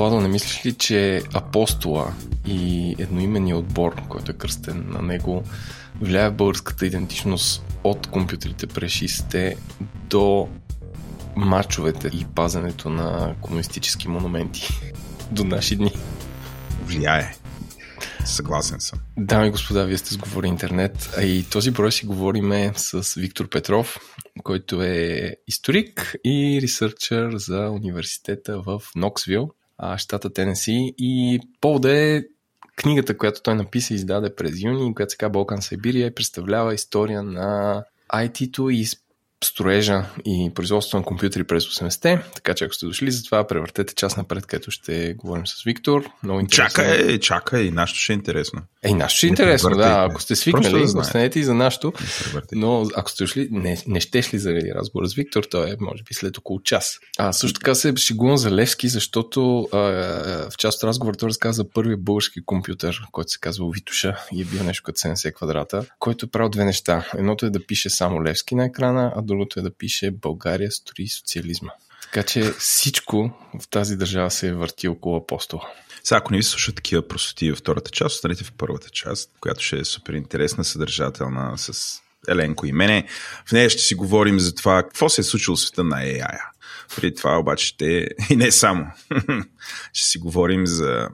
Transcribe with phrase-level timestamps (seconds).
[0.00, 2.12] Владо, не мислиш ли, че апостола
[2.46, 5.44] и едноименния отбор, който е кръстен на него,
[6.00, 9.56] влияе в българската идентичност от компютрите през 60-те
[10.10, 10.48] до
[11.36, 14.68] мачовете и пазенето на комунистически монументи
[15.32, 15.92] до наши дни?
[16.84, 17.34] Влияе.
[18.24, 18.98] Съгласен съм.
[19.18, 23.48] Дами и господа, вие сте сговори интернет, а и този брой си говориме с Виктор
[23.48, 23.98] Петров,
[24.44, 29.50] който е историк и ресърчър за университета в Ноксвил,
[29.96, 30.94] щата Тенеси.
[30.98, 32.22] И повода е
[32.76, 36.74] книгата, която той написа и издаде през юни, която се казва Балкан Сайбирия и представлява
[36.74, 38.84] история на IT-то и
[39.44, 43.94] строежа и производство на компютри през 80-те, така че ако сте дошли за това, превъртете
[43.94, 46.04] час напред, където ще говорим с Виктор.
[46.22, 46.84] Много интересно.
[46.84, 48.62] Чакай, чакай, нашето ще е интересно.
[48.82, 50.06] Ей, нашето ще е интересно, да.
[50.10, 51.92] Ако сте свикнали, да останете и за нашото.
[52.52, 56.02] Но ако сте дошли, не, не ще ли заради разговор с Виктор, той е, може
[56.02, 56.98] би, след около час.
[57.18, 59.78] А също така се шегувам за Левски, защото а,
[60.50, 64.42] в част от разговора той разказа за първия български компютър, който се казва Витуша и
[64.42, 67.10] е бил нещо като 70 квадрата, който е правил две неща.
[67.18, 71.08] Едното е да пише само Левски на екрана, а другото е да пише България строи
[71.08, 71.70] социализма.
[72.02, 75.62] Така че всичко в тази държава се е върти около апостола.
[76.04, 79.64] Сега, ако не ви слушат такива простоти във втората част, останете в първата част, която
[79.64, 83.06] ще е супер интересна, съдържателна с Еленко и мене.
[83.46, 86.38] В нея ще си говорим за това какво се е случило в света на AI.
[86.96, 88.86] Преди това обаче ще, и не само,
[89.92, 91.08] ще си говорим за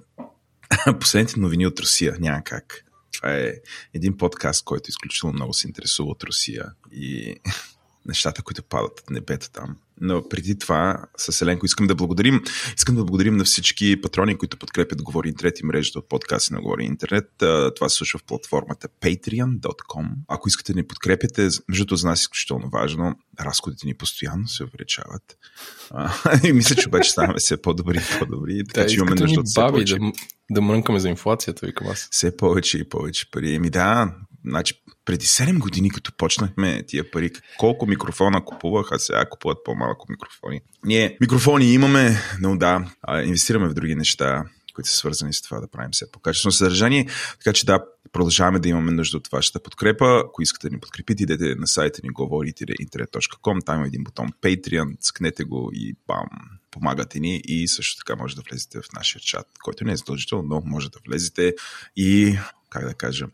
[1.00, 2.16] последните новини от Русия.
[2.20, 2.84] Няма как.
[3.12, 3.52] Това е
[3.94, 7.36] един подкаст, който изключително много се интересува от Русия и
[8.08, 9.76] нещата, които падат от небето там.
[10.00, 12.40] Но преди това, с Еленко искам да благодарим.
[12.76, 16.60] Искам да благодарим на всички патрони, които подкрепят Говори Интернет и мрежата от подкасти на
[16.60, 17.30] Говори Интернет.
[17.76, 20.08] Това се случва в платформата patreon.com.
[20.28, 23.14] Ако искате да ни подкрепяте, между за нас е изключително важно.
[23.40, 25.38] Разходите ни постоянно се увеличават.
[26.44, 28.64] и мисля, че обаче ставаме все по-добри и по-добри.
[28.66, 29.98] Така да, че имаме нужда от все повече.
[29.98, 30.12] Да,
[30.50, 32.08] да мрънкаме за инфлацията, викам аз.
[32.10, 33.54] Все повече и повече пари.
[33.54, 34.14] Еми да,
[34.46, 34.74] значи
[35.04, 40.60] преди 7 години, като почнахме тия пари, колко микрофона купувах, а сега купуват по-малко микрофони.
[40.84, 42.90] Ние микрофони имаме, но да,
[43.24, 47.08] инвестираме в други неща, които са свързани с това да правим все по-качествено съдържание.
[47.38, 47.80] Така че да,
[48.12, 50.22] продължаваме да имаме нужда от вашата подкрепа.
[50.26, 54.96] Ако искате да ни подкрепите, идете на сайта ни говорите.internet.com, там има един бутон Patreon,
[55.00, 56.28] скнете го и бам,
[56.70, 60.44] помагате ни и също така може да влезете в нашия чат, който не е задължително,
[60.48, 61.54] но може да влезете
[61.96, 62.38] и
[62.76, 63.26] как да кажа,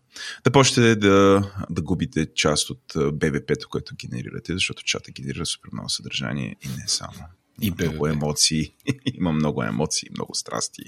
[0.45, 5.89] да почнете да, да губите част от БВП-то, което генерирате, защото чата генерира супер много
[5.89, 7.25] съдържание и не само.
[7.63, 8.75] И има много емоции,
[9.15, 10.83] има много емоции, много страсти.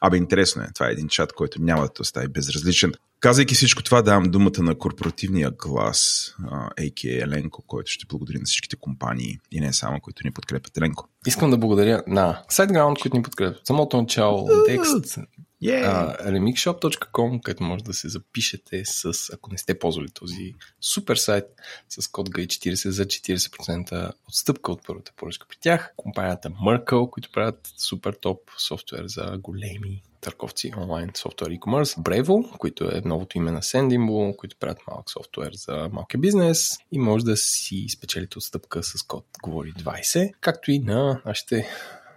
[0.00, 0.68] Абе, интересно е.
[0.74, 2.92] Това е един чат, който няма да те остави безразличен.
[3.20, 7.24] Казайки всичко това, давам думата на корпоративния глас, а.к.а.
[7.24, 10.76] Еленко, който ще благодари на всичките компании и не само, които ни подкрепят.
[10.76, 11.08] Еленко.
[11.26, 13.66] Искам да благодаря на SiteGround, които ни подкрепят.
[13.66, 15.18] Самото начало, текст,
[15.62, 15.84] Yeah.
[15.84, 21.44] Uh, remixshop.com, където може да се запишете с, ако не сте ползвали този супер сайт,
[21.88, 25.92] с код GAI40 за 40% отстъпка от първата поръчка при тях.
[25.96, 32.84] Компанията Merkle, които правят супер топ софтуер за големи търговци онлайн софтуер e-commerce, Brevo, които
[32.84, 37.36] е новото име на Sendinbo, които правят малък софтуер за малкия бизнес и може да
[37.36, 41.68] си спечелите отстъпка с код говори 20, както и на нашите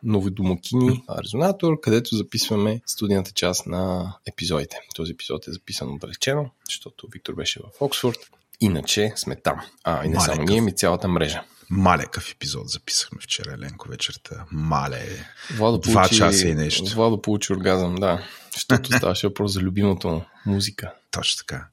[0.04, 4.78] новодомокини Резонатор, където записваме студийната част на епизодите.
[4.96, 8.18] Този епизод е записан облегчено, защото Виктор беше в Оксфорд.
[8.62, 9.62] Иначе сме там.
[9.84, 11.44] А, и не само ние, ми цялата мрежа.
[11.72, 14.46] Малекъв епизод записахме вчера, Ленко, вечерта.
[14.52, 15.26] Мале.
[15.58, 16.96] Владо Два получи, часа и нещо.
[16.96, 18.26] Владо получи оргазъм, да.
[18.54, 20.94] Защото ставаше въпрос за любимото музика.
[21.12, 21.68] Точно така.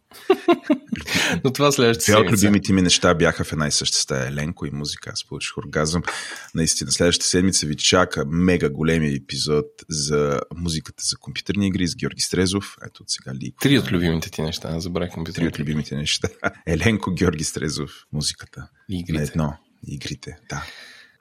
[1.44, 4.28] Но това следващата Две от любимите ми неща бяха в една и съща стая.
[4.28, 5.10] Еленко и музика.
[5.12, 6.03] Аз получих оргазъм.
[6.54, 12.20] Наистина, следващата седмица ви чака мега големия епизод за музиката за компютърни игри с Георги
[12.20, 12.76] Стрезов.
[12.87, 13.53] Ето от сега ли.
[13.60, 14.81] Три от любимите ти неща.
[14.81, 16.28] Забравих компютърни Три от любимите неща.
[16.66, 18.69] Еленко, Георги Стрезов, музиката.
[18.88, 19.12] И игрите.
[19.12, 19.68] На едно.
[19.86, 20.64] Игрите, да.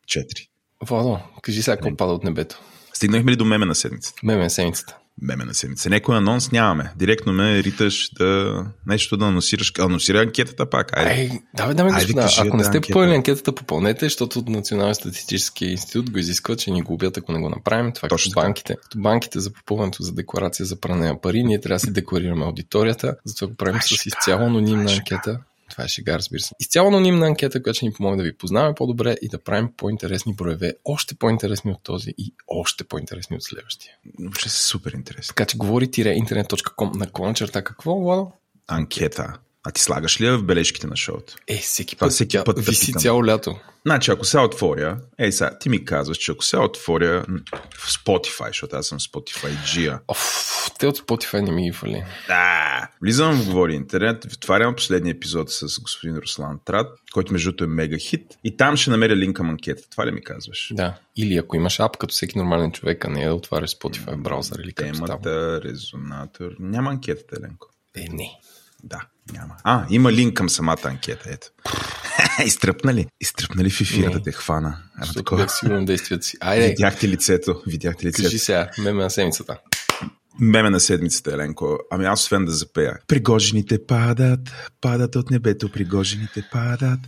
[0.07, 0.49] Четири.
[0.87, 2.59] Владо, кажи сега какво пада от небето.
[2.93, 4.19] Стигнахме ли до меме на седмицата?
[4.23, 5.89] Меме на седмицата меме на седмица.
[5.89, 6.91] Некой анонс нямаме.
[6.95, 9.73] Директно ме риташ да нещо да анонсираш.
[9.79, 10.97] Анонсира анкетата пак.
[10.97, 11.11] Айде.
[11.11, 12.21] Ай, давай, давай, господа.
[12.21, 16.71] Кажи, ако не сте попълнили анкетата, попълнете, защото от Националния статистически институт го изисква, че
[16.71, 17.91] ни губят, ако не го направим.
[17.91, 18.75] Това е като банките.
[18.83, 22.45] Като банките за попълването за декларация за пране на пари, ние трябва да си декларираме
[22.45, 25.39] аудиторията, затова го правим с изцяло анонимна анкета.
[25.71, 26.55] Това е шега, разбира се.
[26.59, 30.35] Изцяло анонимна анкета, която ще ни помогне да ви познаваме по-добре и да правим по-интересни
[30.35, 33.93] броеве, още по-интересни от този и още по-интересни от следващия.
[34.37, 35.27] Ще са супер интересни.
[35.27, 38.31] Така че говори-интернет.com на черта какво, Владо?
[38.67, 39.33] Анкета.
[39.67, 41.35] А ти слагаш ли я в бележките на шоуто?
[41.47, 43.59] Е, всеки път, всеки път виси цяло лято.
[43.85, 47.25] Значи, ако се отворя, ей сега, ти ми казваш, че ако се отворя
[47.77, 49.99] в Spotify, защото аз съм Spotify Gia.
[50.07, 52.03] Оф, те от Spotify не ми ги фали.
[52.27, 57.67] Да, влизам в Говори Интернет, отварям последния епизод с господин Руслан Трат, който между е
[57.67, 59.89] мега хит, и там ще намеря линка към анкета.
[59.89, 60.69] Това ли ми казваш?
[60.71, 60.97] Да.
[61.15, 64.73] Или ако имаш ап, като всеки нормален човек, а не да отваряш Spotify браузър или
[64.73, 66.51] Темата, резонатор.
[66.59, 67.67] Няма анкетата, Еленко.
[67.95, 68.29] Е, не.
[68.83, 69.01] Да,
[69.33, 69.55] няма.
[69.63, 71.47] А, има линк към самата анкета, ето.
[72.45, 73.07] Изтръпна ли?
[73.21, 74.77] Изтръпна ли в ефира да те хвана?
[75.01, 76.37] Защото бях сигурен действията си.
[76.39, 76.67] Айде.
[76.67, 77.61] Видяхте лицето.
[77.67, 78.23] Видяхте лицето.
[78.23, 79.57] Кажи сега, меме на седмицата.
[80.39, 81.77] Меме на седмицата, Еленко.
[81.91, 82.97] Ами аз освен да запея.
[83.07, 84.39] Пригожените падат,
[84.81, 86.99] падат от небето, пригожените падат,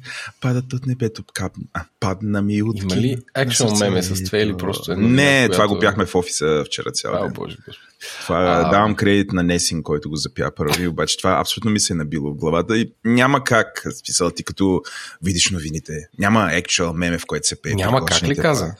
[0.41, 1.53] падат от небето, кап...
[1.73, 5.07] а, падна ми от Има ли екшън меме с това или просто едно?
[5.07, 7.23] Не, това го бяхме в офиса вчера цял ден.
[7.23, 7.79] О, боже, боже.
[8.21, 8.69] Това а...
[8.69, 12.31] давам кредит на Несин, който го запя първи, обаче това абсолютно ми се е набило
[12.33, 14.81] в главата и няма как, смисъл ти като
[15.23, 17.73] видиш новините, няма actual меме, в което се пее.
[17.73, 18.75] Няма как ли каза?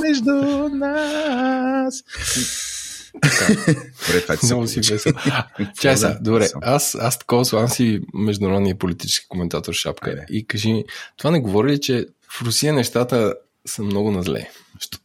[0.00, 0.32] Между
[0.68, 2.04] нас.
[4.06, 5.12] добре, това Много си весел.
[5.80, 6.48] Чай са, добре.
[6.62, 10.10] Аз, аз такова славам си международния политически коментатор Шапка.
[10.10, 10.26] Айде.
[10.30, 10.84] И кажи,
[11.16, 13.34] това не говори ли, че в Русия нещата
[13.66, 14.50] са много на зле.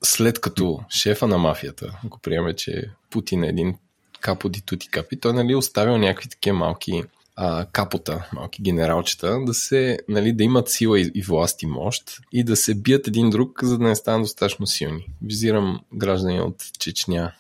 [0.04, 3.76] След като шефа на мафията, ако приеме, че Путин е един
[4.22, 7.04] капо ди тути капи, той нали оставил някакви такива малки
[7.36, 12.20] а, капота, малки генералчета, да се, нали, да имат сила и, и власт и мощ
[12.32, 15.08] и да се бият един друг, за да не станат достатъчно силни.
[15.22, 17.32] Визирам граждани от Чечня.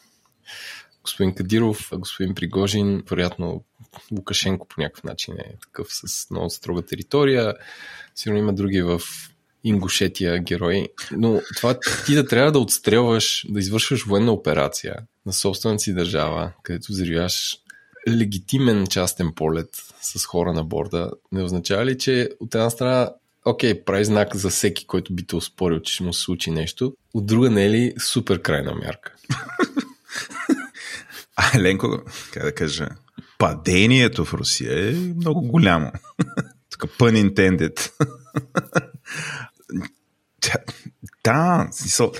[1.03, 3.63] Господин Кадиров, господин Пригожин, вероятно
[4.11, 7.53] Лукашенко по някакъв начин е такъв с много строга територия.
[8.15, 9.01] Сигурно има други в
[9.63, 10.87] Ингушетия герои.
[11.11, 14.95] Но това ти да трябва да отстрелваш, да извършваш военна операция
[15.25, 17.57] на собствената си държава, където взривяш
[18.09, 19.69] легитимен частен полет
[20.01, 23.11] с хора на борда, не означава ли, че от една страна
[23.45, 26.93] окей, прави знак за всеки, който би те успорил, че ще му се случи нещо.
[27.13, 29.15] От друга не е ли супер крайна мярка?
[31.37, 32.01] А, Ленко,
[32.33, 32.89] как да кажа,
[33.37, 35.91] падението в Русия е много голямо.
[36.69, 37.91] Тук pun intended.
[41.23, 42.11] да, смисъл.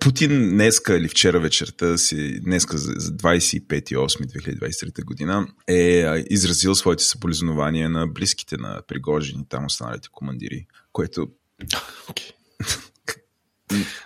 [0.00, 8.06] Путин днеска или вчера вечерта си, днеска за 25.8.2023 година е изразил своите съболезнования на
[8.06, 11.28] близките на Пригожин и там останалите командири, което
[12.08, 12.32] okay.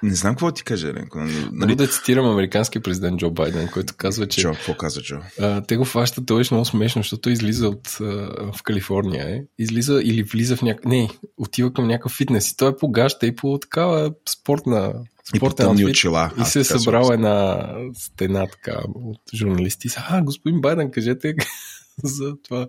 [0.02, 1.18] Не знам какво ти кажа, Еленко.
[1.18, 1.50] Нали...
[1.52, 4.40] Мога да цитирам американски президент Джо Байден, който казва, че...
[4.40, 5.16] Джо, какво каза Джо?
[5.40, 8.04] А, те го фащат, той е много смешно, защото излиза от, а,
[8.52, 9.36] в Калифорния.
[9.36, 9.42] Е.
[9.58, 10.90] Излиза или влиза в някакъв...
[10.90, 14.94] Не, отива към някакъв фитнес и той е по гаща и по такава спортна
[15.36, 16.30] спортен и очила.
[16.40, 19.88] И се е събрал една стена така от журналисти.
[19.96, 21.34] А, господин Байден, кажете
[22.04, 22.69] за това.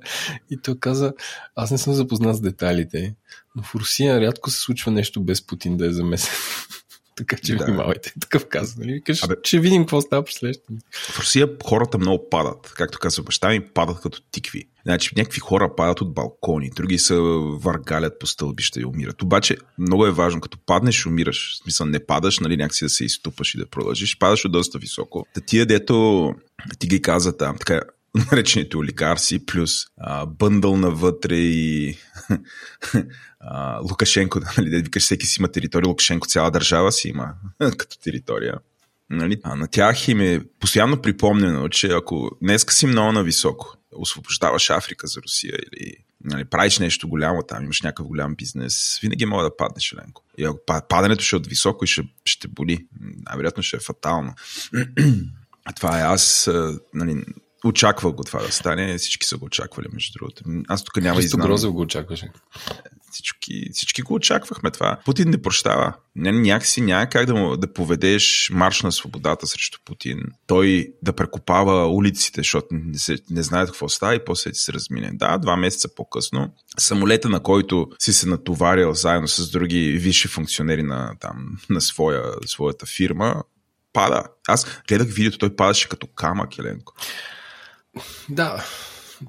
[0.50, 1.14] И той каза,
[1.56, 3.16] аз не съм запознат с детайлите,
[3.56, 6.34] но в Русия рядко се случва нещо без Путин да е замесен.
[7.18, 7.66] Така че да.
[7.66, 8.14] внимавайте.
[8.20, 8.76] Такъв каза.
[8.80, 8.94] Нали?
[8.94, 10.78] Викаш, Абе, ще видим какво става последствие.
[10.92, 12.74] В Русия хората много падат.
[12.76, 14.68] Както казва баща ми, падат като тикви.
[14.86, 19.22] Значи някакви хора падат от балкони, други се въргалят по стълбища и умират.
[19.22, 21.54] Обаче много е важно, като паднеш, умираш.
[21.54, 24.18] В смисъл не падаш, нали, някакси да се изтупаш и да продължиш.
[24.18, 25.26] Падаш от доста високо.
[25.34, 26.34] Та тия, дето
[26.80, 27.82] ти ги каза там, така,
[28.32, 31.98] наречените олигарси, плюс а, бъндъл навътре и
[33.40, 37.34] а, Лукашенко, нали, да викаш, всеки си има територия, Лукашенко цяла държава си има
[37.78, 38.56] като територия.
[39.10, 39.40] Нали?
[39.44, 45.08] А на тях им е постоянно припомнено, че ако днеска си много нависоко, освобождаваш Африка
[45.08, 49.56] за Русия или нали, правиш нещо голямо там, имаш някакъв голям бизнес, винаги мога да
[49.56, 50.24] паднеш ленко.
[50.38, 50.60] И ако
[50.90, 54.34] падането ще е от високо и ще, ще боли, най-вероятно ще е фатално.
[55.76, 56.50] Това е аз,
[56.94, 57.24] нали,
[57.66, 60.44] очаквах го това да стане, всички са го очаквали, между другото.
[60.68, 61.48] Аз тук няма знам.
[61.48, 62.30] Грозев го очакваше.
[63.12, 64.98] Всички, всички го очаквахме това.
[65.06, 65.94] Путин не прощава.
[66.16, 70.20] Някакси няма как да, му, да поведеш марш на свободата срещу Путин.
[70.48, 74.74] Той да прекопава улиците, защото не, се, не знаят какво става и после ти се
[74.74, 75.12] размине.
[75.14, 76.54] Да, два месеца по-късно.
[76.78, 82.24] Самолета, на който си се натоварил заедно с други висши функционери на, там, на своя,
[82.46, 83.44] своята фирма,
[83.94, 84.24] пада.
[84.48, 86.94] Аз гледах видеото, той падаше като камък, Еленко.
[88.30, 88.66] Да.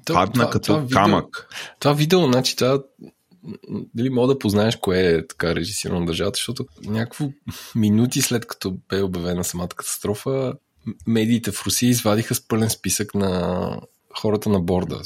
[0.05, 1.47] Падна това, като това камък.
[1.49, 2.83] Видео, това видео, значи, това
[3.95, 7.29] дали мога да познаеш кое е така режисирано държавата, защото някакво
[7.75, 10.53] минути след като бе обявена самата катастрофа,
[11.07, 13.81] медиите в Русия извадиха с пълен списък на
[14.19, 15.01] хората на борда.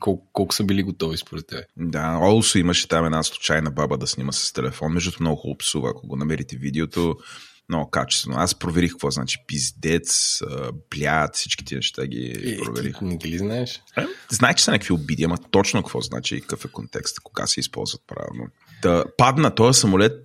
[0.00, 1.66] Колко, колко са били готови според те?
[1.76, 4.92] Да, Олсо имаше там една случайна баба да снима с телефон.
[4.92, 7.16] Между много хубаво псува, ако го намерите видеото.
[7.68, 8.36] Много качествено.
[8.38, 10.40] Аз проверих какво значи пиздец,
[10.90, 13.00] блядь, всички тия неща ги и, проверих.
[13.00, 13.82] Не ги ли знаеш?
[13.96, 17.46] Е, знаеш, че са някакви обиди, ама точно какво значи и какъв е контекст, кога
[17.46, 18.46] се използват правилно.
[18.82, 20.22] Да, падна този самолет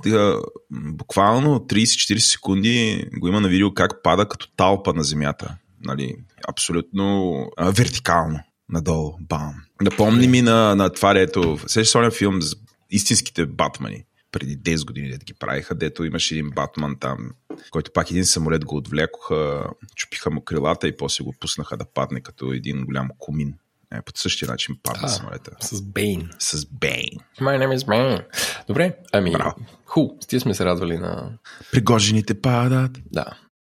[0.71, 5.57] буквално 30-40 секунди го има на видео как пада като талпа на земята.
[5.83, 6.15] Нали,
[6.47, 9.17] абсолютно а, вертикално надолу.
[9.19, 9.53] Бам.
[9.81, 11.59] Напомни ми на, на това, дето...
[11.67, 12.55] Сещаш филм за
[12.89, 17.31] истинските батмани преди 10 години, да ги правиха, дето имаше един Батман там,
[17.71, 22.21] който пак един самолет го отвлекоха, чупиха му крилата и после го пуснаха да падне
[22.21, 23.53] като един голям комин.
[23.93, 25.51] Е, по същия начин падна а, самолета.
[25.59, 26.29] С Бейн.
[26.39, 27.19] С Бейн.
[27.39, 28.25] My name is Bane.
[28.67, 29.55] Добре, ами, Браво.
[29.85, 31.31] ху, с тия сме се радвали на...
[31.71, 32.91] Пригожените падат.
[33.11, 33.25] Да.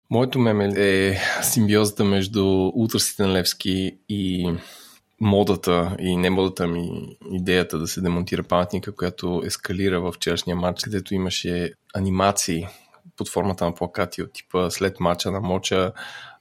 [0.09, 4.53] Моето меме е симбиозата между утрасите на Левски и
[5.21, 10.83] модата и не модата ми идеята да се демонтира паметника, която ескалира в вчерашния матч,
[10.83, 12.67] където имаше анимации
[13.17, 15.91] под формата на плакати от типа след мача на Моча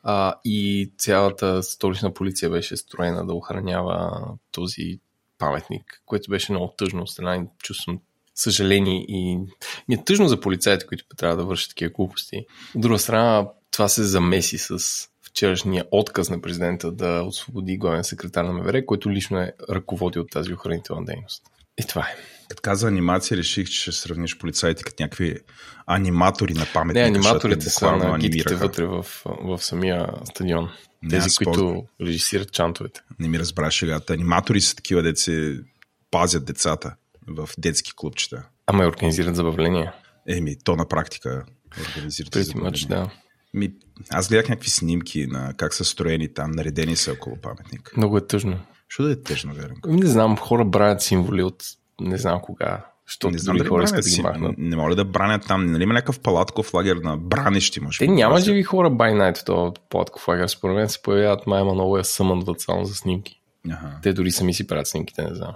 [0.03, 4.21] а, и цялата столична полиция беше строена да охранява
[4.53, 5.01] този
[5.39, 7.99] паметник, което беше много тъжно от страна чувствам
[8.35, 9.37] съжаление и
[9.89, 12.47] ми е тъжно за полицаите, които трябва да вършат такива глупости.
[12.75, 14.79] От друга страна, това се замеси с
[15.35, 20.53] вчерашния отказ на президента да освободи главен секретар на МВР, който лично е ръководил тази
[20.53, 21.43] охранителна дейност.
[21.79, 22.17] И това е.
[22.49, 25.37] Като каза анимация, реших, че ще сравниш полицаите като някакви
[25.87, 26.95] аниматори на памет.
[26.95, 30.69] Не, аниматорите са на гидките вътре в, в самия стадион.
[31.11, 33.01] Тези, не, които режисират чантовете.
[33.19, 34.13] Не ми разбра шегата.
[34.13, 35.33] Аниматори са такива, деца
[36.11, 36.95] пазят децата
[37.27, 38.43] в детски клубчета.
[38.67, 39.95] Ама и организират забавления.
[40.29, 41.45] Еми, то на практика
[41.91, 42.89] организират забавления.
[42.89, 43.11] да.
[43.55, 43.73] Ми,
[44.11, 47.93] аз гледах някакви снимки на как са строени там, наредени са около паметник.
[47.97, 48.59] Много е тъжно.
[48.89, 49.77] Що да е тъжно, верно?
[49.87, 51.65] Не знам, хора бранят символи от
[52.01, 52.87] не знам кога.
[53.07, 54.59] Що не знам дали хора искат да ги махнат.
[54.59, 55.67] Не, не моля да бранят там.
[55.67, 57.99] Нали има някакъв палатков лагер на бранещи може.
[57.99, 60.49] Те няма живи хора by night в този палатков лагер.
[60.49, 63.41] Според мен се появяват майма много я съмънват само за снимки.
[63.67, 63.99] Ага.
[64.03, 65.55] Те дори сами си правят снимките, не знам.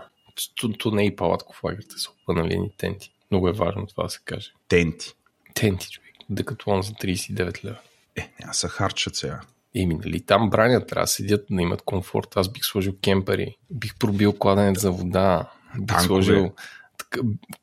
[0.61, 3.13] То, то не е и палатков лагер, те са опаналени тенти.
[3.31, 4.51] Много е важно това да се каже.
[4.69, 5.15] Тенти.
[5.55, 6.09] Тенти, човек.
[6.31, 7.79] Декатлон за 39 лева.
[8.19, 9.41] Е, няма са харчат сега.
[9.75, 12.29] Еми, нали, там бранят, трябва да седят, да имат комфорт.
[12.37, 16.07] Аз бих сложил кемпери, бих пробил кладенец за вода, бих Танкове.
[16.07, 16.53] сложил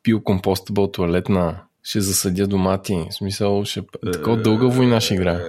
[0.03, 3.05] пил компостабъл туалетна, ще засъдя домати.
[3.09, 3.81] В смисъл, ще...
[4.13, 5.39] Такова дълга война ще играе.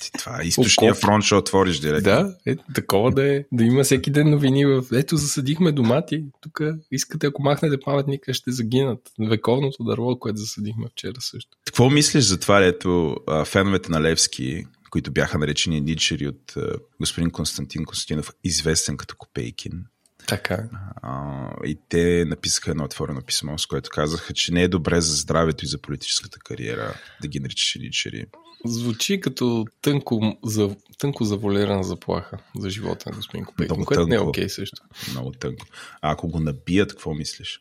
[0.00, 2.02] Ти това е източния фронт ще отвориш директно.
[2.02, 3.44] Да, е, такова да е.
[3.52, 4.84] Да има всеки ден новини в...
[4.92, 6.24] Ето, засадихме домати.
[6.40, 9.00] Тук искате, ако махнете паметника, ще загинат.
[9.28, 11.50] Вековното дърво, което засадихме вчера също.
[11.64, 16.54] Какво мислиш за това, ето феновете на Левски, които бяха наречени ничери от
[17.00, 19.84] господин Константин Константинов, известен като Копейкин,
[20.26, 20.68] така.
[21.02, 25.16] А, и те написаха едно отворено писмо, с което казаха, че не е добре за
[25.16, 28.24] здравето и за политическата кариера да ги наричаш личери.
[28.66, 34.14] Звучи като тънко, за, тънко заволерана заплаха за живота на господин Копейкин, което тънко, не
[34.14, 34.82] е окей okay също.
[35.10, 35.66] Много тънко.
[36.02, 37.60] А ако го набият, какво мислиш?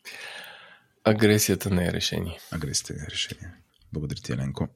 [1.03, 2.39] Агресията не е решение.
[2.51, 3.53] Агресията не е решение.
[3.93, 4.67] Благодаря ти, Еленко.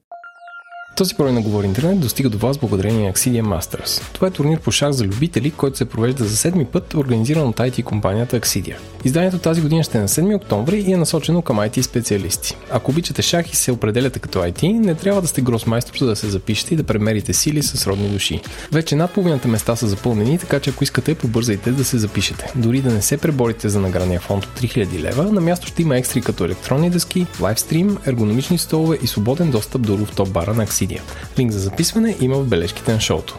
[0.98, 4.02] Този брой на Говори Интернет достига до вас благодарение на Axidia Masters.
[4.12, 7.56] Това е турнир по шах за любители, който се провежда за седми път, организиран от
[7.56, 8.76] IT компанията Axidia.
[9.04, 12.56] Изданието тази година ще е на 7 октомври и е насочено към IT специалисти.
[12.70, 16.16] Ако обичате шах и се определяте като IT, не трябва да сте гросмайстор, за да
[16.16, 18.40] се запишете и да премерите сили с родни души.
[18.72, 22.52] Вече над половината места са запълнени, така че ако искате, побързайте да се запишете.
[22.56, 25.96] Дори да не се преборите за наградния фонд от 3000 лева, на място ще има
[25.96, 30.87] екстри като електронни дъски, лайвстрим, ергономични столове и свободен достъп до руфтоп бара на Axidia.
[30.88, 31.02] Wikipedia.
[31.38, 33.38] Линк за записване има в бележките на шоуто.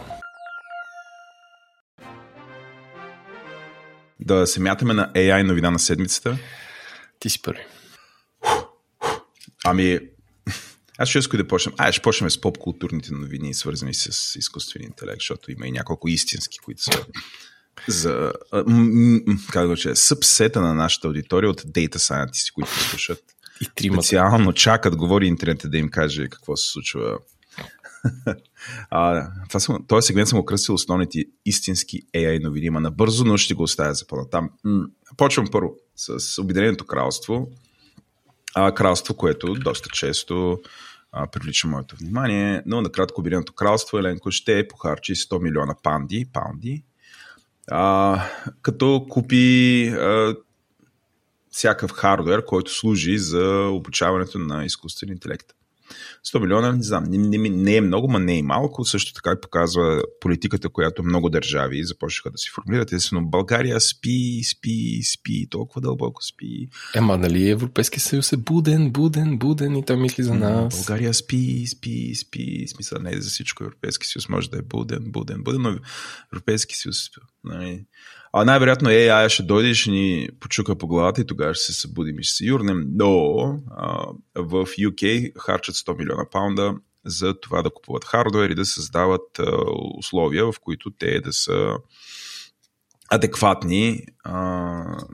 [4.20, 6.38] Да се мятаме на AI новина на седмицата.
[7.18, 7.60] Ти си първи.
[9.64, 9.98] Ами,
[10.98, 11.74] аз ще искам да почнем.
[11.78, 16.58] А, ще почнем с поп-културните новини, свързани с изкуствен интелект, защото има и няколко истински,
[16.58, 17.06] които са
[17.88, 18.32] за,
[19.52, 23.22] как да че, събсета на нашата аудитория от Data Scientist, които слушат.
[23.60, 24.02] И тримата.
[24.02, 27.18] Специално чакат, говори интернета да им каже какво се случва
[28.90, 33.54] а, това съм, този сегмент съм окръстил основните истински AI новини, има набързо, но ще
[33.54, 34.50] го оставя за по-натам.
[35.16, 37.48] Почвам първо с Обединеното кралство.
[38.54, 40.58] А, кралство, което доста често
[41.12, 46.84] а, привлича моето внимание, но накратко Обединеното кралство Еленко ще похарчи 100 милиона панди, паунди,
[47.70, 48.22] а,
[48.62, 50.36] като купи а,
[51.50, 55.46] всякакъв хардвер, който служи за обучаването на изкуствен интелект.
[56.34, 58.84] 100 милиона, не знам, не, не, не е много, но не е малко.
[58.84, 62.92] Също така показва политиката, която много държави започнаха да си формулират.
[62.92, 66.68] Естествено, България спи, спи, спи, толкова дълбоко спи.
[66.94, 70.76] Ема, нали Европейски съюз е буден, буден, буден и той мисли за нас.
[70.76, 72.64] България спи, спи, спи.
[72.68, 73.64] Смисъл не е за всичко.
[73.64, 75.78] Европейски съюз може да е буден, буден, буден, но
[76.32, 76.96] Европейски съюз
[77.44, 77.84] нали,
[78.32, 81.80] а най-вероятно AI ще дойде и ще ни почука по главата и тогава ще се
[81.80, 82.84] събудим и ще се юрнем.
[82.90, 86.74] Но а, в UK харчат 100 милиона паунда
[87.06, 89.44] за това да купуват хардвер и да създават а,
[89.98, 91.76] условия, в които те да са
[93.10, 94.34] адекватни а,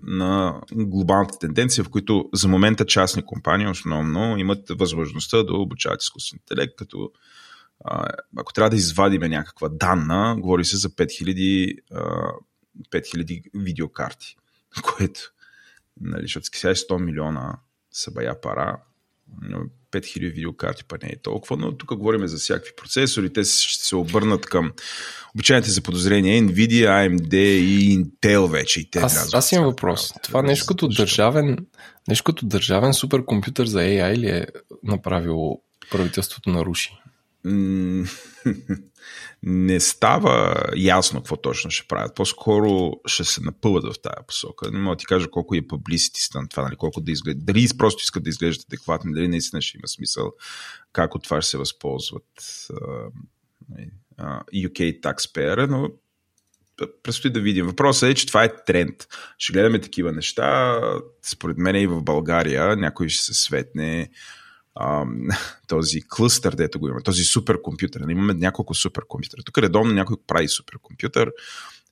[0.03, 6.39] на глобалната тенденция, в които за момента частни компании основно имат възможността да обучават изкуствен
[6.43, 7.11] интелект, като
[7.85, 12.31] а, ако трябва да извадиме някаква данна, говори се за 5000 а,
[12.91, 14.37] 5000 видеокарти,
[14.83, 15.33] което,
[16.01, 17.59] нали, защото сега е 100 милиона
[17.91, 18.79] са бая пара,
[19.93, 23.97] 5000 видеокарти па не е толкова, но тук говорим за всякакви процесори, те ще се
[23.97, 24.73] обърнат към
[25.35, 28.81] обичайните за подозрения Nvidia, AMD и Intel вече.
[28.81, 30.13] И те аз, аз имам въпрос.
[30.23, 31.59] Това нещо като, държавен,
[32.09, 34.47] нещо като държавен суперкомпютър за AI ли е
[34.83, 36.99] направило правителството на Руши?
[39.43, 42.15] не става ясно какво точно ще правят.
[42.15, 44.71] По-скоро ще се напъват в тази посока.
[44.71, 47.41] Не мога да ти кажа колко е публисити на това, нали, колко да изглежда.
[47.45, 50.33] Дали просто искат да изглеждат адекватно, дали наистина ще има смисъл,
[50.93, 53.11] как от това ще се възползват uh,
[54.55, 55.91] UK Taxpayer, но
[57.03, 57.67] предстои да видим.
[57.67, 59.07] Въпросът е, че това е тренд.
[59.39, 60.81] Ще гледаме такива неща.
[61.23, 64.11] Според мен и в България някой ще се светне
[65.67, 68.01] този клъстър, дето го има, този суперкомпютър.
[68.01, 69.43] Нали, имаме няколко суперкомпютъра.
[69.43, 71.33] Тук редовно някой прави суперкомпютър,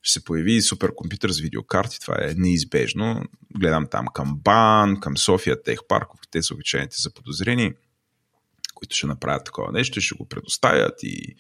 [0.03, 3.23] ще се появи суперкомпютър с видеокарти, това е неизбежно.
[3.59, 7.73] Гледам там към БАН, към София Тех Парк, те са обичайните за подозрени,
[8.75, 11.37] които ще направят такова нещо и ще го предоставят и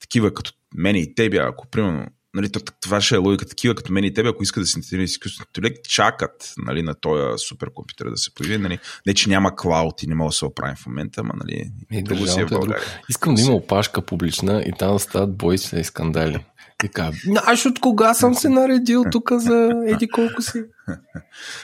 [0.00, 2.50] такива като мене и тебе, ако примерно нали,
[2.80, 3.46] това ще е логика.
[3.46, 6.82] Такива като мен и тебе, ако искат да се интегрират с изкуствен интелект, чакат нали,
[6.82, 8.58] на този суперкомпютър да се появи.
[8.58, 8.78] Нали.
[9.06, 12.02] Не, че няма клауд и не мога да се оправим в момента, ама нали, е,
[12.02, 12.84] друго си е в България.
[13.10, 16.44] Искам да има опашка публична и там стават бойци и скандали.
[16.92, 20.62] Казва, знаеш от кога съм се наредил тук за еди колко си?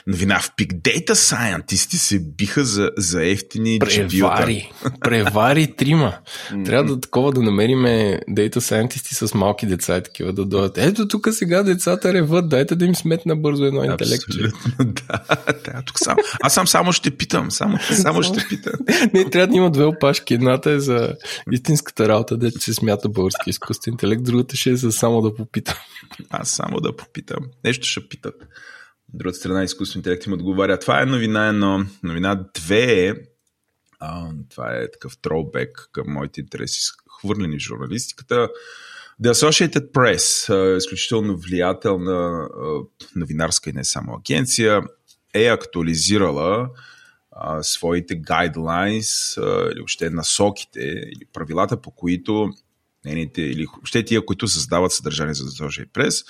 [0.07, 4.71] Новина в Big Data Scientist се биха за, за ефтини Превари.
[4.99, 6.13] Превари трима.
[6.65, 10.77] Трябва да такова да намериме Data Scientist с малки деца и такива да дойдат.
[10.77, 14.23] Ето тук сега децата реват, дайте да им сметна бързо едно интелект.
[14.79, 15.19] да,
[15.65, 16.17] да, тук сам.
[16.41, 17.51] Аз сам само ще питам.
[17.51, 18.73] Само, само ще питам.
[19.13, 20.33] Не, трябва да има две опашки.
[20.33, 21.13] Едната е за
[21.51, 25.77] истинската работа, дето се смята български изкуствен интелект, другата ще е за само да попитам.
[26.29, 27.45] Аз само да попитам.
[27.63, 28.47] Нещо ще питат
[29.13, 30.79] другата страна изкуствен интелект им отговаря.
[30.79, 31.85] Това е новина едно.
[32.03, 33.13] Новина две е,
[33.99, 36.79] а, това е такъв троубек към моите интереси,
[37.19, 38.49] хвърлени в журналистиката.
[39.23, 42.49] The Associated Press, изключително влиятелна
[43.15, 44.81] новинарска и не само агенция,
[45.33, 46.69] е актуализирала
[47.31, 52.49] а, своите гайдлайнс или въобще насоките или правилата, по които
[53.05, 56.25] нените, или въобще тия, които създават съдържание за Associated Press,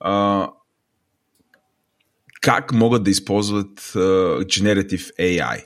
[0.00, 0.48] а,
[2.40, 5.64] как могат да използват uh, Generative AI.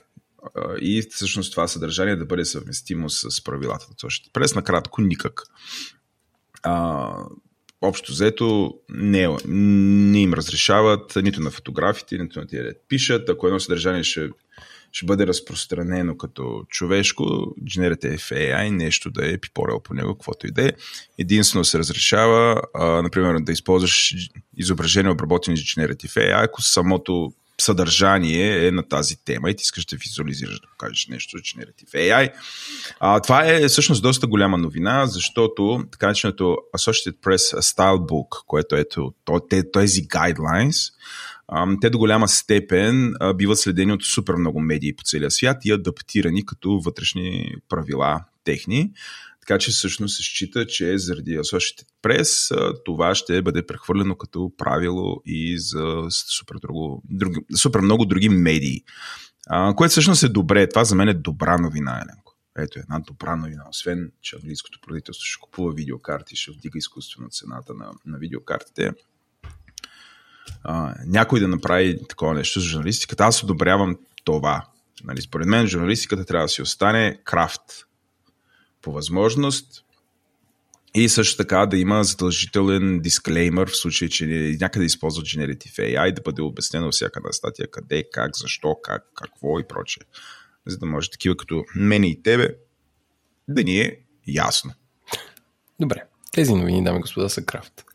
[0.55, 4.29] Uh, и всъщност това съдържание да бъде съвместимо с правилата на точно.
[4.33, 5.43] През накратко никак.
[6.65, 7.27] Uh,
[7.81, 13.29] общо взето не, не им разрешават нито на фотографите, нито на тия пишат.
[13.29, 14.29] Ако едно съдържание ще
[14.91, 17.23] ще бъде разпространено като човешко,
[17.63, 20.71] Generative AI, нещо да е пипорел по него, каквото и да е.
[21.17, 24.15] Единствено се разрешава, а, например, да използваш
[24.57, 29.85] изображение обработени с Generative AI, ако самото съдържание е на тази тема и ти искаш
[29.85, 32.31] да визуализираш, да покажеш нещо за Generative AI.
[32.99, 38.85] А, това е всъщност доста голяма новина, защото така начинато Associated Press Stylebook, което е
[39.71, 40.93] тези guidelines,
[41.81, 46.45] те до голяма степен биват следени от супер много медии по целия свят и адаптирани
[46.45, 48.91] като вътрешни правила техни.
[49.39, 52.53] Така че всъщност се счита, че заради Associated Press
[52.85, 58.83] това ще бъде прехвърлено като правило и за супер, друго, други, супер много други медии.
[59.47, 60.69] А, което всъщност е добре.
[60.69, 62.35] Това за мен е добра новина, Еленко.
[62.57, 63.63] Ето една добра новина.
[63.69, 68.91] Освен, че английското правителство ще купува видеокарти, ще вдига изкуствено цената на, на видеокартите
[70.63, 73.23] а, някой да направи такова нещо с журналистиката.
[73.23, 74.65] Аз одобрявам това.
[75.03, 77.61] Нали, според мен журналистиката трябва да си остане крафт
[78.81, 79.83] по възможност
[80.93, 84.25] и също така да има задължителен дисклеймер в случай, че
[84.61, 89.59] някъде използват Generative AI, да бъде обяснено всяка една статия къде, как, защо, как, какво
[89.59, 90.03] и прочее.
[90.67, 92.55] За да може такива като мене и тебе
[93.47, 94.73] да ни е ясно.
[95.79, 96.03] Добре.
[96.31, 97.85] Тези новини, дами и господа, са крафт.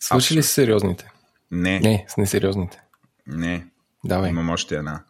[0.00, 1.10] Свърши ли са сериозните?
[1.50, 1.80] Не.
[1.80, 2.80] Не, с несериозните.
[3.26, 3.66] Не.
[4.04, 4.30] Давай.
[4.30, 5.04] Имам още една.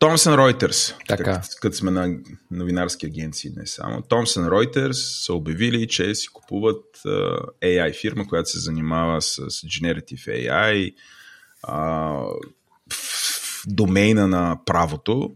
[0.00, 1.42] Thomson Reuters, така.
[1.60, 2.16] като сме на
[2.50, 4.00] новинарски агенции, не само.
[4.00, 10.50] Thomson Reuters са обявили, че си купуват uh, AI фирма, която се занимава с Generative
[10.50, 10.94] AI,
[11.66, 12.28] uh,
[12.92, 15.30] в домейна на правото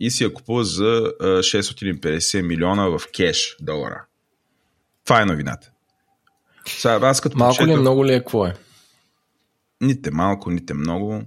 [0.00, 4.04] и си я купува за uh, 650 милиона в кеш долара.
[5.04, 5.70] Това е новината.
[6.66, 7.68] Сега, аз като малко почетох...
[7.68, 8.54] ли е, много ли е, какво е?
[9.84, 11.22] Нито малко, нито много.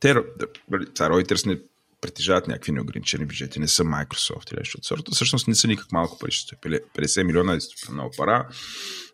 [0.00, 1.60] Те, Reuters не
[2.00, 5.10] притежават някакви неограничени бюджети, не са Microsoft или нещо от сорта.
[5.14, 8.48] Всъщност не са никак малко пари, 50 милиона е много пара.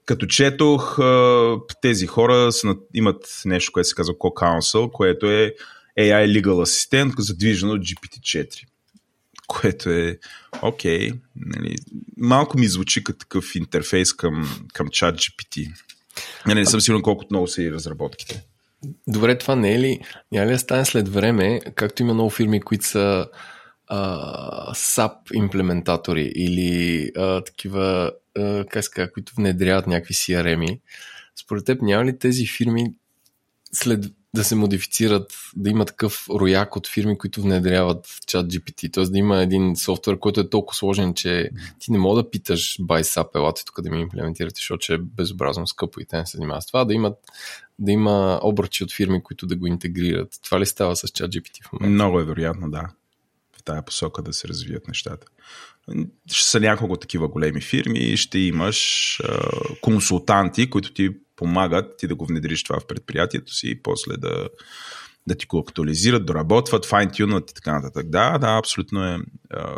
[0.05, 0.99] Като четох,
[1.83, 2.51] тези хора
[2.95, 5.55] имат нещо, което се казва Co-Counsel, което е
[5.99, 8.67] AI Legal Assistant, задвижено от GPT-4
[9.47, 10.19] което е
[10.63, 11.11] окей.
[11.11, 11.77] Okay, нали,
[12.17, 15.73] малко ми звучи като такъв интерфейс към, към чат GPT.
[16.47, 18.45] Нали, не съм сигурен колкото много са и разработките.
[19.07, 20.01] Добре, това не е ли,
[20.33, 23.27] няма ли да стане след време, както има много фирми, които са
[23.87, 30.81] а, SAP имплементатори или а, такива, а, как ска, които внедряват някакви CRM-и,
[31.37, 32.95] според теб няма ли тези фирми
[33.73, 34.05] след
[34.37, 39.05] да се модифицират, да има такъв рояк от фирми, които внедряват чат GPT, т.е.
[39.05, 43.37] да има един софтуер, който е толкова сложен, че ти не мога да питаш BySap,
[43.37, 46.67] елате тук да ми имплементирате, защото е безобразно скъпо и те не се занимават с
[46.67, 47.19] това, да имат
[47.79, 50.29] да има обръчи от фирми, които да го интегрират.
[50.45, 51.95] Това ли става с чат GPT в момента?
[51.95, 52.89] Много е вероятно, да.
[53.59, 55.27] В тая посока да се развият нещата.
[56.31, 62.07] Ще са няколко такива големи фирми и ще имаш а, консултанти, които ти помагат ти
[62.07, 64.49] да го внедриш това в предприятието си и после да,
[65.27, 68.09] да ти го актуализират, доработват, файн-тюнат и така нататък.
[68.09, 69.19] Да, да, абсолютно е
[69.51, 69.77] а,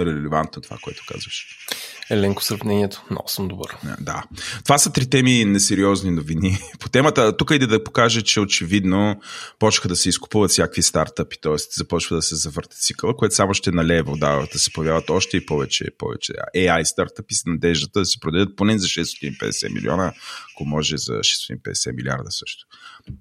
[0.00, 1.66] релевантно това, което казваш.
[2.10, 3.02] Еленко сравнението.
[3.10, 3.76] Много съм добър.
[4.00, 4.22] Да.
[4.64, 6.58] Това са три теми несериозни новини.
[6.80, 9.20] По темата, тук иде да покаже, че очевидно
[9.58, 11.54] почнаха да се изкупуват всякакви стартъпи, т.е.
[11.70, 15.46] започва да се завъртат цикъла, което само ще налее вода, да се появяват още и
[15.46, 20.12] повече, повече AI стартъпи с надеждата да се продадат поне за 650 милиона,
[20.54, 22.66] ако може за 650 милиарда също.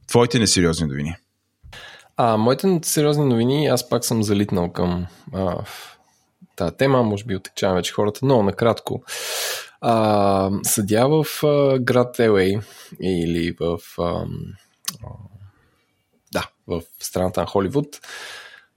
[0.07, 1.15] Твоите несериозни новини?
[2.17, 5.55] А, моите сериозни новини, аз пак съм залитнал към а,
[6.55, 9.03] тази тема, може би отечавам вече хората, но накратко.
[9.81, 12.59] А, съдя в а, град Елей
[13.01, 14.25] или в а,
[16.33, 17.99] да, в страната на Холивуд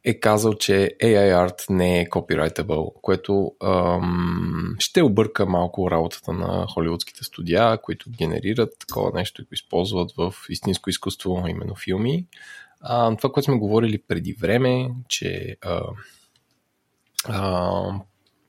[0.07, 6.67] е казал, че AI Art не е copyrightable, което ам, ще обърка малко работата на
[6.75, 12.27] холивудските студия, които генерират такова нещо и го използват в истинско изкуство, именно филми.
[12.81, 15.81] А, това, което сме говорили преди време, че а,
[17.29, 18.01] а,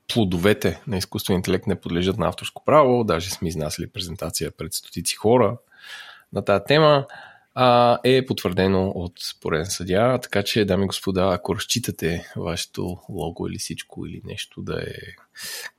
[0.08, 5.16] плодовете на изкуствен интелект не подлежат на авторско право, даже сме изнасяли презентация пред стотици
[5.16, 5.56] хора
[6.32, 7.06] на тази тема,
[7.54, 13.46] а, е потвърдено от пореден съдя, така че, дами и господа, ако разчитате вашето лого
[13.48, 14.94] или всичко или нещо да е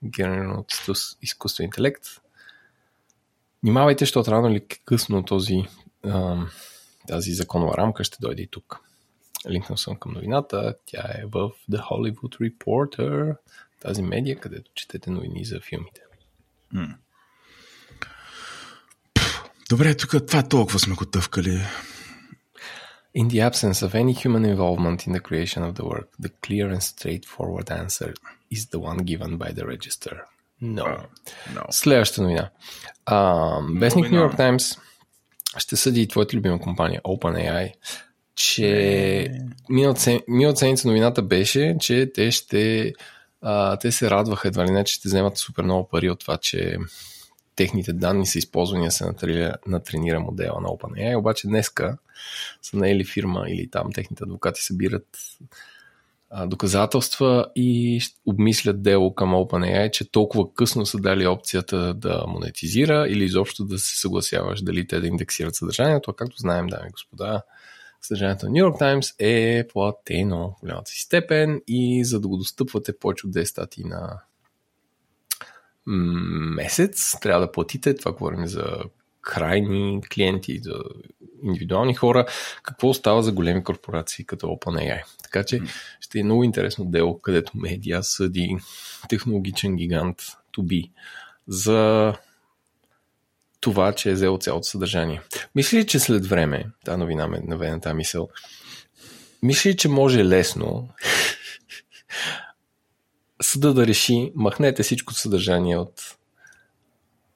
[0.03, 0.73] генерирано от
[1.21, 2.03] изкуствен интелект,
[3.63, 5.63] внимавайте, защото рано или късно този,
[7.07, 8.88] тази законова рамка ще дойде и тук.
[9.49, 10.75] Линкнал съм към новината.
[10.86, 13.36] Тя е в The Hollywood Reporter,
[13.80, 16.02] тази медия, където четете новини за филмите.
[16.73, 16.88] М.
[19.69, 21.62] Добре, тук това толкова сме го тъвкали.
[23.15, 26.67] In the absence of any human involvement in the creation of the work, the clear
[26.75, 28.13] and straightforward answer
[28.56, 30.15] is the one given by the register.
[30.62, 30.84] No.
[30.84, 31.06] Uh,
[31.54, 31.71] no.
[31.71, 32.49] Следващата новина.
[33.06, 34.80] Uh, Вестник New York Times
[35.58, 37.73] ще съди и твоята любима компания OpenAI
[38.39, 39.32] че
[39.69, 40.02] миналата
[40.56, 42.93] седмица новината беше, че те ще
[43.41, 46.38] а, те се радваха едва ли не, че ще вземат супер много пари от това,
[46.38, 46.78] че
[47.56, 51.97] техните данни са използвани да се натренира, натренира модела на OpenAI, обаче днеска
[52.62, 55.08] са наели фирма или там техните адвокати събират
[56.30, 63.06] а, доказателства и обмислят дело към OpenAI, че толкова късно са дали опцията да монетизира
[63.10, 66.91] или изобщо да се съгласяваш дали те да индексират съдържанието, а както знаем, дами и
[66.91, 67.41] господа,
[68.01, 72.38] съдържанието на New York Times е платено в голямата си степен и за да го
[72.38, 74.21] достъпвате повече от 10 статии на
[75.85, 77.95] месец, трябва да платите.
[77.95, 78.65] Това говорим за
[79.21, 80.75] крайни клиенти, за
[81.43, 82.25] индивидуални хора.
[82.63, 85.03] Какво остава за големи корпорации като OpenAI?
[85.23, 85.62] Така че
[85.99, 88.57] ще е много интересно дело, където медиа съди
[89.09, 90.17] технологичен гигант
[90.57, 90.91] to be
[91.47, 92.13] за
[93.59, 95.21] това, че е взел цялото съдържание.
[95.55, 98.29] Мисли ли, че след време, тази новина ме наведе тази мисъл,
[99.43, 100.89] мисли ли, че може лесно
[103.41, 106.15] съда да реши, махнете всичко съдържание от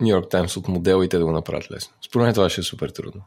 [0.02, 1.94] Нью Йорк Таймс от модел и те да го направят лесно.
[2.06, 3.24] Според мен това ще е супер трудно.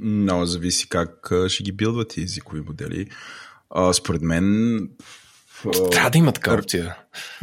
[0.00, 3.10] Много зависи как ще ги билдват тези езикови модели.
[3.70, 4.88] А, според мен...
[5.92, 6.96] Трябва да има така опция.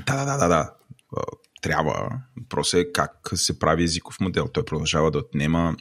[0.05, 0.73] Да, да, да, да.
[1.61, 1.69] Да.
[1.69, 2.09] Трябва.
[2.49, 4.47] Просто е как се прави езиков модел.
[4.53, 5.75] Той продължава да отнема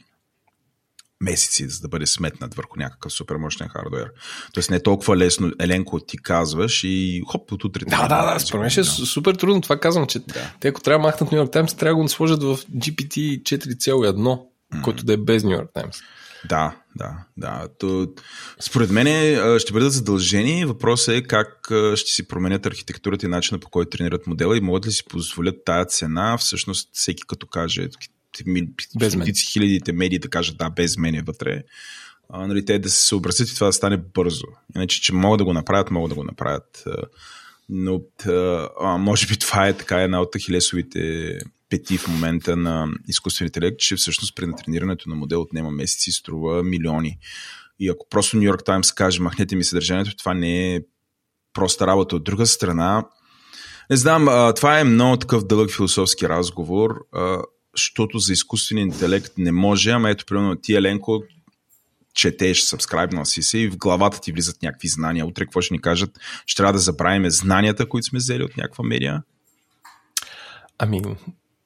[1.21, 4.11] месеци, за да бъде сметнат върху някакъв супер мощен хардвер.
[4.53, 7.85] Тоест не е толкова лесно, Еленко, ти казваш и хоп, от утре.
[7.85, 9.61] Да, да, да, според мен ще е супер трудно.
[9.61, 10.53] Това казвам, че да.
[10.59, 14.13] те ако трябва да махнат Нью Йорк Таймс, трябва да го сложат в GPT 4.1,
[14.13, 14.81] mm.
[14.83, 15.97] който да е без Нью Йорк Таймс.
[16.49, 17.67] Да, да, да.
[17.79, 18.07] То,
[18.59, 19.07] според мен
[19.59, 20.65] ще бъдат задължени.
[20.65, 24.85] Въпросът е как ще си променят архитектурата и начина по който тренират модела и могат
[24.85, 26.37] ли си позволят тая цена.
[26.37, 27.87] Всъщност всеки като каже
[28.95, 31.63] без хилядите медии да кажат да, без мен е вътре.
[32.29, 34.45] А, нали, те да се съобразят и това да стане бързо.
[34.75, 36.83] Иначе, че могат да го направят, могат да го направят.
[37.69, 38.01] Но
[38.79, 41.37] а, може би това е така една от хилесовите
[41.71, 46.63] пети в момента на изкуствените интелект, че всъщност при натренирането на модел отнема месеци струва
[46.63, 47.17] милиони.
[47.79, 50.79] И ако просто Нью Йорк Таймс каже, махнете ми съдържанието, това не е
[51.53, 52.15] проста работа.
[52.15, 53.03] От друга страна,
[53.89, 56.95] не знам, това е много такъв дълъг философски разговор
[57.75, 61.23] защото за изкуствения интелект не може, ама ето, примерно, ти, Еленко,
[62.13, 65.25] четеш, сабскрайбнал си се и в главата ти влизат някакви знания.
[65.25, 66.19] Утре какво ще ни кажат?
[66.45, 69.23] Ще трябва да забравим знанията, които сме взели от някаква медия?
[70.77, 71.01] Ами,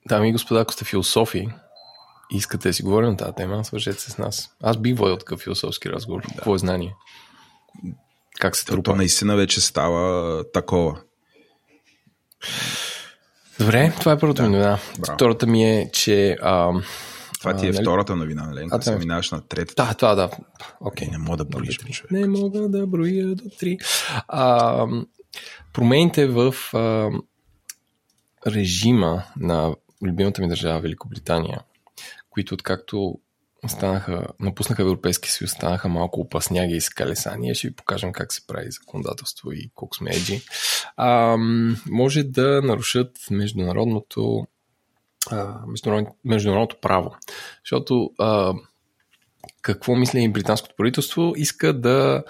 [0.08, 1.48] дами и господа, ако сте философи,
[2.32, 4.50] искате да си говорим на тази тема, свържете се с нас.
[4.64, 6.22] Аз бих водил такъв философски разговор.
[6.22, 6.36] Да.
[6.36, 6.96] Какво е знание?
[8.40, 8.92] Как се трупа?
[8.92, 11.02] То наистина вече става такова.
[13.60, 14.50] Добре, това е първото да.
[14.50, 14.80] ми новина.
[15.16, 16.38] Втората ми е, че...
[16.42, 16.72] А,
[17.40, 17.82] това ти е нали?
[17.82, 18.68] втората новина, нали?
[18.72, 19.86] А, се минаваш на третата.
[19.86, 20.30] Да, това да.
[20.82, 21.12] Okay.
[21.12, 22.12] Не мога да броиш, човек.
[22.12, 23.78] Не мога да броя до три.
[24.28, 24.88] А,
[25.74, 27.10] промените в а,
[28.48, 31.62] режима на любимата ми държава Великобритания,
[32.30, 33.20] които откакто
[33.68, 37.56] станаха, напуснаха Европейския съюз, станаха малко опасняги и скалесания.
[37.56, 40.42] Ще ви покажем как се прави законодателство и колко сме еджи.
[40.98, 41.38] А,
[41.90, 44.48] може да нарушат международното,
[45.68, 47.16] международно, международното право.
[47.64, 48.54] Защото а,
[49.62, 51.34] какво мисля и британското правителство?
[51.36, 52.24] Иска да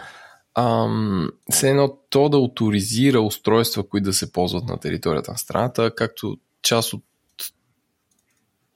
[1.51, 6.37] все едно то да авторизира устройства, които да се ползват на територията на страната, както
[6.61, 7.03] част от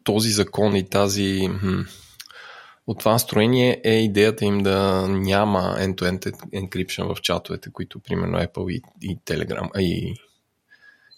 [0.04, 1.50] този закон и тази
[2.90, 8.72] от това настроение е идеята им да няма end-to-end encryption в чатовете, които примерно Apple
[8.72, 10.14] и, и Telegram, и,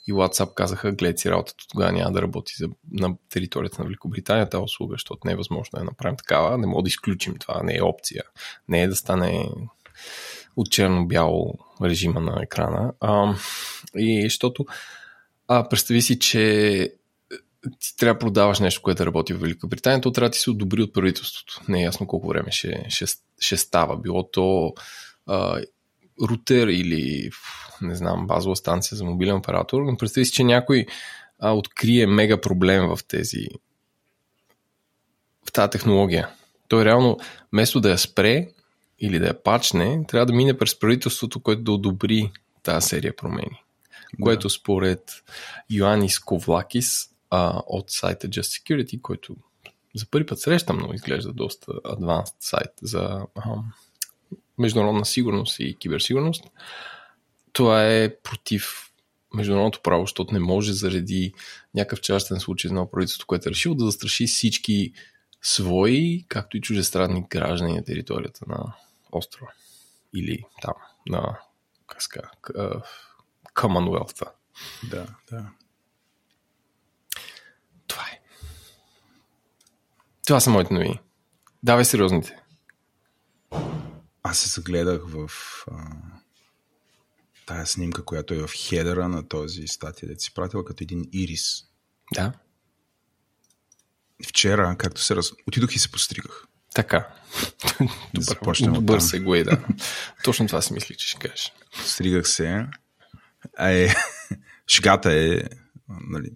[0.08, 4.50] и WhatsApp казаха, гледай си работата, тогава няма да работи за, на територията на Великобритания
[4.50, 7.76] тази услуга, защото не е възможно да направим такава, не мога да изключим това, не
[7.76, 8.24] е опция,
[8.68, 9.50] не е да стане
[10.56, 12.94] от черно-бяло режима на екрана.
[13.00, 13.36] А,
[13.96, 14.66] и защото
[15.48, 16.94] а, представи си, че
[17.80, 20.82] ти трябва да продаваш нещо, което работи в Великобритания, то трябва да ти се одобри
[20.82, 21.62] от правителството.
[21.68, 23.06] Не е ясно колко време ще, ще,
[23.40, 23.98] ще става.
[23.98, 24.74] Било то
[25.28, 25.62] а,
[26.22, 27.30] рутер или
[27.82, 30.86] не знам, базова станция за мобилен оператор, но представи си, че някой
[31.40, 33.48] а, открие мега проблем в тези
[35.50, 36.30] в тази технология.
[36.68, 37.18] Той реално,
[37.54, 38.48] вместо да я спре
[39.00, 42.32] или да я пачне, трябва да мине през правителството, което да одобри
[42.64, 43.64] тази серия промени.
[44.14, 44.24] Да.
[44.24, 45.24] Което според
[45.70, 49.36] Йоанис Ковлакис а, от сайта Just Security, който
[49.96, 53.56] за първи път срещам, но изглежда доста advanced сайт за а,
[54.58, 56.44] международна сигурност и киберсигурност.
[57.54, 58.92] Това е против
[59.34, 61.34] международното право, защото не може заради
[61.76, 64.94] някакъв частен случай на правителството, което е решило да застраши всички
[65.42, 68.74] свои, както и чужестранни граждани на територията на
[69.12, 69.52] острова.
[70.16, 70.74] Или там,
[71.08, 71.40] на
[73.56, 74.32] Commonwealth.
[74.90, 75.50] Да, да.
[80.28, 81.00] Това са моите новини.
[81.64, 82.38] Давай сериозните.
[84.24, 85.30] Аз се загледах в
[85.72, 85.74] а,
[87.46, 91.64] тая снимка, която е в хедера на този статия, да си пратила като един ирис.
[92.14, 92.34] Да.
[94.28, 95.32] Вчера, както се раз...
[95.48, 96.48] Отидох и се постригах.
[96.74, 97.08] Така.
[98.14, 99.66] Добър, добър сегуей, да.
[100.24, 101.54] Точно това си мислих, че ще кажеш.
[101.86, 102.68] Стригах се.
[103.58, 103.94] А е,
[104.68, 105.42] шегата е,
[105.90, 106.30] нали,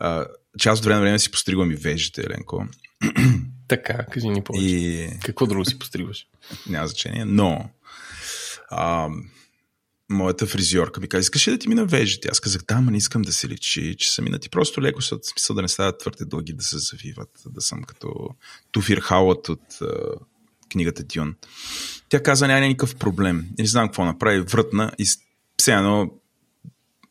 [0.00, 0.26] а,
[0.58, 2.66] част от време време си постригвам и вежите, Еленко.
[3.68, 4.66] Така, кажи ни повече.
[4.66, 5.10] И...
[5.24, 6.26] Какво друго си постригваш?
[6.68, 7.70] Няма значение, но
[8.70, 9.08] а,
[10.08, 12.28] моята фризьорка ми каза, искаш ли да ти мина вежите?
[12.32, 15.18] Аз казах, да, но не искам да се личи, че са минати просто леко, с
[15.22, 18.28] смисъл да не стават твърде дълги, да се завиват, да съм като
[18.72, 19.86] Туфир Хауът от а,
[20.72, 21.34] книгата Дюн.
[22.08, 23.46] Тя каза, няма никакъв проблем.
[23.58, 25.06] Не знам какво направи, вратна и
[25.60, 26.10] Сега, но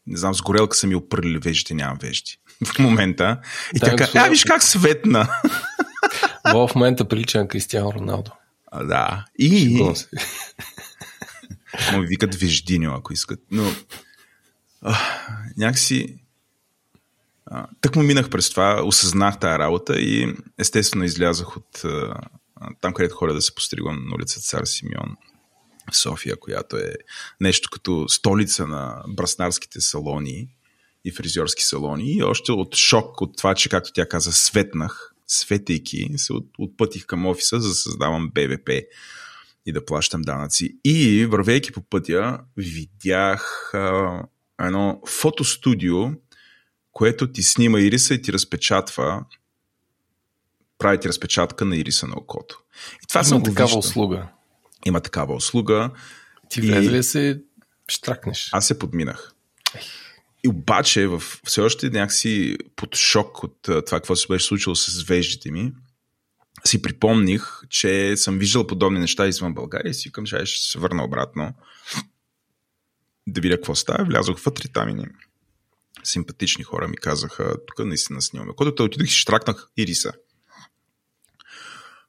[0.08, 3.42] не знам, с горелка са ми опърлили вежите, нямам вежди в момента.
[3.76, 5.30] И да, така, а, виж как светна.
[6.54, 8.32] в момента прилича на Кристиано Роналдо.
[8.72, 9.26] А, да.
[9.40, 9.78] И...
[11.94, 13.40] Му викат веждиньо, ако искат.
[13.52, 13.72] Но
[14.82, 14.98] а,
[15.58, 16.18] някакси
[17.46, 22.14] а, тък му минах през това, осъзнах тази работа и естествено излязах от а,
[22.82, 25.16] там, където хора да се постригвам на улица Цар Симеон
[25.92, 26.94] в София, която е
[27.42, 30.48] нещо като столица на браснарските салони
[31.06, 32.12] и фризьорски салони.
[32.12, 37.06] И още от шок от това, че, както тя каза, светнах, светейки, се от, отпътих
[37.06, 38.70] към офиса, за да създавам БВП
[39.66, 40.78] и да плащам данъци.
[40.84, 44.24] И вървейки по пътя, видях а,
[44.62, 45.96] едно фотостудио,
[46.92, 49.26] което ти снима ириса и ти разпечатва
[50.78, 52.62] прави ти разпечатка на ириса на окото.
[53.04, 53.80] И това Има съм такава вижда.
[53.80, 54.28] услуга.
[54.86, 55.92] Има такава услуга.
[56.50, 57.42] Ти влезе ли се
[57.88, 58.50] штракнеш?
[58.52, 59.34] Аз се подминах.
[60.46, 65.04] И обаче в, все още някакси под шок от това, какво се беше случило с
[65.04, 65.74] веждите ми,
[66.66, 71.04] си припомних, че съм виждал подобни неща извън България и си че ще се върна
[71.04, 71.54] обратно
[73.28, 74.06] да видя какво става.
[74.06, 75.06] Влязох вътре там и
[76.04, 78.54] симпатични хора ми казаха, тук наистина снимаме.
[78.56, 80.14] Когато отидох и штракнах ириса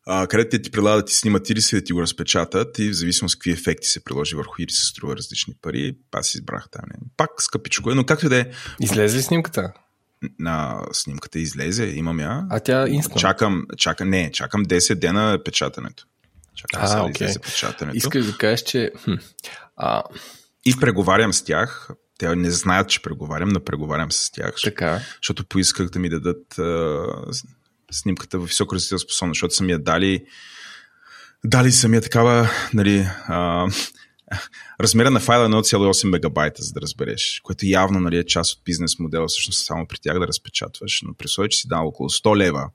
[0.06, 2.90] а, където те ти предлагат да ти снимат ириса и да ти го разпечатат и
[2.90, 5.96] в зависимост какви ефекти се приложи върху ириса струва различни пари.
[6.12, 6.84] Аз избрах там.
[7.16, 8.46] Пак скъпичко е, но както да е.
[8.80, 9.72] Излезе ли снимката?
[10.38, 12.46] На снимката излезе, имам я.
[12.50, 13.20] А тя инстант?
[13.20, 16.06] Чакам, чакам, не, чакам 10 дена печатането.
[16.54, 17.18] Чакам а, сега okay.
[17.18, 17.96] да излезе печатането.
[17.96, 18.92] Искаш да кажеш, че...
[19.04, 19.14] Хм,
[19.76, 20.02] а...
[20.64, 21.88] И преговарям с тях.
[22.18, 24.54] Те не знаят, че преговарям, но преговарям с тях.
[24.64, 25.00] Така.
[25.22, 27.04] Защото поисках да ми дадат а,
[27.90, 30.26] снимката в високо различна способност, защото са ми я дали
[31.46, 33.66] дали са ми я такава, нали, а,
[34.80, 38.64] размера на файла е 1,8 мегабайта, за да разбереш, което явно нали, е част от
[38.64, 42.36] бизнес модела, всъщност само при тях да разпечатваш, но при че си дал около 100
[42.36, 42.70] лева.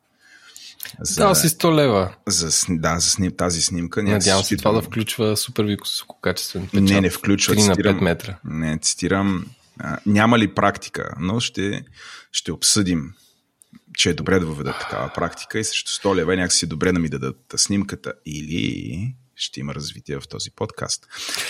[1.01, 2.15] За, да, си 100 лева.
[2.27, 4.03] За, да, за сним, тази снимка.
[4.03, 6.83] Надявам се това да включва супер висококачествен печат.
[6.83, 7.55] Не, не включва.
[7.55, 8.39] 3 на 5 метра.
[8.45, 9.45] Не, цитирам.
[9.79, 11.83] А, няма ли практика, но ще,
[12.31, 13.13] ще обсъдим
[13.97, 16.99] че е добре да въведат такава практика и срещу 100 лева някакси е добре да
[16.99, 21.07] ми дадат снимката или ще има развитие в този подкаст.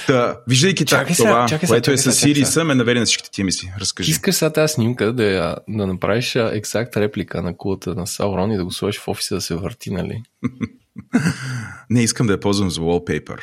[0.08, 3.73] Та, виждайки чакай това, чакай което е с Сириса, ме навери на всичките тия мисли.
[3.80, 4.12] Разкажи.
[4.12, 8.65] Искаш сега тази снимка да, да направиш ексакт реплика на кулата на Саурон и да
[8.65, 10.23] го сложиш в офиса да се върти, нали?
[11.89, 13.39] Не, искам да я ползвам за wallpaper.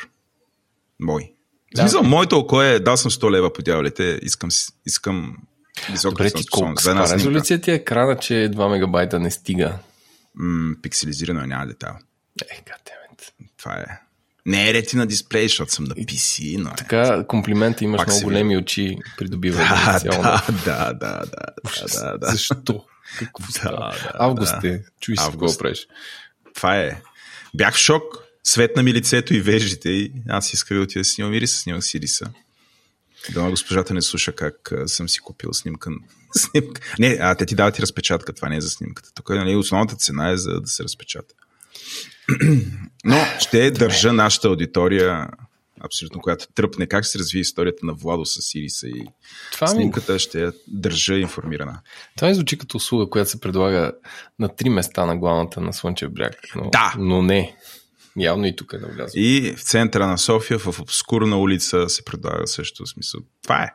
[0.99, 1.33] Мой.
[1.75, 1.81] Да.
[1.81, 4.49] Смисъл, моето око е, дал съм 100 лева по дяволите, искам,
[4.85, 5.37] искам
[5.91, 9.79] Висока Добре, ти колко за резолюция ти е екрана, че 2 мегабайта не стига?
[10.35, 11.93] М, пикселизирано е, няма детайл.
[12.41, 13.31] Е, goddammit.
[13.57, 13.85] Това е.
[14.45, 16.73] Не е ретина дисплей, защото съм на PC, но е.
[16.77, 21.23] Така, комплимент, имаш Пак много големи очи, придобива да, да, да, да, да,
[21.87, 22.31] да, да.
[22.31, 22.85] Защо?
[23.19, 24.83] Какво да, да, Август е.
[24.99, 25.87] Чуй си какво правиш.
[26.55, 27.01] Това е.
[27.53, 28.03] Бях в шок.
[28.43, 32.25] Светна ми лицето и вежите и аз исках да отида да снимам Ириса, снимах Сириса.
[33.33, 35.91] Да, госпожата не слуша как съм си купил снимка.
[36.31, 36.81] снимка.
[36.99, 39.09] Не, а те ти дават и разпечатка, това не е за снимката.
[39.13, 41.35] Тук нали, основната цена е за да се разпечата.
[43.05, 45.27] Но ще държа нашата аудитория
[45.85, 49.05] абсолютно, която тръпне как се разви историята на Владо с Ириса и
[49.51, 50.19] това снимката ми...
[50.19, 51.79] ще я държа информирана.
[52.15, 53.91] Това ми звучи като услуга, която се предлага
[54.39, 56.35] на три места на главната на Слънчев бряг.
[56.55, 56.93] Но, да!
[56.97, 57.55] Но не.
[58.17, 59.13] Явно и тук е навлязъл.
[59.15, 63.21] И в центъра на София, в обскурна улица, се предлага също смисъл.
[63.43, 63.69] Това е.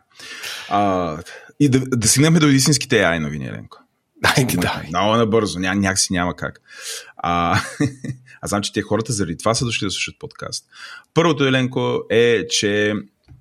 [0.69, 1.19] А,
[1.61, 3.79] и да, да стигнем до истинските AI новини, Еленко.
[4.23, 4.83] Дайте, да.
[4.89, 6.61] Много набързо, ня, някакси няма как.
[7.17, 7.61] А,
[8.41, 10.65] аз знам, че те хората заради това са дошли да слушат подкаст.
[11.15, 12.95] Първото, Еленко, е, че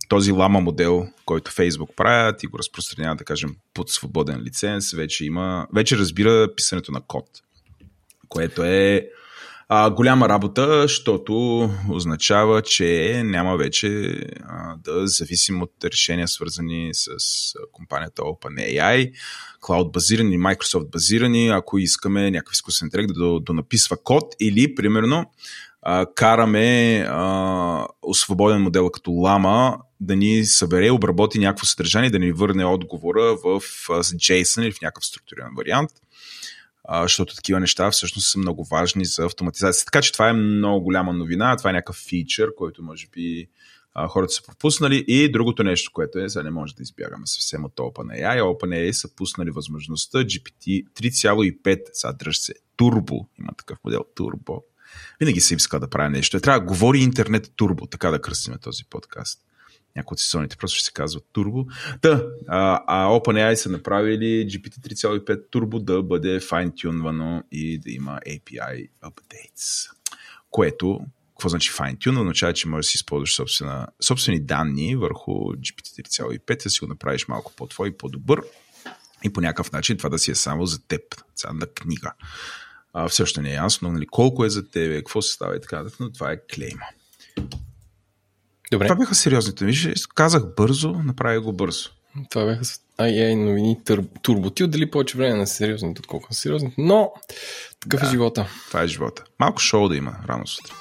[0.09, 5.25] този лама модел, който Фейсбук правят и го разпространяват, да кажем, под свободен лиценз, вече
[5.25, 7.25] има, вече разбира писането на код,
[8.29, 9.07] което е
[9.69, 11.33] а, голяма работа, защото
[11.89, 17.07] означава, че няма вече а, да зависим от решения свързани с
[17.71, 19.11] компанията OpenAI,
[19.61, 25.25] клауд базирани, Microsoft базирани, ако искаме някакъв изкусен интелект да, да написва код или, примерно,
[25.81, 32.31] а, караме а, свободен модел като лама да ни събере, обработи някакво съдържание, да ни
[32.31, 35.89] върне отговора в JSON или в някакъв структуриран вариант
[36.89, 39.85] защото такива неща всъщност са много важни за автоматизация.
[39.85, 43.47] Така че това е много голяма новина, това е някакъв фичър, който може би
[44.07, 45.05] хората са пропуснали.
[45.07, 48.41] И другото нещо, което е, за не може да избягаме съвсем от OpenAI.
[48.41, 54.63] OpenAI са пуснали възможността GPT 3.5, сега се, турбо, има такъв модел, турбо.
[55.19, 56.39] Винаги се иска да прави нещо.
[56.39, 59.39] Трябва да говори интернет турбо, така да кръстиме този подкаст.
[59.95, 61.73] Някои от сезоните просто ще се казва Turbo.
[62.01, 68.19] Та, а, а OpenAI са направили GPT 3.5 Turbo да бъде fine-tunвано и да има
[68.27, 69.91] API updates.
[70.49, 72.21] Което, какво значи fine-tune?
[72.21, 76.87] Означава, че можеш да си използваш собствена, собствени данни върху GPT 3.5 да си го
[76.87, 78.41] направиш малко по-твой по-добър
[79.23, 81.01] и по някакъв начин това да си е само за теб,
[81.35, 82.13] цялна книга.
[82.93, 85.61] А, все още не е ясно нали, колко е за тебе, какво се става и
[85.61, 86.85] така, но това е клейма.
[88.73, 88.87] Добре.
[88.87, 89.65] Това бяха сериозните.
[89.65, 91.89] Виж, казах бързо, направя го бързо.
[92.29, 92.63] Това бяха
[92.99, 93.77] AI новини
[94.21, 94.49] турбо.
[94.49, 97.11] Ти отдели повече време на сериозните, отколко на сериозните, но
[97.79, 98.47] такъв е да, е живота.
[98.67, 99.23] Това е живота.
[99.39, 100.75] Малко шоу да има рано сутрин.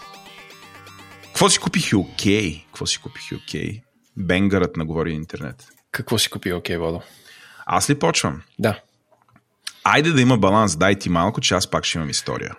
[1.24, 2.64] Какво си купих окей?
[2.66, 3.82] Какво си купих окей?
[4.16, 5.68] Бенгърът на говори интернет.
[5.90, 7.00] Какво си купи окей, Водо?
[7.66, 8.42] Аз ли почвам?
[8.58, 8.80] Да.
[9.84, 12.56] Айде да има баланс, дай ти малко, че аз пак ще имам история.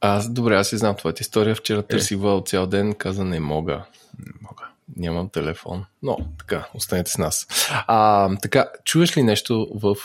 [0.00, 1.54] Аз, добре, аз си знам твоята история.
[1.54, 1.82] Вчера е.
[1.82, 3.84] търсих Вал цял ден, каза не мога.
[4.18, 4.68] Не мога.
[4.96, 5.84] Нямам телефон.
[6.02, 7.46] Но, така, останете с нас.
[7.70, 9.96] А, така, чуеш ли нещо в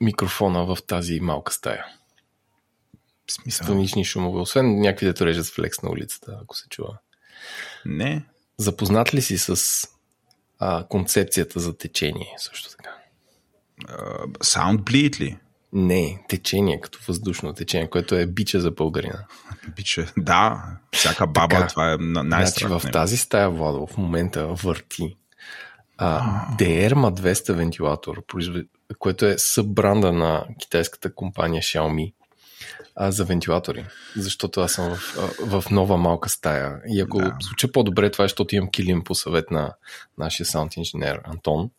[0.00, 1.84] микрофона в тази малка стая?
[3.26, 3.64] В смисъл?
[3.64, 6.98] Странични шумове, освен някакви дето режат флекс на улицата, ако се чува.
[7.86, 8.24] Не.
[8.58, 9.84] Запознат ли си с
[10.58, 12.94] а, концепцията за течение също така?
[14.42, 15.38] Саунд bleed ли?
[15.72, 19.24] Не, течение, като въздушно течение, което е бича за българина.
[19.76, 20.62] Бича, да.
[20.92, 25.16] Всяка баба, така, това е най Значи в тази стая, Владо, в момента върти
[25.98, 26.22] а,
[26.58, 28.22] Derma 200 вентилатор,
[28.98, 32.12] което е събранда на китайската компания Xiaomi
[32.96, 33.86] а, за вентилатори.
[34.16, 36.80] Защото аз съм в, в нова малка стая.
[36.86, 37.36] И ако да.
[37.40, 39.74] звуча по-добре, това е, защото имам килим по съвет на
[40.18, 41.70] нашия саунд инженер Антон.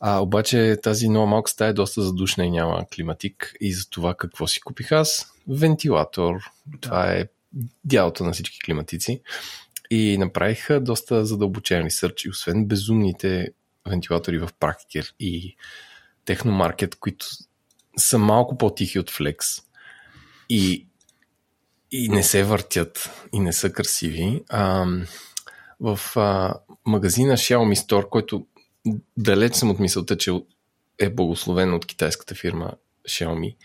[0.00, 3.54] А, обаче тази нова малка стая е доста задушна и няма климатик.
[3.60, 5.32] И за това какво си купих аз?
[5.48, 6.34] Вентилатор.
[6.66, 6.78] Да.
[6.80, 7.24] Това е
[7.84, 9.22] дялото на всички климатици.
[9.90, 13.48] И направиха доста задълбочен ресърч и освен безумните
[13.88, 15.56] вентилатори в Практикер и
[16.24, 17.26] Техномаркет, които
[17.96, 19.62] са малко по-тихи от Flex
[20.48, 20.86] и,
[21.90, 24.44] и не се въртят и не са красиви.
[24.48, 24.86] А,
[25.80, 26.54] в а,
[26.86, 28.46] магазина Xiaomi Store, който
[29.16, 30.32] далеч съм от мисълта, че
[30.98, 32.72] е благословен от китайската фирма
[33.08, 33.56] Xiaomi,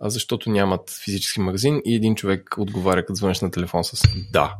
[0.00, 4.02] а защото нямат физически магазин и един човек отговаря като звънеш на телефон с
[4.32, 4.54] да.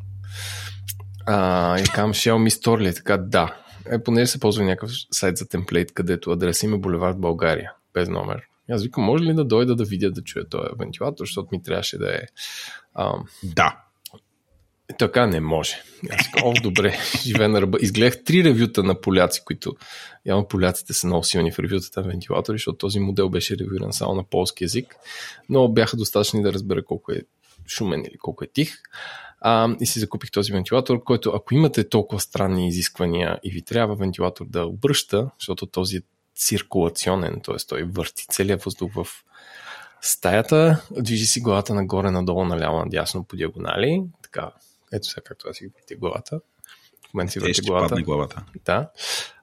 [1.26, 2.88] А, и казвам Xiaomi Store ли?
[2.88, 3.56] Е така, да.
[3.90, 8.08] Е, понеже се ползва някакъв сайт за темплейт, където адрес им е Булевард България, без
[8.08, 8.42] номер.
[8.70, 11.98] Аз викам, може ли да дойда да видя да чуя този вентилатор, защото ми трябваше
[11.98, 12.20] да е...
[12.94, 13.24] Ам...
[13.42, 13.82] Да.
[14.98, 15.82] Така не може.
[16.10, 17.78] Аз о, добре, живе на ръба.
[17.80, 19.76] Изгледах три ревюта на поляци, които
[20.26, 24.14] явно поляците са много силни в ревютата на вентилатори, защото този модел беше ревюран само
[24.14, 24.96] на полски язик,
[25.48, 27.20] но бяха достатъчни да разбера колко е
[27.68, 28.74] шумен или колко е тих.
[29.40, 33.96] А, и си закупих този вентилатор, който ако имате толкова странни изисквания и ви трябва
[33.96, 36.02] вентилатор да обръща, защото този е
[36.36, 37.56] циркулационен, т.е.
[37.68, 39.06] той върти целият въздух в
[40.00, 44.50] стаята, движи си главата нагоре, надолу, наляво, надясно по диагонали, така
[44.92, 46.40] ето сега както аз си върти главата.
[47.10, 48.02] В момента си върти главата.
[48.02, 48.44] главата.
[48.64, 48.90] Да.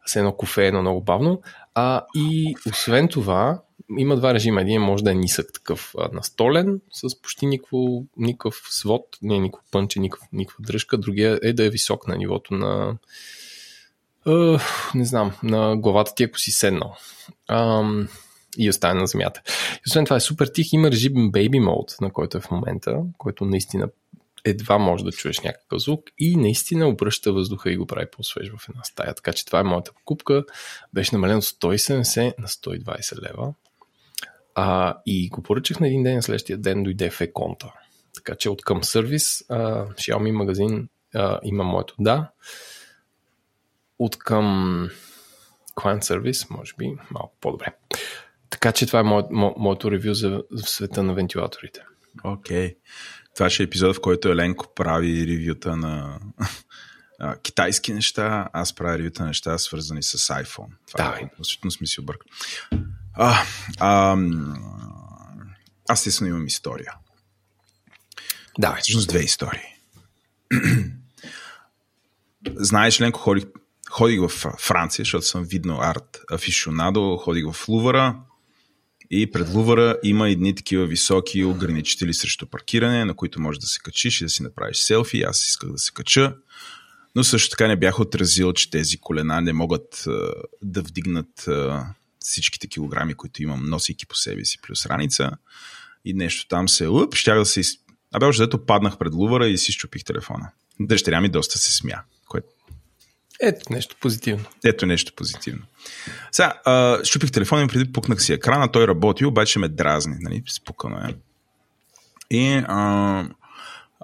[0.05, 1.41] С едно кофе, едно много бавно.
[1.75, 3.61] А, и освен това,
[3.97, 4.61] има два режима.
[4.61, 9.99] Един може да е нисък такъв настолен, с почти никакво, никакъв свод, не никакво пънче,
[9.99, 10.97] никаква, никаква дръжка.
[10.97, 12.97] Другия е да е висок на нивото на
[14.25, 14.61] Uh,
[14.95, 16.95] не знам, на главата ти, ако си седнал.
[17.49, 18.09] Um,
[18.57, 19.41] и остане на земята.
[19.75, 20.73] И освен това е супер тих.
[20.73, 23.89] Има режим Baby Mode, на който е в момента, който наистина
[24.45, 28.69] едва може да чуеш някакъв звук и наистина обръща въздуха и го прави по-свеж в
[28.69, 29.15] една стая.
[29.15, 30.43] Така че това е моята покупка.
[30.93, 33.53] Беше намалено от 170 на 120 лева.
[34.55, 37.73] А, и го поръчах на един ден, следващия ден дойде в еконта.
[38.15, 42.31] Така че от към сервис, а, Xiaomi магазин а, има моето да.
[43.99, 44.89] От към
[45.75, 47.75] client сервис, може би, малко по-добре.
[48.49, 51.81] Така че това е мо, мо, моето ревю за, за света на вентилаторите.
[52.23, 52.67] Окей.
[52.67, 52.75] Okay.
[53.39, 56.19] Това ще е епизод, в който Еленко прави ревюта на
[57.43, 60.67] китайски неща, аз правя ревюта на неща, свързани с iPhone.
[60.91, 61.19] Това да.
[61.21, 62.29] е, абсолютно сме си объркали.
[63.13, 63.43] А,
[63.79, 64.17] а,
[65.89, 66.93] аз естествено имам история.
[68.57, 68.77] Да.
[68.81, 69.75] Всъщност две истории.
[72.55, 73.45] Знаеш, Ленко, ходих,
[73.89, 74.29] ходих в
[74.59, 78.15] Франция, защото съм видно арт афишонадо, ходих в Лувара,
[79.11, 83.79] и пред Лувара има едни такива високи ограничители срещу паркиране, на които можеш да се
[83.79, 85.21] качиш и да си направиш селфи.
[85.21, 86.35] Аз исках да се кача.
[87.15, 90.31] Но също така не бях отразил, че тези колена не могат а,
[90.61, 91.85] да вдигнат а,
[92.19, 95.31] всичките килограми, които имам, носейки по себе си, плюс раница.
[96.05, 96.87] И нещо там се...
[96.87, 97.61] Уп, щях да се...
[98.13, 100.51] Абе, още паднах пред Лувара и си щупих телефона.
[100.79, 102.01] Дъщеря ми доста се смя,
[103.41, 104.45] Ето нещо позитивно.
[104.65, 105.61] Ето нещо позитивно.
[106.31, 110.43] Сега, а, щупих телефона и преди пукнах си екрана, той работи, обаче ме дразни, нали,
[110.49, 111.15] спукано е.
[112.31, 113.25] И а,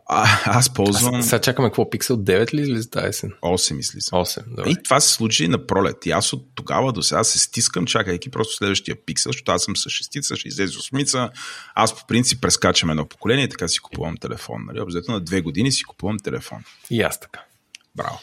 [0.05, 1.15] а, аз ползвам...
[1.15, 3.33] А, сега чакаме какво, Pixel 9 ли излиза тази есен?
[3.41, 4.11] 8 излиза.
[4.11, 4.69] 8, добре.
[4.69, 6.05] И това се случи на пролет.
[6.05, 9.77] И аз от тогава до сега се стискам, чакайки просто следващия пиксел, защото аз съм
[9.77, 11.29] с шестица, ще излезе осмица.
[11.75, 14.65] Аз по принцип прескачам едно поколение и така си купувам телефон.
[14.67, 14.81] Нали?
[14.81, 16.63] Обзето на две години си купувам телефон.
[16.89, 17.39] И аз така.
[17.95, 18.19] Браво.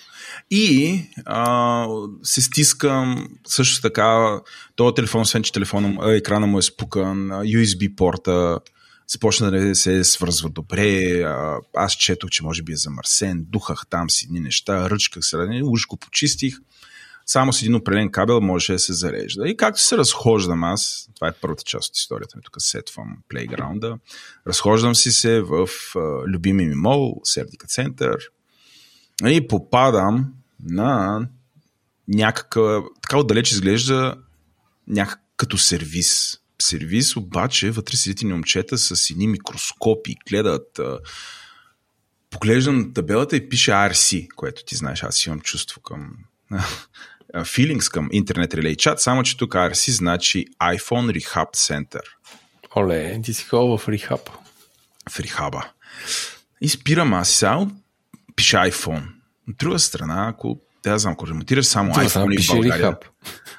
[0.50, 1.86] И а,
[2.22, 4.40] се стискам също така,
[4.76, 8.58] този телефон, освен че телефона, екрана му е спукан, USB порта,
[9.08, 11.22] започна да се свързва добре,
[11.76, 15.62] аз четох, че може би е замърсен, духах там си едни неща, ръчках се, нали,
[15.64, 16.54] уж го почистих,
[17.26, 19.48] само с един определен кабел можеше да се зарежда.
[19.48, 23.98] И както се разхождам аз, това е първата част от историята ми, тук сетвам плейграунда,
[24.46, 25.68] разхождам си се в
[26.28, 28.16] любими ми мол, Сердика център,
[29.26, 30.32] и попадам
[30.64, 31.20] на
[32.08, 34.16] някакъв, така отдалеч изглежда
[34.86, 40.80] някак като сервис сервис, обаче вътре седите ни момчета с едни микроскопи, гледат.
[42.30, 46.16] Поглеждам табелата и пише RC, което ти знаеш, аз имам чувство към
[47.34, 52.02] feelings към интернет релей чат, само че тук RC значи iPhone Rehab Center.
[52.76, 54.28] Оле, ти си ходил в Rehab.
[55.10, 55.64] В Rehab.
[56.60, 57.66] И спирам аз сега,
[58.42, 59.02] пише iPhone.
[59.48, 62.96] От друга страна, ако да знам, ако ремонтираш само iPhone в България.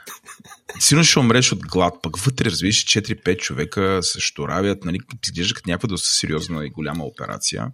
[0.79, 5.69] Сигурно ще умреш от глад, пък вътре, разбираш, 4-5 човека се шторавят, нали, изглежда като
[5.69, 7.71] някаква доста сериозна и голяма операция.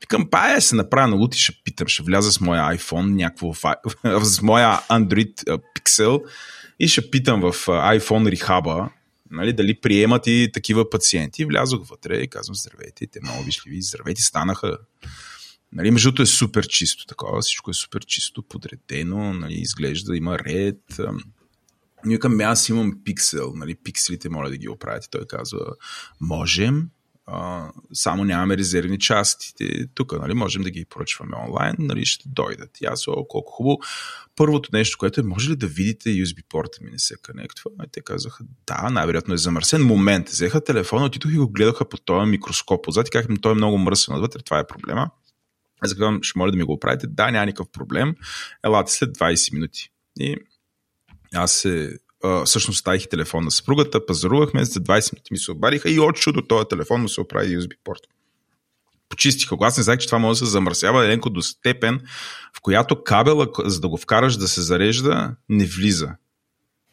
[0.00, 3.54] Викам, пая се направя на лут и ще питам, ще вляза с моя iPhone, някакво,
[4.24, 6.22] с моя Android Pixel
[6.80, 8.88] и ще питам в iPhone Rehab,
[9.30, 11.44] нали, дали приемат и такива пациенти.
[11.44, 14.78] Влязох вътре и казвам, здравейте, те много вижливи, здравейте, станаха.
[15.72, 21.00] Нали, между е супер чисто такова, всичко е супер чисто, подредено, нали, изглежда, има ред.
[22.06, 25.08] И викам, аз имам пиксел, нали, пикселите моля да ги оправите.
[25.10, 25.60] Той казва,
[26.20, 26.88] можем,
[27.26, 29.52] а, само нямаме резервни части.
[29.94, 32.80] Тук, нали, можем да ги поръчваме онлайн, нали, ще дойдат.
[32.80, 33.78] И аз, о, колко хубаво.
[34.36, 37.70] Първото нещо, което е, може ли да видите USB порта ми не се конектва?
[37.84, 39.82] И те казаха, да, най-вероятно е замърсен.
[39.82, 42.88] Момент, взеха телефона, отидох и го гледаха под този микроскоп.
[42.88, 45.10] Отзад и казах, той е много мръсен отвътре, това е проблема.
[45.80, 47.06] Аз казвам, ще моля да ми го оправите.
[47.06, 48.14] Да, няма никакъв проблем.
[48.64, 49.90] Елате след 20 минути.
[50.20, 50.36] И
[51.34, 55.90] аз се а, всъщност ставих телефон на съпругата, пазарувахме, за 20 минути ми се обадиха
[55.90, 58.00] и от чудо този телефон му се оправи USB порт.
[59.08, 59.64] Почистиха го.
[59.64, 62.00] Аз не знаех, че това може да се замърсява еденко до степен,
[62.56, 66.10] в която кабела, за да го вкараш да се зарежда, не влиза.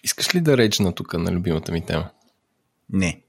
[0.04, 2.10] Искаш ли да речна тук на любимата ми тема?
[2.90, 3.22] Не.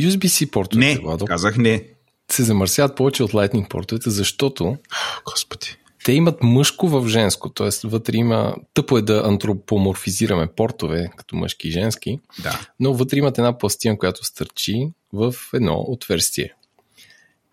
[0.00, 1.93] USB-C портовете, Не, Владо, казах не.
[2.34, 4.76] Се замърсяват повече от Lightning портовете, защото...
[5.24, 7.68] Господи те имат мъжко в женско, т.е.
[7.84, 12.60] вътре има, тъпо е да антропоморфизираме портове, като мъжки и женски, да.
[12.80, 16.54] но вътре имат една пластина, която стърчи в едно отверстие.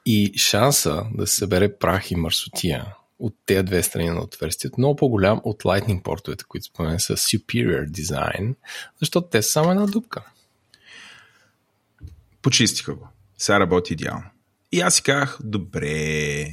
[0.06, 4.96] И шанса да се събере прах и мърсотия от тези две страни на отверстието много
[4.96, 8.56] по-голям от Lightning портовете, които спомене са Superior Design,
[9.00, 10.24] защото те са само една дупка.
[12.42, 13.08] Почистиха го.
[13.38, 14.31] Сега работи идеално.
[14.72, 16.46] И аз си казах, добре,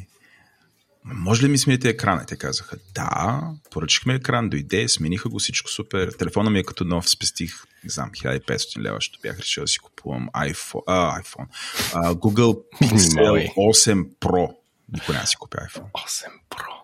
[1.05, 2.27] може ли ми смените екрана?
[2.27, 6.13] Те казаха, да, поръчахме екран, дойде, смениха го всичко супер.
[6.19, 7.55] Телефона ми е като нов, спестих,
[7.85, 11.47] не знам, 1500 лева, защото бях решил да си купувам iPhone, а, iPhone
[11.95, 14.55] а, Google Pixel 8 Pro.
[14.93, 15.91] Никой не си купя iPhone.
[15.93, 16.79] 8 Pro.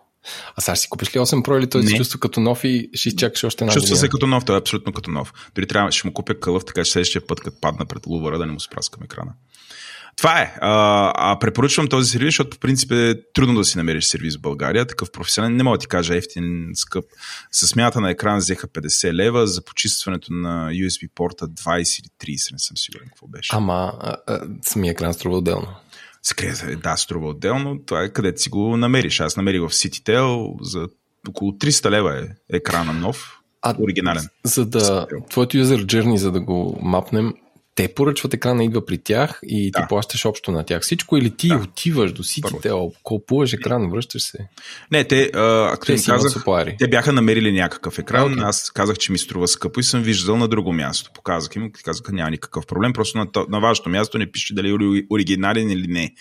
[0.55, 3.09] А сега си купиш ли 8 Pro или той се чувства като нов и ще
[3.09, 5.33] изчакаш още една Чувства се като нов, той е абсолютно като нов.
[5.55, 8.45] Дори трябва, ще му купя кълъв, така че следващия път, като падна пред лувара, да
[8.45, 9.33] не му спраскам екрана.
[10.17, 10.55] Това е.
[10.61, 14.41] А, а препоръчвам този сервис, защото по принцип е трудно да си намериш сервис в
[14.41, 14.87] България.
[14.87, 17.05] Такъв професионален, не мога да ти кажа ефтин, скъп.
[17.51, 22.51] С смята на екран взеха 50 лева, за почистването на USB порта 20 или 30,
[22.51, 23.55] не съм сигурен какво беше.
[23.55, 25.67] Ама а, а, самия екран струва отделно.
[26.23, 26.53] Скрие,
[26.83, 27.79] да, струва отделно.
[27.85, 29.19] Това е където си го намериш.
[29.19, 30.87] Аз намерих в CityTel за
[31.29, 33.39] около 300 лева е екрана нов.
[33.61, 34.27] А, оригинален.
[34.43, 37.33] За да, твоето user journey, за да го мапнем,
[37.75, 39.79] те поръчват екрана, идва при тях и да.
[39.79, 41.55] ти плащаш общо на тях всичко или ти да.
[41.55, 42.71] отиваш до ситите,
[43.03, 44.37] купуваш екран, връщаш се?
[44.91, 46.43] Не, те, а, като те, казах,
[46.79, 48.47] те бяха намерили някакъв екран, okay.
[48.47, 51.11] аз казах, че ми струва скъпо и съм виждал на друго място.
[51.13, 55.03] Показах им, казаха, няма никакъв проблем, просто на, на вашето място не пише дали е
[55.09, 56.13] оригинален или не.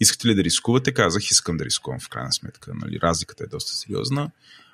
[0.00, 0.92] Искате ли да рискувате?
[0.92, 2.72] Казах, искам да рискувам в крайна сметка.
[2.74, 4.30] Нали, разликата е доста сериозна.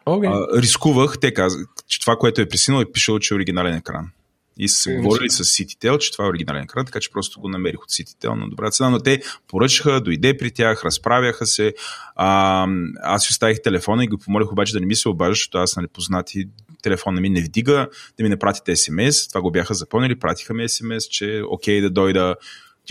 [0.07, 0.57] Okay.
[0.57, 4.11] А, рискувах, те казах, че това, което е присинало, е пишело, че е оригинален екран.
[4.59, 7.49] И са се говорили с Citytel, че това е оригинален екран, така че просто го
[7.49, 8.91] намерих от Citytel на добра цена.
[8.91, 11.75] Но те поръчаха, дойде при тях, разправяха се.
[12.17, 12.67] А,
[13.03, 15.77] аз си оставих телефона и го помолих обаче да не ми се обажа, защото аз
[15.77, 16.49] нали, познати
[16.83, 17.89] телефона ми не вдига,
[18.19, 19.29] да ми не пратите смс.
[19.29, 22.35] Това го бяха запълнили, пратиха ми смс, че окей да дойда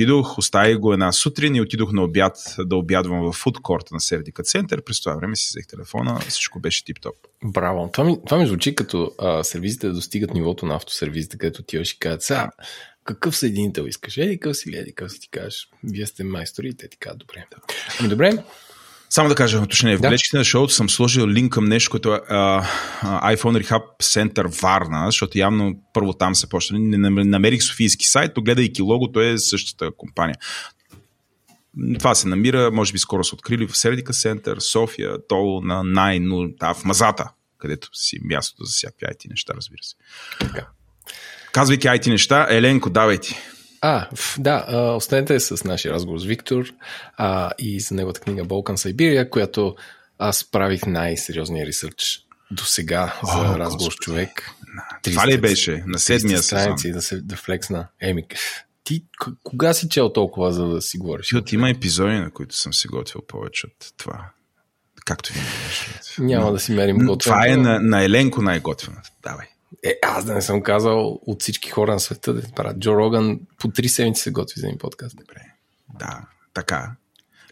[0.02, 4.44] Отидох, оставих го една сутрин и отидох на обяд да обядвам в фудкорта на Сердика
[4.44, 4.84] център.
[4.84, 7.16] През това време си взех телефона, всичко беше тип-топ.
[7.44, 7.90] Браво!
[7.94, 11.78] Това ми, това ми звучи като а, сервизите да достигат нивото на автосервизите, където ти
[11.78, 12.50] и казват, сега,
[13.04, 14.18] какъв съединител искаш?
[14.18, 15.70] Еди къв си, еди къв си ти кажеш.
[15.84, 17.46] Вие сте майстори и те ти казват, добре.
[18.00, 18.44] Ами добре,
[19.12, 19.98] само да кажа уточнение.
[19.98, 20.08] В да.
[20.08, 22.66] бележките на шоуто съм сложил линк към нещо, което е uh,
[23.04, 26.80] iPhone Rehab Center Варна, защото явно първо там се почна.
[26.80, 30.36] Не намерих софийски сайт, то гледайки логото е същата компания.
[32.00, 36.20] Това се намира, може би скоро са открили в Сердика Център, София, то на най
[36.60, 39.96] да, в Мазата, където си мястото за всякакви IT неща, разбира се.
[40.40, 40.68] Така.
[41.52, 43.36] Казвайки IT неща, Еленко, давайте.
[43.82, 44.08] А,
[44.38, 44.66] да,
[44.98, 46.66] останете с нашия разговор с Виктор
[47.18, 49.76] а, и за неговата книга Балкан Сайбирия, която
[50.18, 52.20] аз правих най-сериозния ресърч
[52.52, 53.96] до сега за О, разговор Господи.
[53.96, 54.52] с човек.
[55.04, 55.84] Това ли беше?
[55.88, 57.88] На седмия страници да, се, да флексна.
[58.02, 58.24] Еми,
[58.84, 59.04] ти
[59.44, 61.26] кога си чел толкова, за да си говориш?
[61.26, 64.30] Защото има епизоди, на които съм се готвил повече от това.
[65.06, 65.40] Както ви
[66.20, 67.24] Няма Но, да си мерим готвеното.
[67.24, 69.10] Това е на, на Еленко най-готвената.
[69.24, 69.48] Давай.
[69.84, 72.80] Е, аз да не съм казал от всички хора на света да правят.
[72.80, 75.18] Джо Роган по три седмици се готви за един подкаст.
[75.18, 75.42] Добре.
[76.00, 76.22] Да,
[76.54, 76.92] така.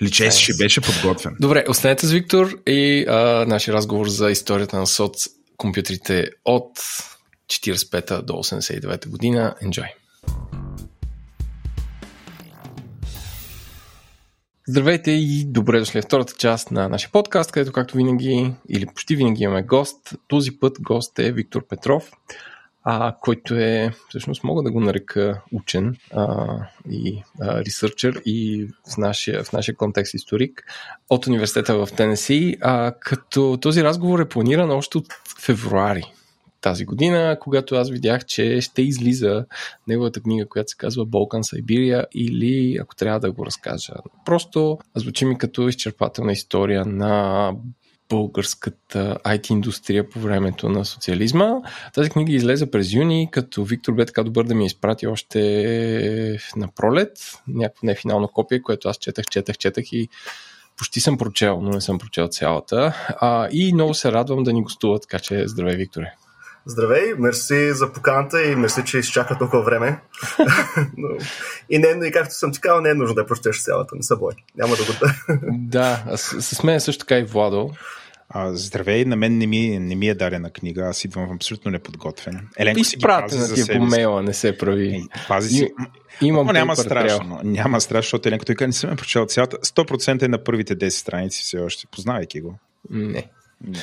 [0.01, 1.35] Личе си, ще беше подготвен.
[1.39, 6.79] Добре, останете с Виктор и а, нашия разговор за историята на соц компютрите от
[7.47, 9.55] 45-та до 89-та година.
[9.63, 9.98] Enjoy!
[14.69, 19.15] Здравейте и добре дошли в втората част на нашия подкаст, където както винаги или почти
[19.15, 20.13] винаги имаме гост.
[20.27, 22.11] Този път гост е Виктор Петров,
[22.83, 26.47] а, който е, всъщност мога да го нарека учен а,
[26.91, 30.63] и ресърчер и в нашия, в нашия контекст историк
[31.09, 35.07] от университета в Тенеси, а, като този разговор е планиран още от
[35.39, 36.13] февруари
[36.61, 39.45] тази година, когато аз видях, че ще излиза
[39.87, 43.93] неговата книга, която се казва Балкан Сайбирия или, ако трябва да го разкажа,
[44.25, 47.51] просто звучи ми като изчерпателна история на
[48.09, 51.55] българската IT индустрия по времето на социализма.
[51.93, 56.67] Тази книга излезе през юни, като Виктор бе така добър да ми изпрати още на
[56.75, 57.11] пролет,
[57.47, 60.09] някакво не финално копие, което аз четах, четах, четах и
[60.77, 62.95] почти съм прочел, но не съм прочел цялата.
[63.21, 66.13] А, и много се радвам да ни гостува, така че здравей, Викторе.
[66.65, 69.99] Здравей, мерси за поканата и мерси, че изчака толкова време.
[71.69, 74.15] и, не, и както съм ти казал, не е нужно да прочетеш цялата, не се
[74.15, 74.33] бой.
[74.57, 74.91] Няма да го
[75.51, 77.71] Да, с, с мен също така и Владо.
[78.29, 82.47] А, здравей, на мен не ми, не ми е дадена книга, аз идвам абсолютно неподготвен.
[82.57, 84.95] Еленко си ги пази на ти по мейла, не се прави.
[84.95, 85.69] Е, пази си.
[86.21, 87.39] И, имам Но няма страшно.
[87.43, 89.57] Няма страшно, защото Еленко той не съм прочел цялата.
[89.57, 92.59] 100% е на първите 10 страници все още, познавайки го.
[92.89, 93.29] Не.
[93.61, 93.79] не.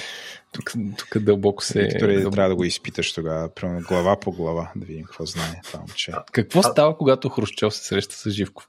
[0.56, 1.82] Тук, тук дълбоко се...
[1.82, 2.30] Виктор, дълбоко...
[2.30, 6.12] трябва да го изпиташ тогава, примерно глава по глава, да видим какво знае това момче.
[6.32, 8.68] Какво става, когато Хрущов се среща с Живков?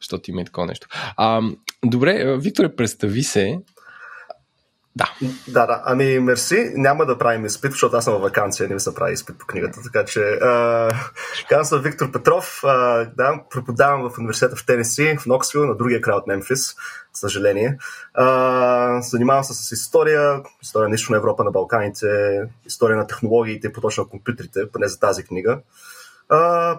[0.00, 0.88] Защото има и такова нещо.
[1.16, 1.42] А,
[1.84, 3.58] добре, Викторе, представи се
[4.96, 5.12] да.
[5.48, 5.82] Да, да.
[5.84, 6.72] Ами, мерси.
[6.74, 9.46] Няма да правим изпит, защото аз съм във вакансия, не ми се прави изпит по
[9.46, 9.80] книгата.
[9.84, 10.38] Така че,
[11.48, 12.60] казвам се Виктор Петров.
[12.64, 16.76] А, да, преподавам в университета в Тенеси, в Ноксвил, на другия край от Мемфис,
[17.14, 17.78] съжаление.
[18.14, 24.04] А, занимавам се с история, история на Източна Европа, на Балканите, история на технологиите, поточно
[24.04, 25.58] на компютрите, поне за тази книга.
[26.28, 26.76] А,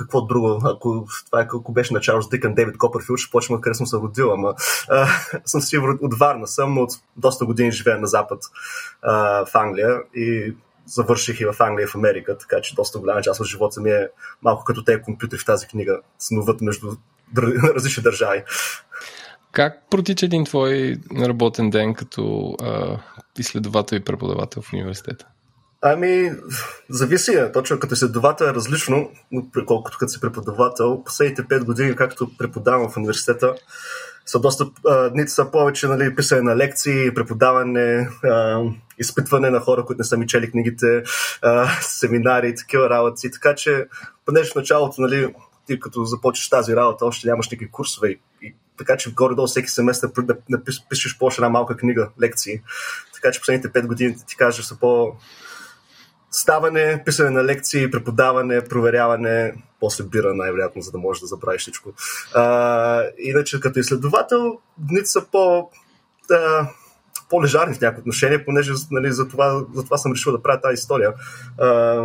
[0.00, 3.74] какво друго, ако това е, ако беше начало с Дикън Дейвид Копърфилд, ще почвам къде
[3.74, 4.54] съм се родил, ама
[4.88, 5.08] а,
[5.44, 8.42] съм си от Варна съм, от доста години живея на запад
[9.02, 10.54] а, в Англия и
[10.86, 13.90] завърших и в Англия и в Америка, така че доста голяма част от живота ми
[13.90, 14.08] е
[14.42, 16.90] малко като те компютри в тази книга, снуват между
[17.74, 18.42] различни държави.
[19.52, 22.98] Как протича един твой работен ден като а,
[23.38, 25.26] изследовател и преподавател в университета?
[25.82, 26.32] Ами,
[26.88, 27.44] зависи.
[27.52, 29.10] Точно като изследовател е различно,
[29.66, 31.04] колкото като си преподавател.
[31.04, 33.54] Последните 5 години, както преподавам в университета,
[34.26, 34.66] са доста,
[35.12, 38.62] дните са повече нали, писане на лекции, преподаване, а,
[38.98, 41.02] изпитване на хора, които не са ми чели книгите,
[41.42, 43.30] а, семинари такива работи.
[43.30, 43.86] Така че,
[44.26, 45.34] понеже в началото, нали,
[45.66, 49.68] ти като започнеш тази работа, още нямаш никакви курсове и, и така че горе-долу всеки
[49.68, 50.60] семестър да, да
[50.90, 52.60] пишеш по една малка книга, лекции.
[53.14, 55.12] Така че последните 5 години ти кажа са по
[56.30, 61.92] ставане, писане на лекции, преподаване, проверяване, после бира най-вероятно, за да можеш да забравиш всичко.
[62.34, 65.70] А, иначе като изследовател, дните са по,
[66.28, 66.70] да,
[67.30, 70.74] по-лежарни в някакво отношение, понеже нали, за, това, за това съм решил да правя тази
[70.74, 71.14] история.
[71.58, 72.02] А,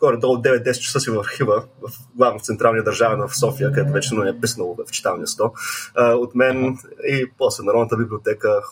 [0.00, 4.14] горе-долу 9-10 часа си в архива, в, главно в Централния държава в София, където вече
[4.14, 5.52] не е писнало в читалния 100.
[5.94, 6.78] А, от мен
[7.08, 8.62] и после Народната библиотека.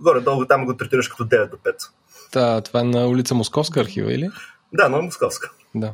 [0.00, 1.74] Горе-долу там го третираш като 9 до 5.
[2.32, 4.30] Та, това е на улица Московска архива, или?
[4.72, 5.50] Да, на Московска.
[5.74, 5.92] Да.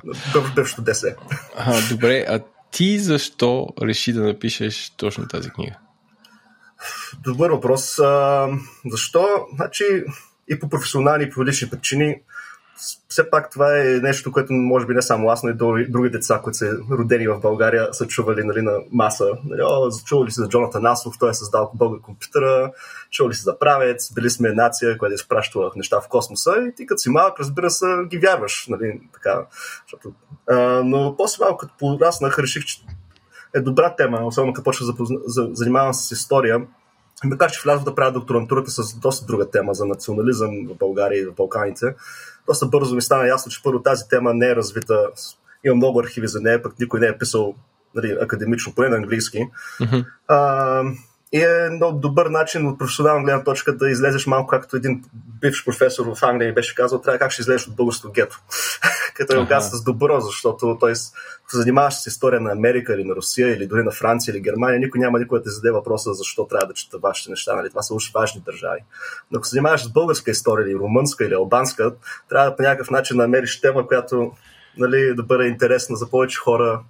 [0.55, 1.15] Бившото ДС.
[1.57, 5.77] А, добре, а ти защо реши да напишеш точно тази книга?
[7.25, 7.99] Добър въпрос.
[7.99, 8.49] А,
[8.91, 9.47] защо?
[9.55, 9.85] Значи
[10.49, 12.17] и по професионални и по лични причини
[13.09, 16.41] все пак това е нещо, което може би не само аз, но и други деца,
[16.45, 19.29] които са родени в България, са чували нали, на маса.
[19.45, 22.73] Нали, О, чували си за Джонатан Насов, той е създал българ компютъра,
[23.11, 26.87] чували си за правец, били сме нация, която е изпращала неща в космоса и ти
[26.87, 28.67] като си малък, разбира се, ги вярваш.
[28.69, 29.47] Нали, така,
[29.85, 30.13] защото,
[30.51, 32.81] а, но после малко като пораснах, реших, че
[33.55, 36.67] е добра тема, особено като почва да за, занимавам с история.
[37.25, 41.27] Макар, че влязох да правя докторантурата с доста друга тема за национализъм в България и
[41.27, 41.95] в Балканите,
[42.49, 45.09] доста бързо ми стана ясно, че първо тази тема не е развита.
[45.65, 47.55] Има много архиви за нея, пък никой не е писал
[47.95, 49.39] нали, академично, поне на английски.
[49.81, 50.05] Mm-hmm.
[50.29, 50.83] А,
[51.33, 55.05] и е много добър начин от професионална гледна точка да излезеш малко както един
[55.41, 58.41] бивш професор в Англия беше казал, трябва как ще излезеш от българското гето.
[59.15, 59.59] Като е uh-huh.
[59.59, 60.93] с добро, защото той,
[61.53, 65.01] занимаваш с история на Америка или на Русия или дори на Франция или Германия, никой
[65.01, 67.57] няма никой да те зададе въпроса защо трябва да чета вашите неща.
[67.57, 67.71] Нали?
[67.71, 68.81] Това са уж важни държави.
[69.31, 71.95] Но ако се занимаваш с българска история или румънска или албанска,
[72.29, 74.33] трябва да по някакъв начин да намериш тема, която
[74.79, 76.81] нали, да бъде интересна за повече хора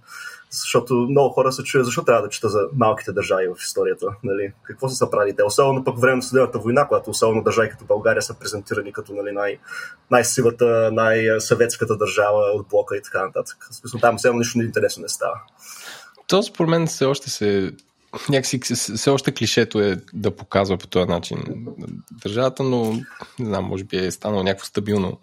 [0.51, 4.07] защото много хора се чуят защо трябва да чета за малките държави в историята.
[4.25, 4.53] Нали?
[4.63, 5.43] Какво са са правили те?
[5.43, 9.33] Особено пък време на студената война, когато особено държави като България са презентирани като нали,
[9.33, 9.59] най-
[10.11, 13.69] най-силата, най-съветската държава от блока и така нататък.
[13.71, 15.41] Смисъл, там все нищо интересно не става.
[16.27, 17.73] То според мен все още се
[18.29, 21.39] някакси все още клишето е да показва по този начин
[22.23, 22.93] държавата, но
[23.39, 25.19] не знам, може би е станало някакво стабилно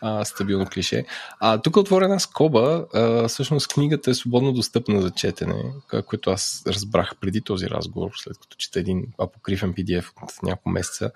[0.00, 1.04] а, стабилно клише.
[1.40, 2.86] А тук е отворена скоба.
[2.94, 5.72] А, всъщност книгата е свободно достъпна за четене,
[6.06, 11.10] което аз разбрах преди този разговор, след като чета един апокрифен PDF от няколко месеца.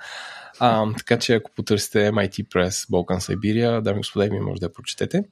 [0.59, 4.72] А, така че ако потърсите MIT Press Балкан Сайбирия, дами господа, ми може да я
[4.72, 5.24] прочетете.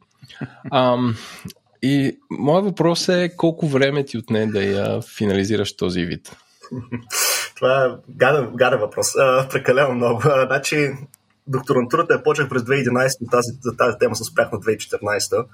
[0.70, 0.96] А,
[1.82, 6.36] и моят въпрос е колко време ти отне да я финализираш този вид?
[7.57, 9.16] Това е гаден, гаден въпрос.
[9.16, 10.20] А, прекалено много.
[10.46, 10.90] Значи,
[11.47, 15.47] докторантурата я почнах през 2011, но тази, тази тема се спрях на 2014.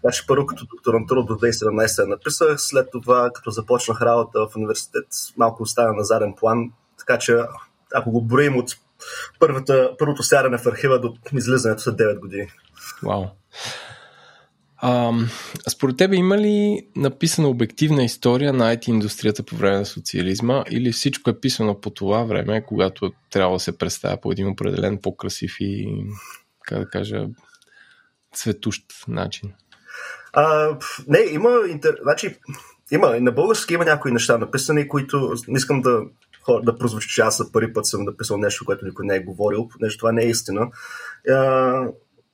[0.00, 5.06] Значи първо като докторантура до 2017 я написах, след това като започнах работа в университет,
[5.36, 7.38] малко остана на заден план, така че
[7.94, 8.76] ако го броим от
[9.38, 12.48] първата, първото сядане в архива до излизането са 9 години.
[13.02, 13.24] Вау.
[14.88, 15.12] А,
[15.70, 20.92] според тебе има ли написана обективна история на IT индустрията по време на социализма или
[20.92, 25.56] всичко е писано по това време, когато трябва да се представя по един определен по-красив
[25.60, 26.04] и,
[26.62, 27.26] как да кажа,
[28.34, 29.52] цветущ начин?
[30.32, 30.76] А,
[31.08, 31.96] не, има, интер...
[32.02, 32.36] значи,
[32.90, 36.00] има, на български има някои неща написани, които не искам да,
[36.62, 39.68] да прозвучи, че аз за първи път съм написал нещо, което никой не е говорил,
[39.68, 40.68] понеже това не е истина.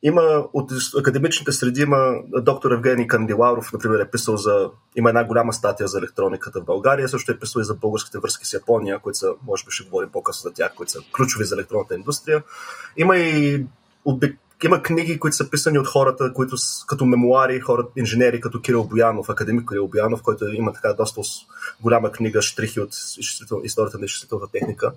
[0.03, 4.71] Има от академичните среди има доктор Евгений Кандиларов, например, е писал за...
[4.97, 8.47] Има една голяма статия за електрониката в България, също е писал и за българските връзки
[8.47, 11.55] с Япония, които са, може би ще говорим по-късно за тях, които са ключови за
[11.55, 12.43] електронната индустрия.
[12.97, 13.67] Има и
[14.65, 16.57] има книги, които са писани от хората, които
[16.87, 21.21] като мемуари, хора, инженери, като Кирил Боянов, академик Кирил Боянов, който има така доста
[21.81, 22.91] голяма книга, штрихи от
[23.65, 24.93] историята на изчислителната техника.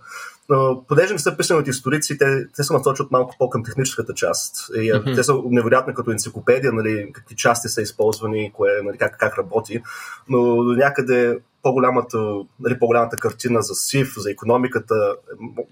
[0.50, 4.56] Но понеже не са писани от историци, те, те се насочват малко по-към техническата част.
[4.76, 5.16] И, mm-hmm.
[5.16, 9.82] Те са невероятни като енциклопедия, нали, какви части са използвани, кое, нали, как, как работи,
[10.30, 12.18] но някъде по-голямата,
[12.60, 15.16] нали, по-голямата картина за СИФ, за економиката,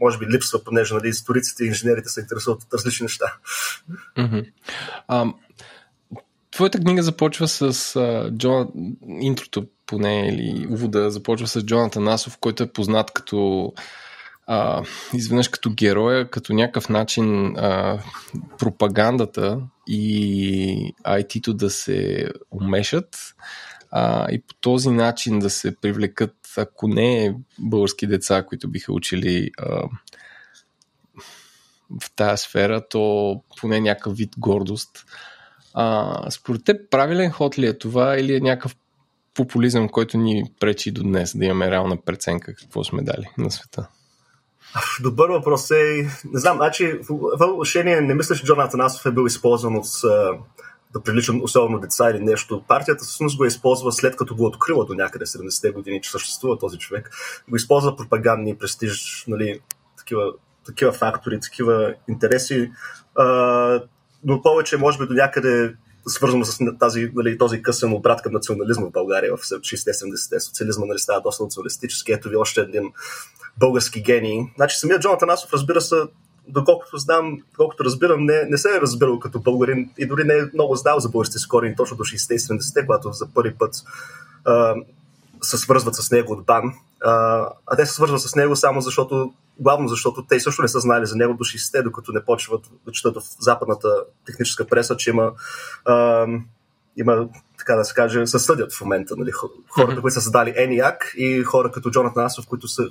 [0.01, 3.33] може би липсва, понеже нали, историците и инженерите се интересуват от различни неща.
[4.17, 5.33] Mm-hmm.
[6.51, 8.67] Твоята книга започва с uh, Джон,
[9.21, 13.73] интрото поне или увода започва с Джоната Насов, който е познат като
[14.47, 14.83] а,
[15.13, 17.99] изведнъж като героя, като някакъв начин а,
[18.59, 23.35] пропагандата и IT-то да се умешат
[23.95, 29.51] а, и по този начин да се привлекат, ако не български деца, които биха учили
[29.57, 29.65] а,
[32.01, 35.05] в тази сфера, то поне някакъв вид гордост.
[35.73, 38.75] А, според теб правилен ход ли е това или е някакъв
[39.33, 43.87] популизъм, който ни пречи до днес да имаме реална преценка какво сме дали на света?
[45.01, 46.09] Добър въпрос е.
[46.33, 49.85] Не знам, значи в отношение не мисля, че Джон Атанасов е бил използван от
[50.93, 52.63] да прилича особено деца или нещо.
[52.67, 56.77] Партията всъщност го използва след като го открила до някъде 70-те години, че съществува този
[56.77, 57.11] човек.
[57.49, 59.59] Го използва пропагандни, престиж, нали,
[59.97, 60.33] такива,
[60.65, 62.71] такива фактори, такива интереси.
[63.15, 63.25] А,
[64.23, 65.75] но повече, може би, до някъде
[66.07, 70.39] свързано с тази, нали, този късен обрат към национализма в България в 60-70-те.
[70.39, 72.11] Социализма нали, става доста националистически.
[72.11, 72.83] Ето ви още един
[73.57, 74.39] български гений.
[74.55, 75.95] Значи самият Джонатан Асов, разбира се,
[76.47, 80.49] доколкото знам, доколкото разбирам, не, не се е разбирал като българин и дори не е
[80.53, 83.75] много знал за българските скорини точно до 60-70-те, когато за първи път
[84.45, 84.75] а,
[85.41, 86.73] се свързват с него от БАН.
[87.01, 90.79] А, а те се свързват с него само защото, главно защото те също не са
[90.79, 95.09] знали за него до 60-те, докато не почват да четат в западната техническа преса, че
[95.09, 95.31] има,
[95.85, 96.27] а,
[96.97, 97.27] има
[97.57, 99.15] така да се каже, се съдят в момента.
[99.17, 99.31] Нали,
[99.69, 102.87] хората, които са създали ENIAC и хора като Джонатан Асов, които са,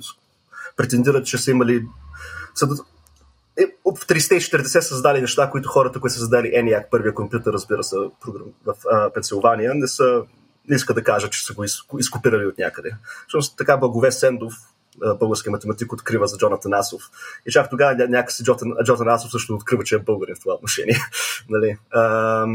[0.77, 1.85] претендират, че са имали
[2.55, 2.67] са,
[3.57, 7.95] е, в 340 създали неща, които хората, които са създали ENIAC, първия компютър, разбира се,
[8.65, 10.23] в а, Пенсилвания, не са
[10.69, 11.53] не иска да кажа, че са
[11.87, 12.91] го изкопирали от някъде.
[13.33, 14.53] Защото така Благове Сендов,
[15.19, 17.01] български математик, открива за Джонатан Асов.
[17.45, 20.97] И чак тогава някакси Джонатан, Джонатан Асов също открива, че е българин в това отношение.
[21.49, 21.77] нали?
[21.91, 22.45] а,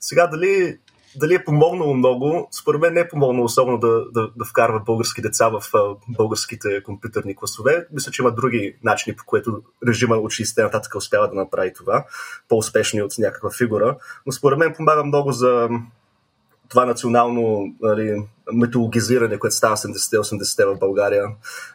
[0.00, 0.78] сега дали,
[1.16, 5.22] дали е помогнало много, според мен не е помогнало особено да, да, да вкарват български
[5.22, 5.62] деца в
[6.08, 7.86] българските компютърни класове.
[7.92, 12.04] Мисля, че има други начини, по които режима 60 нататък успява да направи това,
[12.48, 13.96] по-успешни от някаква фигура.
[14.26, 15.68] Но според мен помага много за
[16.68, 21.24] това национално нали, метологизиране, което става 70-80 в България.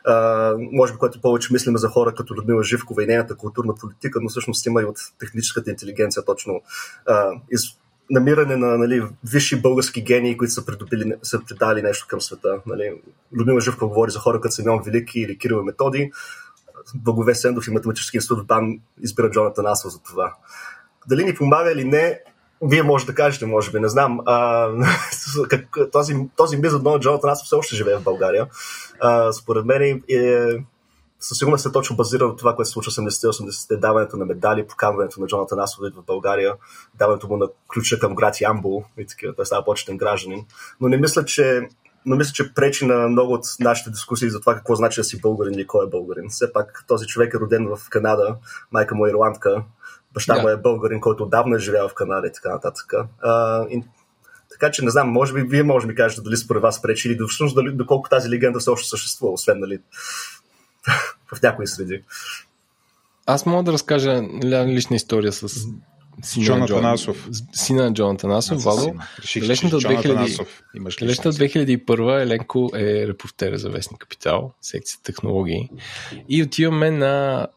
[0.06, 4.20] А, може би, което повече мислиме за хора като Людмила Живкова и нейната културна политика,
[4.22, 6.62] но всъщност има и от техническата интелигенция точно
[7.06, 7.62] а, из,
[8.10, 12.60] намиране на нали, висши български гении, които са, придобили, са придали нещо към света.
[12.66, 12.94] Нали.
[13.38, 16.12] Людмила Живкова говори за хора като Симеон Велики или Кирил Методи.
[16.96, 20.36] Благове Сендов и Математически институт там избира Джонатан Асъл за това.
[21.08, 22.20] Дали ни помага или не,
[22.62, 24.20] вие може да кажете, може би, не знам.
[24.26, 24.70] А,
[25.50, 28.48] как, този, този мит за Доналд Джонатан аз все още живее в България.
[29.00, 30.02] А, според мен е,
[31.20, 35.28] със сигурност е точно базирано това, което се случва 70-80-те, даването на медали, поканването на
[35.28, 36.56] Джонатан Асов в България,
[36.96, 40.46] даването му на ключа към град Ямбул и такива, той става почетен гражданин.
[40.82, 41.62] Но не мисля, че
[42.06, 45.22] но мисля, че пречи на много от нашите дискусии за това какво значи да си
[45.22, 46.30] българин и кой е българин.
[46.30, 48.36] Все пак този човек е роден в Канада,
[48.72, 49.64] майка му е ирландка,
[50.14, 50.42] Баща да.
[50.42, 52.94] му е българин, който отдавна е живял в Канада и така нататък.
[53.22, 53.84] А, и,
[54.52, 57.18] така че не знам, може би вие може ми кажете дали според вас пречи или
[57.28, 59.80] всъщност дали, доколко тази легенда все още съществува, освен нали,
[61.36, 62.04] в някои среди.
[63.26, 65.68] Аз мога да разкажа лична история с
[66.22, 67.30] сина Джон Атанасов.
[67.54, 68.96] Сина на Джон Атанасов, Вало.
[69.42, 75.70] Лечната от 2001 Еленко е репортер за Вестник Капитал, секция технологии.
[76.30, 77.48] И отиваме на...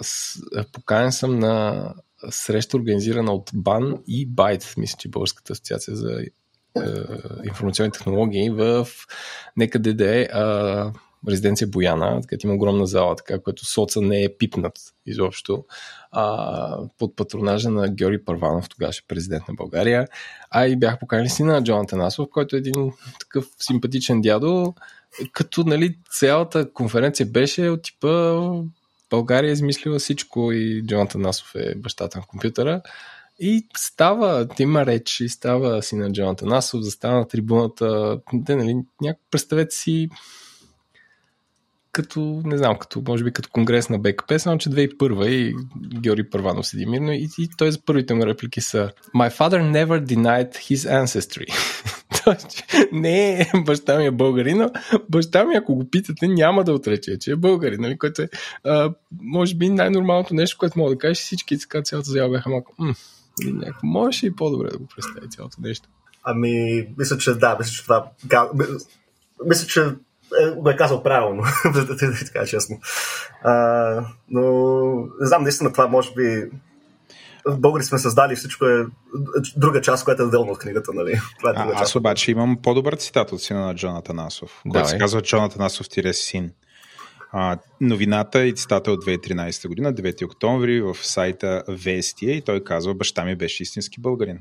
[0.72, 1.84] Поканен съм на
[2.30, 6.26] среща, организирана от БАН и Байт, мисля, че Българската асоциация за е,
[7.44, 8.88] информационни технологии в
[9.56, 10.28] некъде да е
[11.28, 15.64] резиденция Бояна, където има огромна зала, така, което соца не е пипнат изобщо,
[16.12, 20.06] а, под патронажа на Георги Първанов, тогава президент на България.
[20.50, 24.74] А и бях поканили сина на Джон Танасов, който е един такъв симпатичен дядо,
[25.32, 28.40] като нали, цялата конференция беше от типа
[29.10, 32.82] България е измислила всичко и Джонатан Насов е бащата на компютъра.
[33.38, 38.18] И става, има реч, и става си на Джонатан Насов, застава на трибуната.
[38.32, 40.08] Де, нали, няко, представете си
[41.92, 45.54] като, не знам, като, може би като конгрес на БКП, само че 2001 и
[46.00, 50.04] Георги Първанов седи мирно и, и той за първите му реплики са My father never
[50.04, 51.46] denied his ancestry.
[52.92, 54.70] не е баща ми е българин, но
[55.10, 58.28] баща ми, ако го питате, няма да отрече, че е българин, нали, което е,
[58.64, 62.74] а, може би най-нормалното нещо, което мога да кажа, всички така цялата зала бяха малко,
[63.82, 65.88] можеше и по-добре да го представи цялото нещо.
[66.24, 68.10] Ами, мисля, че да, мисля, че това.
[69.46, 69.84] Мисля, че
[70.56, 71.42] го е казал правилно,
[72.26, 72.80] така честно.
[73.44, 73.54] А,
[74.28, 74.42] но
[75.20, 76.50] не знам, наистина това може би
[77.46, 78.86] в българи сме създали всичко е
[79.56, 81.20] друга част, която е отделно от книгата, нали?
[81.38, 84.98] Това е а, аз обаче имам по-добър цитат от сина на Джоната Насов, който се
[84.98, 86.50] казва Джоната Насов син.
[87.34, 92.94] А, новината и цитата от 2013 година, 9 октомври, в сайта Вестия и той казва,
[92.94, 94.38] баща ми беше истински българин.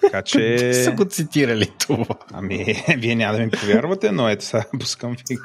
[0.00, 0.72] Така че...
[0.84, 2.16] са го цитирали това?
[2.32, 5.36] Ами, вие няма да ми повярвате, но ето сега пускам ви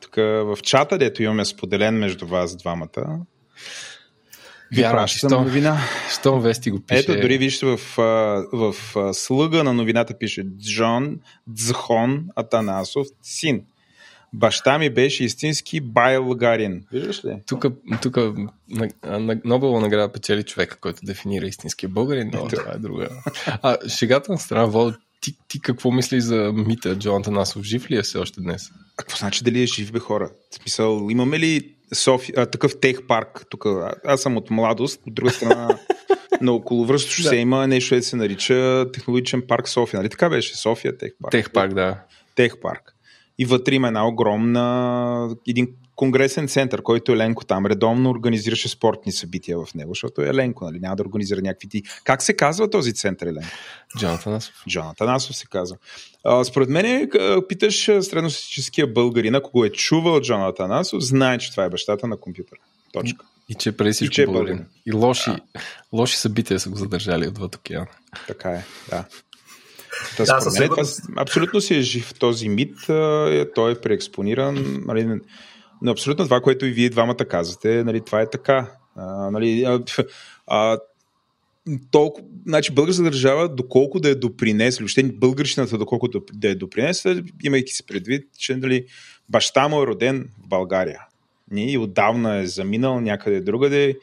[0.00, 3.24] тук в чата, дето имаме споделен между вас двамата.
[4.76, 5.78] Вярвам, що, новина.
[6.12, 7.00] Щом Вести го пише.
[7.00, 13.62] Ето, дори вижте в, в, в слъга на новината пише Джон Дзхон Атанасов, син.
[14.34, 16.84] Баща ми беше истински байлгарин.
[16.92, 17.36] Виждаш ли?
[17.46, 17.66] Тук,
[18.02, 18.16] тук
[18.68, 23.08] на, на Нобелова награда печели човека, който дефинира истинския българин, но това е друга.
[23.62, 27.62] А шегата на страна, Вол, ти, ти какво мислиш за мита Джон Танасов?
[27.62, 28.70] Жив ли е все още днес?
[28.70, 30.30] А какво значи дали е жив, бе хора?
[30.50, 33.66] В смисъл, имаме ли Софи, а, такъв тех парк тук?
[34.04, 35.78] Аз съм от младост, от друга страна
[36.40, 37.36] Но около връзто шосе да.
[37.36, 40.00] има нещо, което се нарича технологичен парк София.
[40.00, 40.56] Нали така беше?
[40.56, 41.32] София Тех парк.
[41.32, 41.98] Тех парк, да.
[42.34, 42.93] Тех парк.
[43.38, 49.58] И вътре има една огромна, един конгресен център, който Еленко там редовно организираше спортни събития
[49.58, 50.80] в него, защото е Еленко, нали?
[50.80, 51.82] Няма да организира някакви ти.
[52.04, 53.48] Как се казва този център, Еленко?
[53.98, 54.54] Джонатан Насов.
[54.68, 55.76] Джонатан Насов се казва.
[56.24, 57.10] А, според мен,
[57.48, 62.16] питаш средностатическия българин, ако го е чувал Джонатан Насов, знае, че това е бащата на
[62.16, 62.60] компютъра.
[62.92, 63.26] Точка.
[63.48, 64.66] И че преди всичко и, че е българин.
[64.86, 65.40] И лоши, да.
[65.92, 67.86] лоши събития са го задържали отвъд океана.
[68.26, 69.04] Така е, да.
[70.16, 70.84] Та, да, мен, това,
[71.16, 72.88] абсолютно си е жив този мит.
[72.88, 74.82] Е, той е преекспониран.
[74.86, 75.20] Нали,
[75.82, 78.70] но абсолютно това, което и вие двамата казвате, нали, това е така.
[78.96, 79.80] А, нали, а,
[80.46, 80.78] а,
[81.90, 87.72] толкова, значи българската държава, доколко да е допринесла, въобще българщината, доколко да е допринесла, имайки
[87.72, 88.86] се предвид, че нали,
[89.28, 91.00] баща му е роден в България.
[91.50, 93.98] Не, и отдавна е заминал някъде другаде.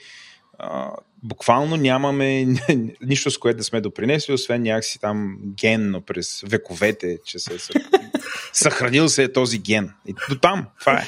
[0.60, 0.92] А,
[1.24, 2.46] буквално нямаме
[3.02, 7.58] нищо, с което да сме допринесли, освен някакси там генно през вековете, че се е
[8.54, 9.94] съхранил се е този ген.
[10.08, 11.08] И до там, това е.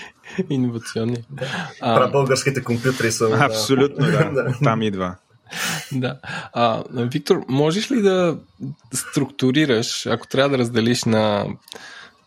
[0.50, 1.24] Иновационни.
[1.82, 3.38] А, българските компютри са.
[3.40, 4.32] Абсолютно, да.
[4.34, 4.58] да.
[4.64, 5.16] Там идва.
[5.92, 6.20] Да.
[6.54, 8.38] А, Виктор, можеш ли да
[8.94, 11.48] структурираш, ако трябва да разделиш на,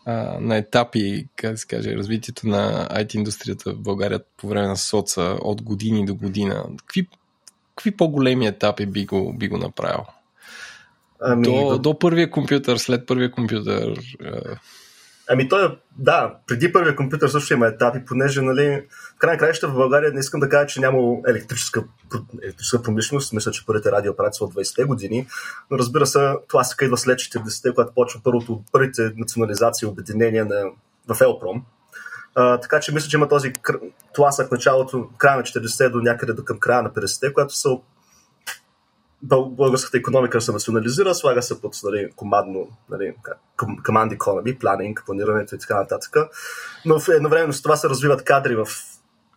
[0.05, 4.67] а, на етапи, как да се каже, развитието на IT индустрията в България по време
[4.67, 7.07] на соца от години до година, какви,
[7.77, 10.05] какви по-големи етапи би го, би го направил?
[11.21, 13.99] Ами, до, до първия компютър, след първия компютър.
[15.29, 18.83] Ами той, да, преди първия компютър също има етапи, понеже, нали,
[19.15, 21.83] в край на краища в България не искам да кажа, че няма електрическа,
[22.43, 23.33] електрическа промишленост.
[23.33, 25.27] Мисля, че първите радиоапарати са от 20-те години,
[25.71, 30.63] но разбира се, се идва след 40-те, когато почва първото, първите национализации и обединения на,
[31.07, 31.65] в Елпром.
[32.37, 33.53] Така че мисля, че има този
[34.13, 37.69] тласък началото, края на 40-те до някъде до към края на 50-те, когато са
[39.21, 43.13] българската економика се национализира, слага се под нали, командно, нали,
[43.57, 46.15] command economy, планинг, планирането и така нататък.
[46.85, 48.67] Но в едновременно с това се развиват кадри в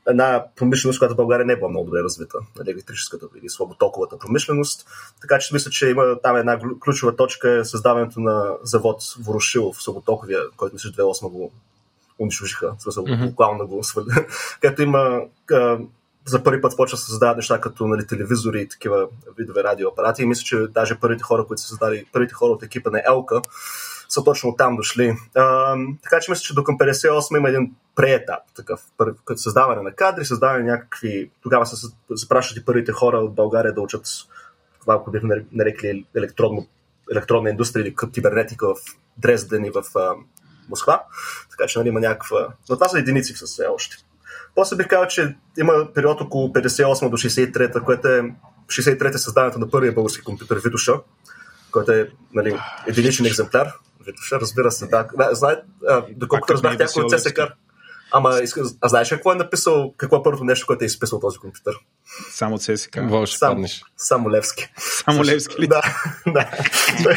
[0.08, 4.18] една промишленост, която в България не е била много добре развита, нали, електрическата или слаботоковата
[4.18, 4.86] промишленост.
[5.20, 10.40] Така че мисля, че има там една ключова точка е създаването на завод Ворошилов, слаботоковия,
[10.56, 11.52] който мисля, 2008 го
[12.20, 13.28] унищожиха, смисъл, mm-hmm.
[13.28, 14.06] буквално го свали.
[14.60, 15.20] Където има
[16.26, 19.08] за първи път почва да се създават неща като нали, телевизори и такива
[19.38, 20.22] видове радиоапарати.
[20.22, 23.42] И мисля, че даже първите хора, които са създали, първите хора от екипа на Елка,
[24.08, 25.16] са точно там дошли.
[25.34, 28.80] А, така че мисля, че до към 58 има един преетап, такъв,
[29.24, 31.30] като създаване на кадри, създаване на някакви...
[31.42, 34.06] Тогава се запращат и първите хора от България да учат
[34.80, 36.66] това, ако бихме нарекли електронно,
[37.12, 38.78] електронна индустрия или кибернетика в
[39.18, 40.14] Дрезден и в а,
[40.70, 41.02] Москва.
[41.50, 42.48] Така че нали, има някаква...
[42.68, 43.96] Но това са единици все още.
[44.54, 48.22] После бих казал, че има период около 58 до 63, което е
[48.66, 50.94] 63 създаването на първия български компютър Витуша,
[51.70, 53.72] който е нали, единичен екземпляр.
[54.06, 55.08] Витуша, разбира се, да.
[55.32, 55.56] Знае,
[56.10, 57.40] доколкото разбрах, някой от ЦСК.
[58.12, 58.40] Ама,
[58.80, 61.74] а знаеш какво е написал, какво е първото нещо, което е изписал този компютър?
[62.30, 62.98] Само ЦСК.
[63.26, 63.64] Сам,
[63.96, 64.72] само Левски.
[64.76, 65.66] Само Левски ли?
[65.66, 65.82] Да,
[66.26, 66.50] да.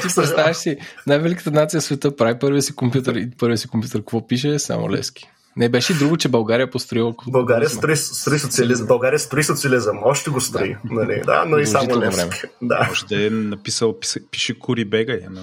[0.01, 0.77] Ти представяш си,
[1.07, 4.59] най-великата нация в света прави първия си компютър и първия си компютър, какво пише?
[4.59, 5.29] Само Левски.
[5.57, 8.87] Не беше друго, че България построила България строи, строи социализъм.
[8.87, 9.99] България строи социализъм.
[10.03, 10.69] Още го строи.
[10.69, 11.21] Да, нали?
[11.25, 12.41] да но и само Левски.
[12.61, 12.85] Да.
[12.87, 13.99] Може да е написал,
[14.31, 15.19] пише Кури Бегай.
[15.31, 15.41] Но...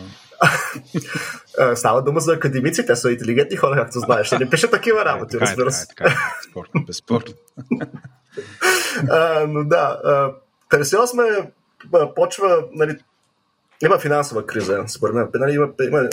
[1.75, 4.27] Става дума за академици, те са интелигентни хора, както знаеш.
[4.27, 5.87] Ще не пише такива работи, е, разбира се.
[5.89, 6.15] Така, е,
[6.55, 6.81] така, е.
[6.87, 7.35] Безспорно,
[9.49, 10.01] но да,
[10.71, 11.47] 58
[12.15, 12.99] почва, нали,
[13.83, 15.29] има финансова криза, според мен.
[15.35, 16.09] Нали, има, има,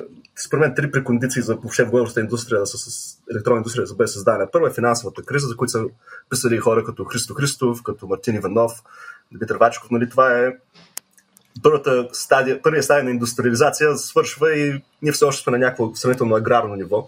[0.45, 3.95] според мен, три прекондиции за въобще в българската индустрия, да са с електронна индустрия да
[3.95, 4.51] бъде създадена.
[4.51, 5.84] Първа е финансовата криза, за които са
[6.30, 8.84] писали хора като Христо Христов, като Мартин Иванов,
[9.32, 9.91] Дмитър Вачков.
[9.91, 10.53] Нали, това е
[11.64, 16.36] първата стадия, първия стадия на индустриализация свършва и ние все още сме на някакво сравнително
[16.36, 17.08] аграрно ниво.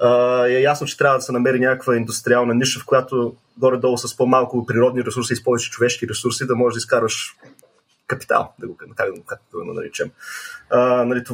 [0.00, 4.16] Uh, е ясно, че трябва да се намери някаква индустриална ниша, в която горе-долу с
[4.16, 7.36] по-малко природни ресурси и с повече човешки ресурси да можеш да изкараш
[8.06, 8.88] капитал, да го, как,
[9.26, 10.10] как да го наричам.
[10.70, 11.24] А, нали,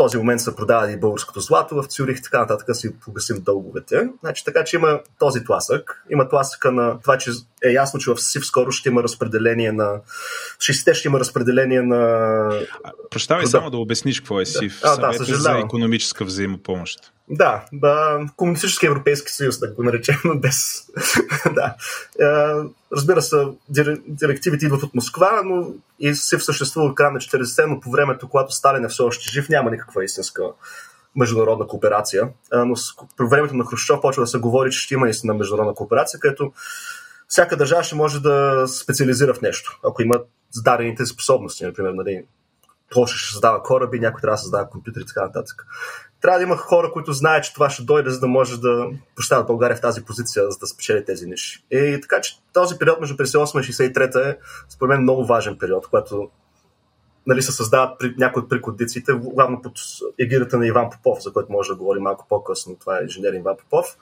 [0.00, 4.08] този момент се продава и българското злато в Цюрих и така нататък си погасим дълговете.
[4.20, 6.04] Значи, така че има този тласък.
[6.10, 7.30] Има тласъка на това, че
[7.64, 10.00] е ясно, че в СИВ скоро ще има разпределение на...
[10.58, 12.66] 60 ще има разпределение на...
[13.10, 13.50] Прощавай да.
[13.50, 14.80] само да обясниш какво е СИВ.
[14.82, 14.96] Да.
[15.02, 17.12] А, да, за економическа взаимопомощ.
[17.32, 20.86] Да, да, комунистически Европейски съюз, да го наречем, без.
[21.54, 21.74] да.
[22.92, 23.36] Разбира се,
[24.08, 25.66] директивите идват от Москва, но
[26.00, 29.30] и се съществува от края на 40-те, но по времето, когато Сталин е все още
[29.30, 30.42] жив, няма никаква истинска
[31.16, 32.28] международна кооперация.
[32.52, 32.74] Но
[33.16, 36.52] по времето на Хрущов почва да се говори, че ще има истина международна кооперация, където
[37.28, 40.14] всяка държава ще може да специализира в нещо, ако има
[40.50, 42.24] зададените способности, например, нали,
[42.90, 45.66] Польша ще създава кораби, някой трябва да създава компютри и така нататък.
[46.20, 48.86] Трябва да има хора, които знаят, че това ще дойде, за да може да
[49.16, 51.64] поставят България в тази позиция, за да спечели тези ниши.
[51.70, 54.38] И така че този период между 58 и 63 е,
[54.68, 56.30] според мен, много важен период, когато
[57.26, 59.72] нали, се създават при, някои от прикодиците, главно под
[60.18, 62.76] егидата на Иван Попов, за който може да говорим малко по-късно.
[62.80, 63.96] Това е инженер Иван Попов.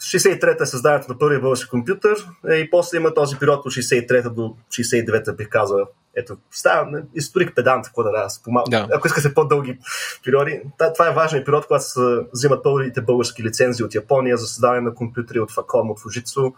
[0.00, 4.28] 63-та е създаването на първия български компютър е, и после има този период от 63-та
[4.28, 5.78] до 69-та, бих казал.
[6.16, 8.64] Ето, става историк педант, какво да да, спомал...
[8.70, 8.88] да.
[8.94, 9.78] ако искате по-дълги
[10.24, 10.60] периоди.
[10.94, 12.00] Това е важен период, когато се
[12.32, 16.52] взимат първите български лицензии от Япония за създаване на компютри от Факом, от Fujitsu,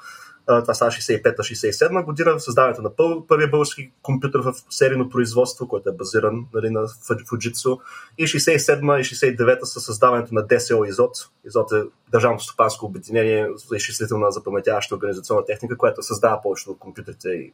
[0.46, 2.90] това става 65-67 година, създаването на
[3.28, 7.80] първия български компютър в серийно производство, който е базиран нали, на Fujitsu.
[8.18, 11.16] И 67 и 69 са създаването на DSO Изот.
[11.46, 11.82] Изот е
[12.12, 17.52] Държавното стопанско обединение за изчислителна запаметяваща организационна техника, която създава повечето от компютрите и,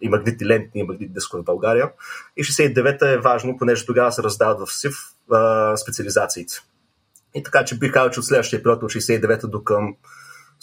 [0.00, 1.90] и магнитни лентни и магнитни дискове в България.
[2.36, 4.94] И 69 е важно, понеже тогава се раздават в СИВ
[5.76, 6.54] специализациите.
[7.34, 9.96] И така, че бих казал, че от следващия период от 69 до към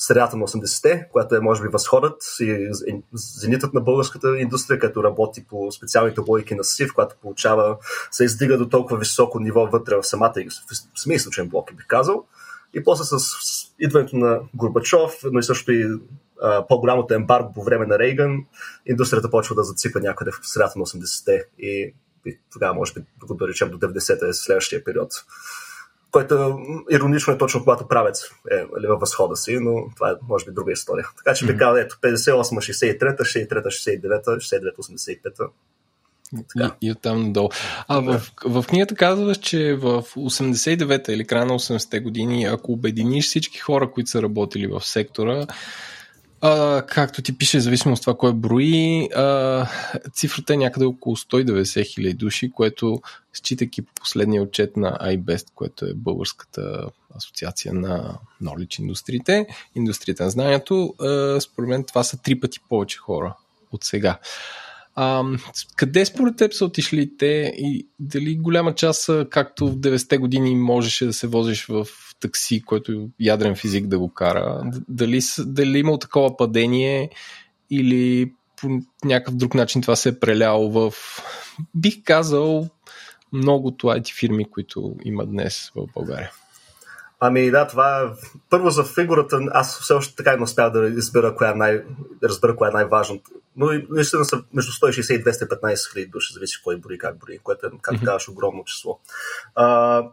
[0.01, 2.69] средата на 80-те, която е може би възходът и
[3.13, 7.77] зенитът на българската индустрия, като работи по специалните логики на СИВ, която получава,
[8.11, 10.33] се издига до толкова високо ниво вътре в самата
[10.95, 12.25] в самия източен блок, бих казал.
[12.73, 13.17] И после с
[13.79, 15.99] идването на Горбачов, но и също и
[16.67, 18.37] по-голямото ембарго по време на Рейган,
[18.85, 21.93] индустрията почва да зациква някъде в средата на 80-те и
[22.53, 25.11] тогава може би да речем до 90-те е следващия период
[26.11, 26.59] което
[26.91, 30.51] иронично е точно когато правец е нали, във възхода си, но това е може би
[30.51, 31.07] друга история.
[31.17, 31.57] Така че mm-hmm.
[31.57, 35.49] казал, ето 58, 63, 63, 69, 69, 85.
[36.53, 36.75] Така.
[36.81, 37.49] И, и оттам надолу.
[37.87, 43.25] А в, в книгата казваш, че в 89-та или края на 80-те години, ако обединиш
[43.25, 45.47] всички хора, които са работили в сектора,
[46.41, 49.67] а, както ти пише, зависимо от това кой брои, а,
[50.13, 53.01] цифрата е някъде около 190 хиляди души, което
[53.33, 60.29] считайки по последния отчет на iBest, което е българската асоциация на knowledge индустриите, индустрията на
[60.29, 63.35] знанието, а, според мен това са три пъти повече хора
[63.71, 64.19] от сега.
[64.95, 65.23] А,
[65.75, 71.05] къде според теб са отишли те и дали голяма част, както в 90-те години можеше
[71.05, 71.87] да се возиш в
[72.19, 77.09] такси, който ядрен физик да го кара, дали, дали имал такова падение
[77.69, 78.31] или
[78.61, 80.93] по някакъв друг начин това се е преляло в,
[81.75, 82.69] бих казал,
[83.33, 86.31] многото IT фирми, които има днес в България.
[87.23, 88.05] Ами да, това е...
[88.49, 91.83] Първо за фигурата, аз все още така не успях да избера коя е най...
[92.23, 93.31] разбера коя е най-важната.
[93.55, 97.39] Но и наистина са между 160 и 215 хиляди души, зависи кой брои, как брои,
[97.39, 98.03] което е, mm-hmm.
[98.03, 98.99] казваш, огромно число.
[99.55, 100.03] А,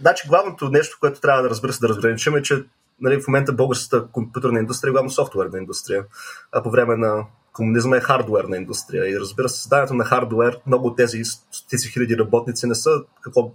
[0.00, 2.64] значи, главното нещо, което трябва да разбира се да разграничим е, че
[3.00, 6.04] нали, в момента българската компютърна индустрия е главно софтуерна индустрия,
[6.52, 9.10] а по време на комунизма е хардуерна индустрия.
[9.10, 12.90] И разбира се, създаването на хардуер, много от тези стотици хиляди работници не са
[13.22, 13.52] какво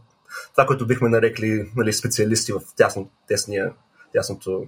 [0.52, 3.72] това, което бихме нарекли нали, специалисти в тясно, тесния,
[4.14, 4.66] тясното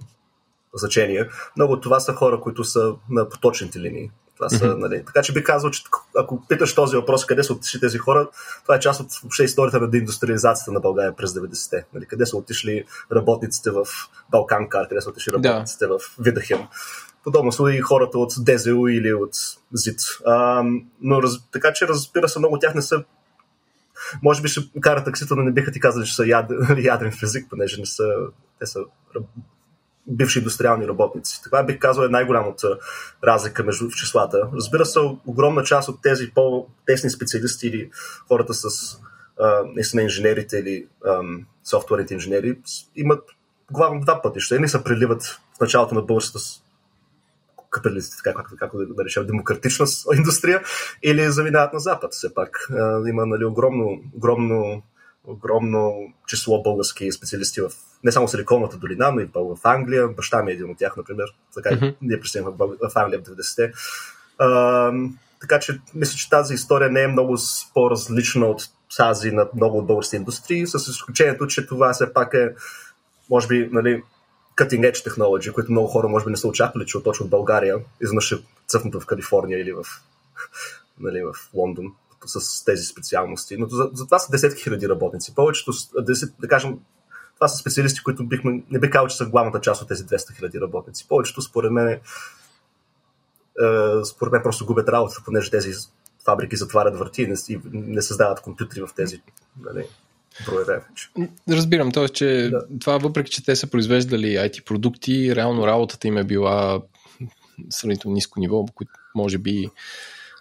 [0.74, 1.28] значение.
[1.56, 4.10] Много от това са хора, които са на поточните линии.
[4.36, 4.78] Това са, mm-hmm.
[4.78, 5.82] нали, така че би казал, че
[6.16, 8.28] ако питаш този въпрос, къде са отишли тези хора,
[8.62, 11.84] това е част от въобще историята на деиндустриализацията на България през 90-те.
[11.94, 13.86] Нали, къде са отишли работниците в
[14.30, 15.98] Балканка, къде са отишли работниците да.
[15.98, 16.60] в Видахем.
[17.24, 19.34] Подобно са и хората от ДЗУ или от
[19.72, 20.00] ЗИТ.
[20.26, 20.64] А,
[21.00, 23.04] но раз, така че разбира се, много от тях не са
[24.22, 26.50] може би ще кара таксито, но не биха ти казали, че са яд...
[26.78, 28.04] ядрен физик, понеже не са,
[28.60, 28.80] те са
[30.06, 31.40] бивши индустриални работници.
[31.44, 32.78] Това бих казал е най-голямата
[33.24, 34.48] разлика между числата.
[34.54, 37.90] Разбира се, огромна част от тези по-тесни специалисти или
[38.28, 38.68] хората с
[39.74, 40.86] наистина инженерите или
[41.64, 42.58] софтуерните инженери
[42.96, 43.24] имат
[43.72, 44.54] главно два пътища.
[44.54, 45.22] Едни се преливат
[45.56, 46.38] в началото на българската
[47.76, 50.62] капиталистите, как, как, как да решим, демократична индустрия,
[51.02, 52.12] или заминават на Запад.
[52.12, 52.68] Все пак
[53.08, 54.82] има нали, огромно, огромно,
[55.24, 55.94] огромно
[56.26, 57.70] число български специалисти в
[58.04, 60.08] не само Силиконовата долина, но и в Англия.
[60.08, 61.26] Баща ми е един от тях, например.
[61.54, 61.94] Така mm-hmm.
[62.02, 63.72] ние пристигнахме в Англия в 90-те.
[64.38, 64.92] А,
[65.40, 67.36] така че мисля, че тази история не е много
[67.74, 68.62] по-различна от
[68.96, 72.54] тази на много от български индустрии, с изключението, че това все пак е,
[73.30, 74.02] може би, нали,
[74.56, 77.76] cutting edge технологии, които много хора може би не са очаквали, че точно от България
[78.02, 78.38] изведнъж е
[78.74, 79.84] в Калифорния или в,
[81.00, 81.92] нали, в Лондон
[82.26, 83.56] с тези специалности.
[83.56, 85.34] Но за, за това са десетки хиляди работници.
[85.34, 85.72] Повечето,
[86.40, 86.78] да кажем,
[87.34, 90.36] това са специалисти, които бихме, не би казал, че са главната част от тези 200
[90.36, 91.06] хиляди работници.
[91.08, 92.00] Повечето, според мен, е,
[94.04, 95.72] според мен просто губят работа, понеже тези
[96.24, 99.22] фабрики затварят врати и не, и не създават компютри в тези
[99.60, 99.88] нали,
[100.44, 101.08] броеве вече.
[101.50, 102.08] Разбирам, т.е.
[102.08, 102.78] че да.
[102.80, 106.82] това въпреки, че те са произвеждали IT продукти, реално работата им е била
[107.70, 109.68] сравнително ниско ниво, които може би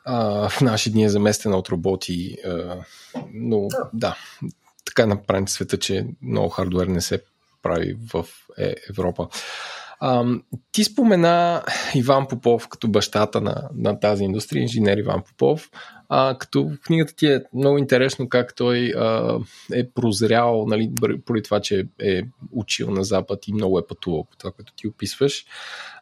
[0.06, 2.38] а, в наши дни е заместена от роботи.
[2.46, 2.78] А,
[3.34, 4.18] но да,
[4.86, 7.22] така е направен света, че много хардвер не се
[7.62, 8.26] прави в
[8.58, 9.28] е, Европа.
[10.72, 11.64] Ти спомена
[11.96, 15.70] Иван Попов като бащата на, на тази индустрия, инженер Иван Попов.
[16.10, 19.40] А, като в книгата ти е много интересно как той а,
[19.74, 20.92] е прозрял, нали,
[21.26, 24.88] поради това, че е учил на Запад и много е пътувал по това, което ти
[24.88, 25.46] описваш.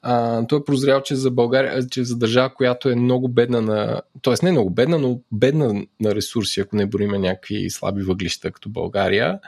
[0.02, 4.02] А, той е прозрял, че за България, че за държава, която е много бедна на.
[4.22, 4.46] т.е.
[4.46, 9.40] не много бедна, но бедна на ресурси, ако не броиме някакви слаби въглища, като България,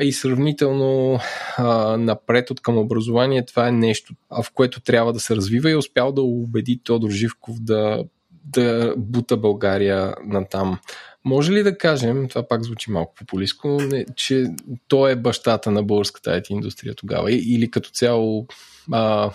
[0.00, 1.20] и сравнително
[1.56, 5.72] а, напред от към образование, това е нещо, в което трябва да се развива и
[5.72, 8.04] е успял да убеди Тодор Живков да,
[8.44, 10.78] да бута България на там.
[11.24, 13.78] Може ли да кажем, това пак звучи малко популистко,
[14.16, 14.46] че
[14.88, 18.46] той е бащата на българската IT индустрия тогава или като цяло
[18.92, 19.30] а,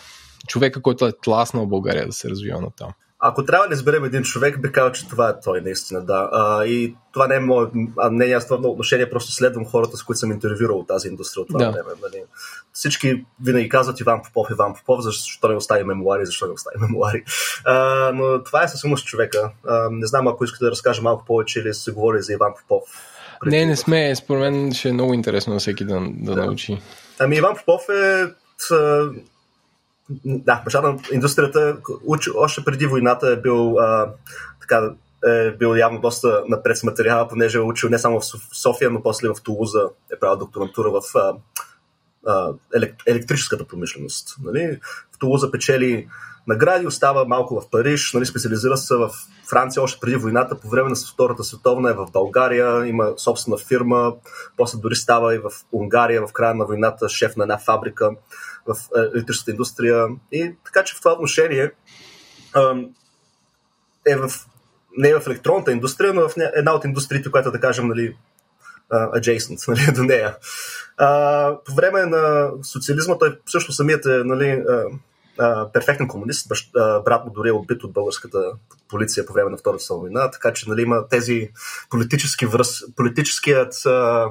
[0.48, 2.92] човека, който е тласнал България да се развива на там?
[3.20, 6.30] Ако трябва да изберем един човек, би казал, че това е той, наистина, да.
[6.32, 7.68] А, и това не е мое
[8.12, 11.48] мнение, аз това отношение, просто следвам хората, с които съм интервюрал от тази индустрия от
[11.48, 11.72] това да.
[11.72, 11.90] време.
[12.02, 12.24] Нали.
[12.74, 17.24] Всички винаги казват Иван Попов, Иван Попов, защо не остави мемуари, защо не остави мемуари.
[17.66, 19.52] А, но това е със човека.
[19.68, 22.84] А, не знам, ако искате да разкажа малко повече или се говори за Иван Попов.
[23.46, 24.16] Не, не сме.
[24.16, 26.46] Според мен ще е много интересно на всеки да, да, да.
[26.46, 26.82] научи.
[27.20, 28.26] Ами Иван Попов е
[30.26, 31.78] да, бащата на индустрията
[32.36, 34.14] още преди войната е бил а,
[34.62, 34.90] така,
[35.26, 39.04] е бил явно доста напред с материала, понеже е учил не само в София, но
[39.04, 41.34] после в Тулуза е правил докторантура в а,
[42.28, 42.54] а,
[43.06, 44.36] електрическата промишленост.
[44.44, 44.80] Нали?
[45.12, 46.08] В Тулуза печели
[46.48, 49.10] награди, остава малко в Париж, нали, специализира се в
[49.50, 54.14] Франция още преди войната, по време на Втората световна е в България, има собствена фирма,
[54.58, 58.12] после дори става и в Унгария в края на войната шеф на една фабрика
[58.68, 60.08] в е, електрическата индустрия.
[60.32, 61.72] И така че в това отношение
[64.08, 64.32] е в,
[64.98, 68.16] не е в електронната индустрия, но в една от индустриите, която да кажем, нали,
[68.92, 70.38] adjacent нали, до нея.
[70.98, 74.64] А, по време на социализма той също самият е нали,
[75.74, 76.52] перфектен комунист.
[76.76, 78.52] А, брат му дори е убит от българската
[78.90, 81.50] полиция по време на Втората война, така че нали, има тези
[81.90, 84.28] политически връз, политическият а,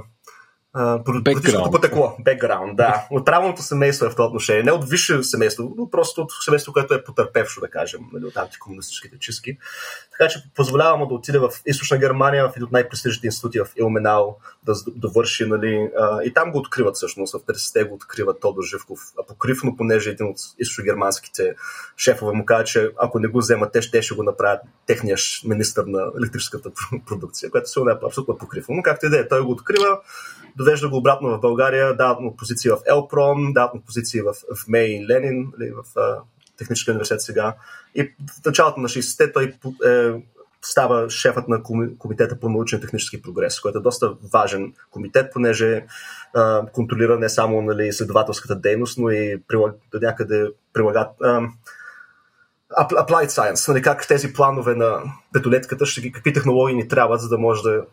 [1.04, 3.06] политическото потекло, бекграунд, да.
[3.10, 4.62] От правилното семейство е в това отношение.
[4.62, 8.36] Не от висше семейство, но просто от семейство, което е потърпевшо, да кажем, нали, от
[8.36, 9.58] антикомунистическите чистки.
[10.18, 13.66] Така че позволява му да отиде в източна Германия, в един от най-престижните институти в
[13.76, 18.62] Илменал, да довърши, нали, а, и там го откриват всъщност, в 30-те го откриват Тодор
[18.62, 19.00] Живков.
[19.22, 21.54] Апокривно, понеже един от източно-германските
[21.96, 25.84] шефове му каза, че ако не го вземат, те ще, ще го направят техния министър
[25.84, 26.70] на електрическата
[27.06, 28.74] продукция, което се е абсолютно покривно.
[28.76, 30.00] Но както и да е, той го открива,
[30.66, 34.68] довежда го обратно в България, дават му позиции в Елпром, дават му позиции в, в
[34.68, 36.18] Мей и Ленин, или в uh,
[36.58, 37.54] Техническия университет сега.
[37.94, 38.02] И
[38.42, 39.54] в началото на 60-те той
[39.86, 40.22] е,
[40.62, 41.62] става шефът на
[41.98, 45.86] Комитета по научен технически прогрес, който е доста важен комитет, понеже
[46.34, 51.40] а, контролира не само нали, изследователската дейност, но и прилаг, до някъде прилагат а,
[52.72, 55.02] applied science, нали, как тези планове на
[55.32, 57.84] петолетката, ще ги, какви технологии ни трябват, за да може да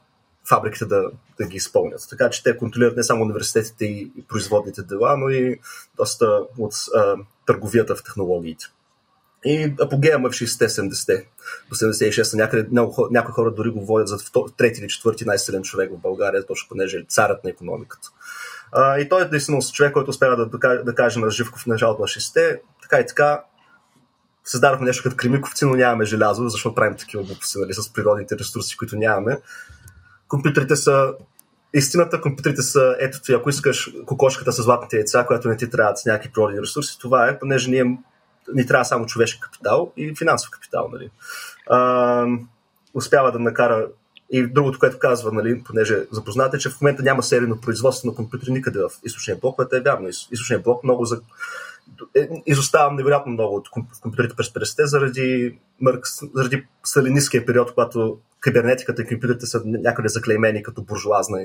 [0.49, 2.07] фабриките да, да ги изпълнят.
[2.09, 5.59] Така че те контролират не само университетите и, производните дела, но и
[5.97, 7.15] доста от а,
[7.45, 8.65] търговията в технологиите.
[9.45, 11.27] И апогея е в 60-те, 70-те
[11.69, 12.37] до 76-та.
[12.37, 12.67] Някъде,
[13.11, 14.17] някои хора дори го водят за
[14.57, 18.07] трети или четвърти най-силен човек в България, точно понеже е царът на економиката.
[18.71, 22.01] А, и той е наистина човек, който успява да, да каже на Живков в началото
[22.01, 23.43] на 60-те, така и така,
[24.45, 28.77] създадохме нещо като кремиковци, но нямаме желязо, защото правим такива глупости нали, с природните ресурси,
[28.77, 29.37] които нямаме
[30.33, 31.13] компютрите са
[31.73, 35.95] истината, компютрите са, ето ти, ако искаш кокошката с златните яйца, която не ти трябва
[35.95, 37.97] с някакви природни ресурси, това е, понеже ние
[38.53, 40.89] ни трябва само човешки капитал и финансов капитал.
[40.93, 41.09] Нали.
[41.69, 42.25] А,
[42.93, 43.87] успява да накара
[44.31, 48.51] и другото, което казва, нали, понеже запознате, че в момента няма серийно производство на компютри
[48.51, 50.07] никъде в източния блок, което е вярно.
[50.07, 51.21] Източния блок много за...
[52.15, 53.69] Е, изоставам невероятно много от
[54.01, 55.59] компютрите през 50-те заради,
[56.33, 61.39] заради сталинистския период, когато кибернетиката и компютрите са някъде заклеймени като буржуазна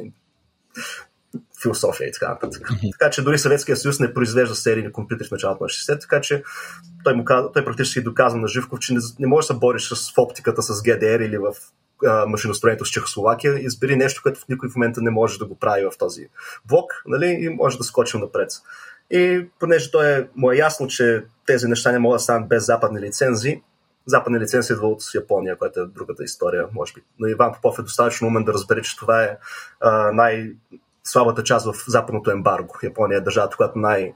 [1.63, 2.71] философия и така нататък.
[2.99, 6.43] Така че дори Съветския съюз не произвежда серийни компютри в началото на 60 така че
[7.05, 9.89] той, му каза, той практически доказва на Живков, че не, не може да се бориш
[9.89, 11.55] с, в оптиката с ГДР или в
[12.07, 13.59] а, машиностроението с Чехословакия.
[13.59, 16.29] Избери нещо, което в никой в момента не може да го прави в този
[16.65, 18.51] блок нали, и може да скочи напред.
[19.11, 22.67] И понеже той е, му е ясно, че тези неща не могат да станат без
[22.67, 23.63] западни лицензии,
[24.09, 27.03] западни лицензи идва от Япония, която е другата история, може би.
[27.19, 29.39] Но Иван Попов е достатъчно умен да разбере, че това е
[29.81, 30.53] а, най-
[31.05, 32.79] слабата част в западното ембарго.
[32.83, 34.15] Япония е държавата, която най-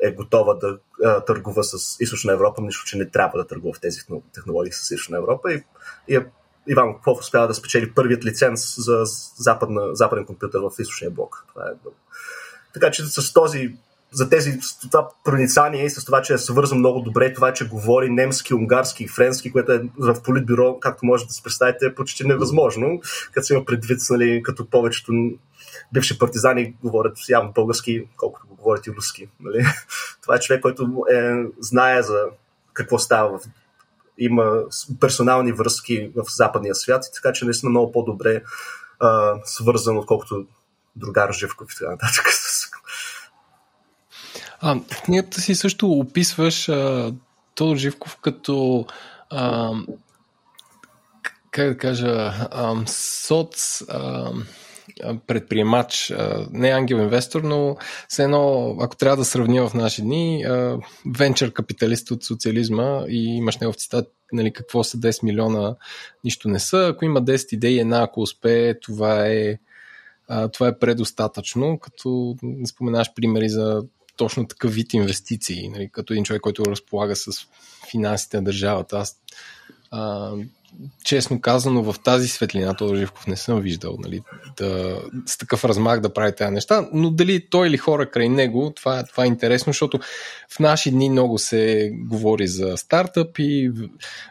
[0.00, 3.80] е готова да а, търгува с Източна Европа, нищо, че не трябва да търгува в
[3.80, 4.00] тези
[4.34, 5.52] технологии с Източна Европа.
[5.52, 5.64] И,
[6.08, 6.20] и
[6.68, 9.02] Иван Попов успява да спечели първият лиценз за
[9.36, 11.44] западна, западен компютър в източния блок.
[11.48, 11.72] Това е
[12.74, 13.76] така че с този
[14.12, 17.68] за тези, с това проницание и с това, че е свързан много добре, това, че
[17.68, 21.94] говори немски, унгарски и френски, което е в политбюро, както може да се представите, е
[21.94, 23.00] почти невъзможно,
[23.32, 25.12] като се има предвид, нали, като повечето
[25.92, 29.28] бивши партизани говорят явно български, колкото го говорят и руски.
[29.40, 29.64] Нали.
[30.22, 32.24] Това е човек, който е, знае за
[32.74, 33.42] какво става в
[34.18, 34.62] има
[35.00, 38.42] персонални връзки в западния свят, така че наистина много по-добре
[39.00, 40.46] а, свързан, отколкото
[40.96, 42.24] другар Живков и така нататък.
[44.64, 47.12] А, в книгата си също описваш а,
[47.54, 48.86] Тодор Живков като
[49.30, 49.72] а,
[51.50, 54.30] как да кажа а, соц а,
[55.26, 56.12] предприемач,
[56.50, 57.76] не ангел инвестор, но
[58.08, 60.44] все едно, ако трябва да сравня в наши дни,
[61.16, 65.76] венчър капиталист от социализма и имаш негов цитат, нали, какво са 10 милиона,
[66.24, 66.88] нищо не са.
[66.92, 69.58] Ако има 10 идеи, една ако успее, това е,
[70.52, 72.36] това е предостатъчно, като
[72.66, 73.82] споменаш примери за
[74.16, 77.30] точно такъв вид инвестиции, нали, като един човек, който разполага с
[77.90, 78.98] финансите на държавата.
[78.98, 79.16] Аз
[79.90, 80.32] а,
[81.04, 84.22] честно казано, в тази светлина Тодор Живков не съм виждал нали,
[84.56, 88.72] да, с такъв размах да прави тези неща, но дали той или хора край него,
[88.76, 89.98] това, това е интересно, защото
[90.48, 93.70] в наши дни много се говори за стартъпи,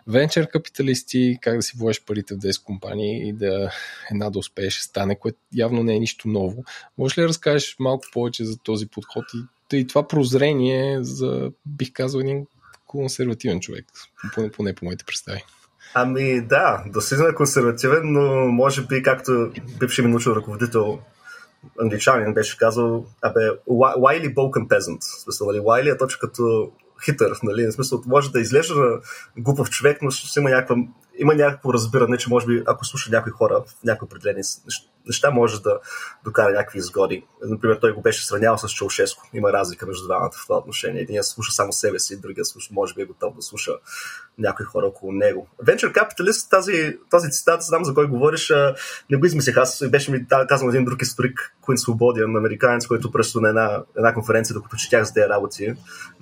[0.07, 3.71] венчър капиталисти, как да си вложиш парите в 10 компании и да
[4.11, 6.63] една да успееш стане, което явно не е нищо ново.
[6.97, 9.37] Може ли да разкажеш малко повече за този подход и,
[9.77, 12.47] и това прозрение за, бих казал, един
[12.87, 13.85] консервативен човек,
[14.33, 15.43] поне, поне по моите представи?
[15.93, 20.99] Ами да, достигна е консервативен, но може би както бивши ми научен ръководител
[21.81, 25.23] англичанин беше казал, абе, Уайли Balkan Peasant.
[25.23, 26.71] Смисъл, нали, е точно като
[27.05, 27.67] хитър, нали?
[27.67, 28.99] В смисъл, може да изглежда
[29.37, 30.75] глупав човек, но ще има, някаква,
[31.17, 34.41] има някакво разбиране, че може би, ако слуша някои хора в някои определени
[35.07, 35.79] неща, може да
[36.23, 37.23] докара някакви изгоди.
[37.43, 39.29] Например, той го беше сравнявал с Чаушеско.
[39.33, 41.01] Има разлика между двамата в това отношение.
[41.01, 43.71] Единият слуша само себе си, другия слуша, може би е готов да слуша
[44.37, 45.47] някои хора около него.
[45.63, 48.53] Venture Capitalist, тази, този цитат, знам за кой говориш,
[49.11, 49.57] не го измислих.
[49.57, 54.13] Аз беше ми казал един друг историк, Куин Свободиан, американец, който пръсто на една, една
[54.13, 55.73] конференция, докато четях за тези работи,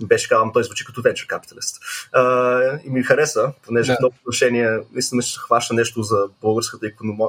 [0.03, 1.81] беше казал, той звучи като Venture Capitalist.
[2.15, 3.95] Uh, и ми хареса, понеже да.
[3.95, 6.87] в много отношение наистина ще хваща нещо за българската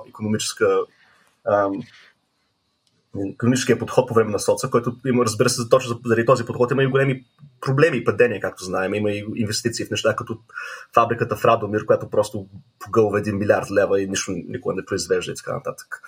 [0.09, 0.67] економическа
[3.35, 6.83] економическия подход по време на соца, който има, разбира се, точно заради този подход има
[6.83, 7.25] и големи
[7.61, 8.95] проблеми и падения, както знаем.
[8.95, 10.39] Има и инвестиции в неща, като
[10.95, 12.47] фабриката в Радомир, която просто
[12.79, 16.03] погълва 1 милиард лева и нищо никога не произвежда и така нататък.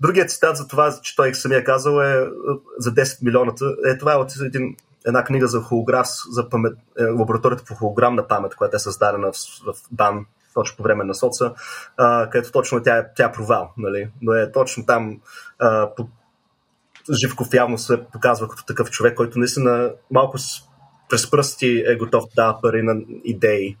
[0.00, 2.26] Другият цитат за това, че той самия казал е
[2.78, 3.76] за 10 милионата.
[3.86, 4.76] Е, това е от един,
[5.06, 9.36] една книга за холограф, за памет, е, лабораторията по холограмна памет, която е създадена в,
[9.66, 11.54] в БАН точно по време на соца,
[11.96, 13.72] а, където точно тя тя е провал.
[13.76, 14.10] Нали?
[14.22, 15.20] Но е точно там
[15.58, 16.08] а, по,
[17.12, 20.62] Живков явно се показва като такъв човек, който наистина малко с,
[21.08, 23.76] през пръсти е готов да дава пари на идеи,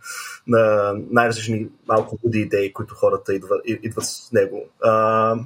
[0.46, 4.64] на най-различни малко луди идеи, които хората идват, идват с него.
[4.82, 5.36] А,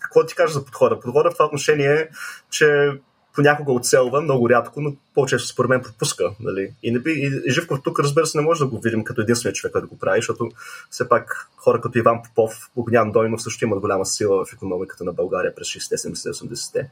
[0.00, 1.00] какво ти кажа за подхода?
[1.00, 2.08] Подхода в това отношение е,
[2.50, 2.90] че
[3.34, 6.30] понякога оцелва, много рядко, но по-често според мен пропуска.
[6.40, 6.72] Нали?
[6.82, 9.54] И, не би, и Живков тук, разбира се, не може да го видим като единствения
[9.54, 10.50] човек, който го прави, защото
[10.90, 15.12] все пак хора като Иван Попов, Огнян Дойнов също имат голяма сила в економиката на
[15.12, 16.90] България през 60 70 80-те.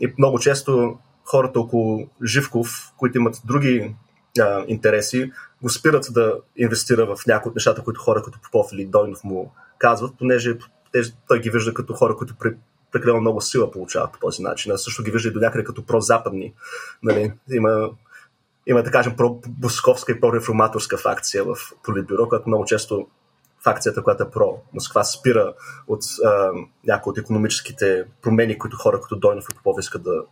[0.00, 3.94] И много често хората около Живков, които имат други
[4.40, 5.32] а, интереси,
[5.62, 9.52] го спират да инвестира в някои от нещата, които хора като Попов или Дойнов му
[9.78, 10.58] казват, понеже
[11.28, 12.34] той ги вижда като хора, които
[12.92, 14.72] прекалено много сила получават по този начин.
[14.72, 16.54] Аз също ги вижда и до някъде като прозападни.
[17.02, 17.32] Нали?
[17.50, 17.90] Има,
[18.66, 23.06] има, да кажем, про-босковска и про-реформаторска факция в Политбюро, която много често
[23.64, 25.54] факцията, която е про Москва, спира
[25.86, 26.50] от а,
[26.86, 30.22] някои от економическите промени, които хора като Дойнов и Попов искат да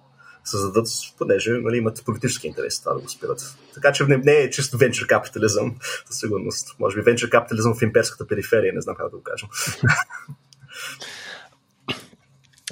[0.44, 0.88] създадат,
[1.18, 3.56] понеже нали, имат политически интерес това да го спират.
[3.74, 5.76] Така че не, не е чисто венчур капитализъм,
[6.06, 6.76] със сигурност.
[6.78, 9.48] Може би венчур капитализъм в имперската периферия, не знам как да го кажем.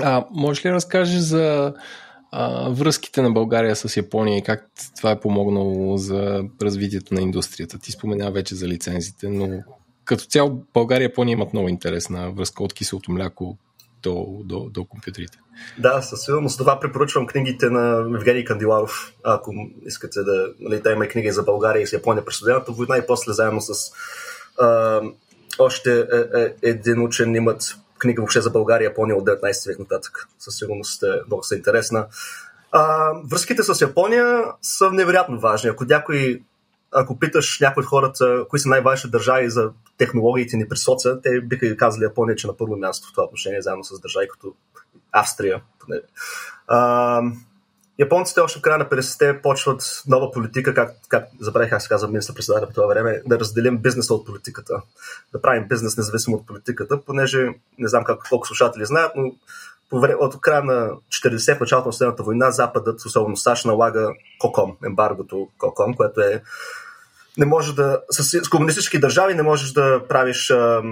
[0.00, 1.74] А, може ли да разкажеш за
[2.32, 7.78] а, връзките на България с Япония и как това е помогнало за развитието на индустрията?
[7.78, 9.62] Ти спомена вече за лицензите, но
[10.04, 13.58] като цяло България и Япония имат много интересна връзка от киселото мляко
[14.02, 15.38] до, до, до компютрите.
[15.78, 16.58] Да, със сигурност.
[16.58, 19.54] Това препоръчвам книгите на Евгений Кандиларов, ако
[19.86, 20.48] искате да...
[20.60, 23.60] Нали, той има книги за България и с Япония през студената война и после заедно
[23.60, 23.72] с
[24.60, 25.00] а,
[25.58, 30.28] още е, е, един учен имат книга въобще за България, Япония от 19 век нататък.
[30.38, 32.06] Със сигурност е доста интересна.
[32.72, 35.70] А, връзките с Япония са невероятно важни.
[35.70, 36.42] Ако някой
[36.94, 41.40] ако питаш някои от хората, кои са най-важни държави за технологиите ни при соца, те
[41.40, 44.54] биха казали Япония, че на първо място в това отношение, заедно с държави като
[45.12, 45.62] Австрия.
[46.66, 47.20] А,
[47.98, 52.08] японците още в края на 50-те почват нова политика, как, как забравих как се казва
[52.08, 54.82] министър председател по това време, да разделим бизнеса от политиката.
[55.32, 57.48] Да правим бизнес независимо от политиката, понеже
[57.78, 59.32] не знам как, колко слушатели знаят, но
[59.90, 64.10] по време, от края на 40 началото на Следната война, Западът, особено САЩ, налага
[64.40, 66.42] КОКОМ, ембаргото КОКОМ, което е
[67.38, 70.82] не може да, с, комунистически държави не можеш да правиш а,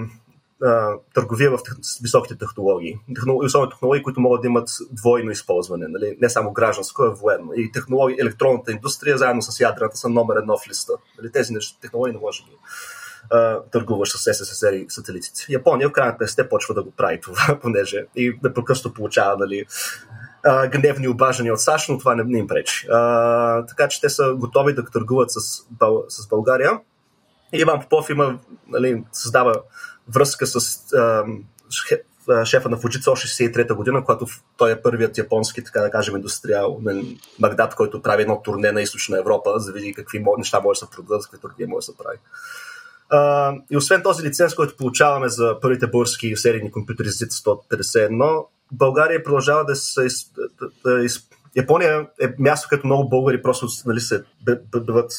[1.13, 2.99] търговия в тех, с високите технологии.
[3.15, 6.17] Технологии, особено технологии, които могат да имат двойно използване, нали?
[6.21, 7.51] не само гражданско, а военно.
[7.55, 10.93] И технологии, електронната индустрия, заедно с ядрената, са номер едно в листа.
[11.17, 11.31] Нали?
[11.31, 12.57] Тези неща, технологии не може да ги
[13.71, 15.45] търгуваш с СССР и сателитите.
[15.49, 19.65] Япония в крайна на 50 почва да го прави това, понеже и непрекъснато получава нали,
[20.71, 22.87] гневни обаждания от САЩ, но това не, не им пречи.
[22.91, 25.39] А, така че те са готови да търгуват с,
[26.09, 26.79] с България.
[27.53, 29.53] Иван Попов има, нали, създава
[30.07, 31.25] връзка с а,
[32.45, 34.25] шефа на Fujitsu 63-та година, когато
[34.57, 36.81] той е първият японски, така да кажем, индустриал
[37.39, 40.85] Магдат, който прави едно турне на източна Европа, за да види какви неща може да
[40.85, 42.17] се продадат, какви търговия може да се прави.
[43.11, 49.23] Uh, и освен този лиценз, който получаваме за първите български серийни компютри ZIT 151, България
[49.23, 50.07] продължава да се.
[50.85, 51.07] Да, да,
[51.55, 54.23] Япония е място, където много българи просто нали, се
[54.71, 55.11] бъдат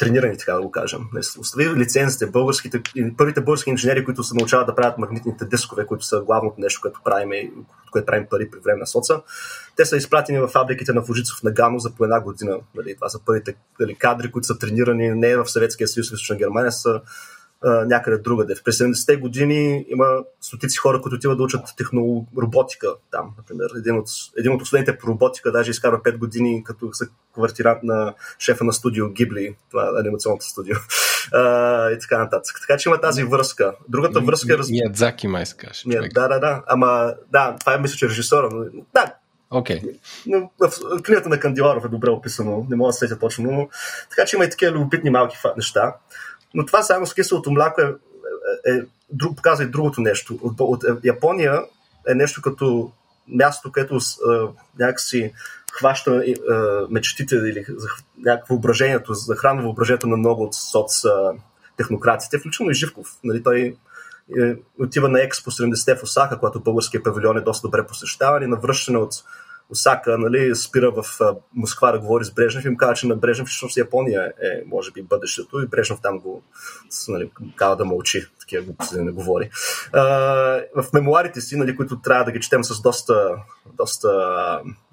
[0.00, 1.00] тренирани, така да го кажем.
[1.38, 2.82] Остави лицензите, българските,
[3.16, 7.00] първите български инженери, които се научават да правят магнитните дискове, които са главното нещо, което
[7.04, 7.30] правим,
[7.92, 9.22] което правим пари при време на соца.
[9.76, 12.58] Те са изпратени в фабриките на Фужицов на Гано за по една година.
[12.74, 16.36] Нали, това са първите нали, кадри, които са тренирани не в Съветския съюз, в Източна
[16.36, 17.00] Германия, са
[17.64, 18.54] някъде другаде.
[18.64, 20.06] През 70-те години има
[20.40, 23.66] стотици хора, които отиват да учат технороботика там, например.
[23.78, 24.08] Един от,
[24.38, 26.90] един от последните по роботика даже изкарва 5 години като
[27.34, 30.76] квартирант на шефа на студио Гибли, това е анимационното студио.
[31.34, 32.56] Uh, и така нататък.
[32.60, 33.74] Така че има тази връзка.
[33.88, 34.58] Другата връзка е...
[34.58, 34.70] Раз...
[34.70, 35.82] Миядзаки май се каже.
[35.86, 36.62] Да, да, да.
[36.66, 38.48] Ама да, това е мисля, че режисора.
[38.52, 38.64] Но...
[38.94, 39.14] Да,
[39.50, 39.80] Окей.
[39.80, 40.48] Okay.
[40.58, 43.68] В книгата на Кандиларов е добре описано, не мога да сетя точно, но
[44.10, 45.94] така че има и такива любопитни малки неща.
[46.54, 47.84] Но това само с киселото мляко е,
[48.66, 48.82] е, е
[49.36, 50.38] показва и другото нещо.
[50.42, 51.62] От, от Япония
[52.08, 52.92] е нещо като
[53.28, 53.98] място, където е,
[54.78, 55.32] някакси
[55.72, 56.34] хваща е,
[56.90, 57.64] мечтите или
[58.18, 61.02] някакво въображението, захранва въображението на много от соц
[61.76, 63.08] технократите, включително и Живков.
[63.24, 63.76] Нали, той
[64.40, 68.46] е, отива на Експо 70 в Осака, когато българския павилион е доста добре посещаван и
[68.46, 69.12] на връщане от
[69.70, 71.04] Осака нали, спира в
[71.54, 74.92] Москва да говори с Брежнев и им казва, че на Брежнев всъщност Япония е, може
[74.92, 76.42] би, бъдещето и Брежнев там го
[77.08, 79.50] нали, казва да мълчи, такива глупости да не говори.
[79.92, 80.02] А,
[80.76, 83.30] в мемуарите си, нали, които трябва да ги четем с доста,
[83.78, 84.10] доста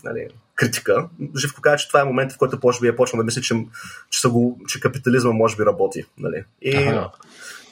[0.03, 3.23] нали, критика, Живко казва, че това е момент, в който може би е почнал да
[3.23, 3.65] мисли, че,
[4.09, 6.05] че, са го, че капитализма може би работи.
[6.17, 6.43] Нали.
[6.61, 7.09] И, ага.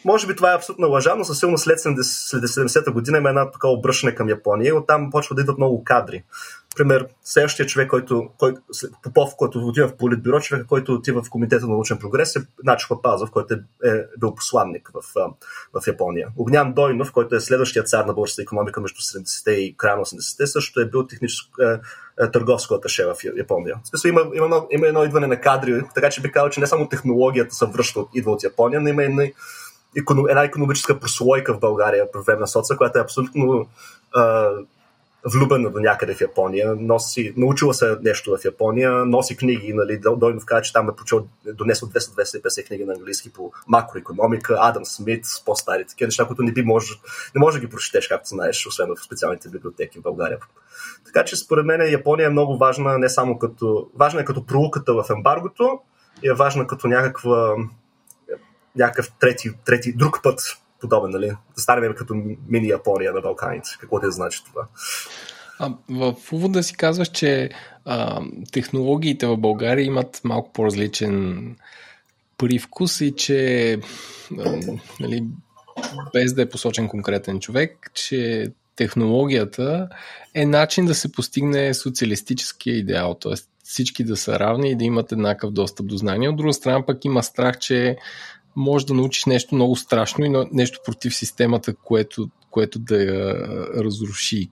[0.06, 3.30] Може би това е абсолютна лъжа, но със силно след 70, след 70-та година има
[3.30, 6.24] една такова обръщане към Япония и оттам почва да идват много кадри
[6.76, 8.62] пример, следващия човек, който, който
[9.04, 13.02] Попов, който отива в Политбюро, човек, който отива в Комитета на научен прогрес е Начо
[13.02, 13.58] Пазов, който е,
[13.90, 15.02] е бил посланник в,
[15.74, 16.28] в Япония.
[16.38, 20.48] Огнян Дойнов, който е следващия цар на българската економика между 70-те и края на 80-те,
[20.48, 21.80] също е бил техническо е,
[22.24, 23.76] е, търговско аташе в Япония.
[23.84, 26.68] В смисъл, има, има, има едно идване на кадри, така че би казал, че не
[26.68, 29.24] само технологията се връща идва от Япония, но има една,
[30.30, 33.68] една економическа прослойка в България по време на соца, която е абсолютно
[35.34, 40.46] влюбена до някъде в Япония, носи, научила се нещо в Япония, носи книги, нали, Дойнов
[40.46, 45.86] каза, че там е прочел, донесъл 200-250 книги на английски по макроекономика, Адам Смит, по-стари,
[45.86, 46.94] такива неща, които не би може,
[47.36, 50.38] не може да ги прочетеш, както знаеш, освен в специалните библиотеки в България.
[51.06, 54.94] Така че според мен Япония е много важна, не само като, важна е като пролуката
[54.94, 55.80] в ембаргото,
[56.24, 57.56] и е важна като някаква
[58.76, 61.28] някакъв трети, трети, друг път подобен, нали?
[61.28, 62.14] Да станем като
[62.48, 63.70] мини Япония на Балканите.
[63.80, 64.68] Какво те значи това?
[65.60, 67.50] А, в увода си казваш, че
[67.86, 68.22] а,
[68.52, 71.56] технологиите в България имат малко по-различен
[72.38, 73.74] привкус и че
[74.40, 74.60] а,
[75.00, 75.24] нали,
[76.14, 79.90] без да е посочен конкретен човек, че технологията
[80.34, 83.34] е начин да се постигне социалистическия идеал, т.е.
[83.64, 86.30] всички да са равни и да имат еднакъв достъп до знания.
[86.30, 87.98] От друга страна пък има страх, че
[88.56, 93.36] може да научиш нещо много страшно и нещо против системата, което, което да я
[93.84, 94.50] разруши.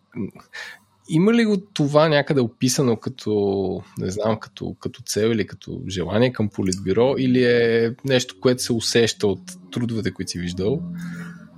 [1.10, 6.34] Има ли го това някъде описано като, не знам, като, като цел или като желание
[6.34, 10.82] към политбюро или е нещо, което се усеща от трудовете, които си виждал?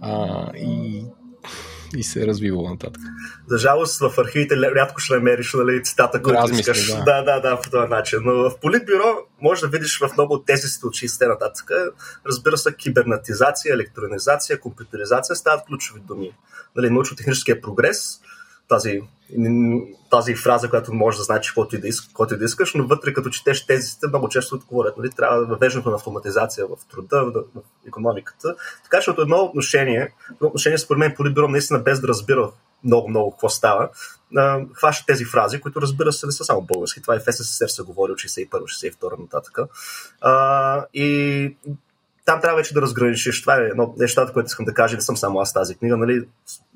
[0.02, 1.04] А, и
[1.98, 3.02] и се е развивало нататък.
[3.48, 6.88] За жалост в архивите рядко ще намериш нали, цитата, който искаш.
[6.88, 7.04] Да.
[7.04, 8.20] да, да, да, по този начин.
[8.24, 11.72] Но в Политбюро може да видиш в много от тези от 60 нататък.
[12.28, 16.32] Разбира се, кибернетизация, електронизация, компютеризация стават ключови думи.
[16.76, 18.20] Нали, научно-техническия прогрес,
[18.68, 19.02] тази,
[20.10, 22.88] тази фраза, която може да значи каквото и да, иск, каквото и да искаш, но
[22.88, 24.98] вътре като четеш тезите, много често отговорят.
[24.98, 25.10] Нали?
[25.10, 28.56] Трябва да въвеждането на автоматизация в труда, в, в економиката.
[28.84, 32.52] Така че от едно отношение, едно отношение според мен Политбюро наистина без да разбира
[32.84, 33.90] много, много какво става,
[34.74, 37.02] хваща тези фрази, които разбира се не са само български.
[37.02, 39.60] Това и в СССР се говори от 61-62 нататък.
[40.22, 41.56] А, и
[42.26, 43.42] там трябва вече да разграничиш.
[43.42, 45.98] Това е едно нещата, което искам да кажа, не съм само аз тази книга.
[45.98, 46.28] Нали,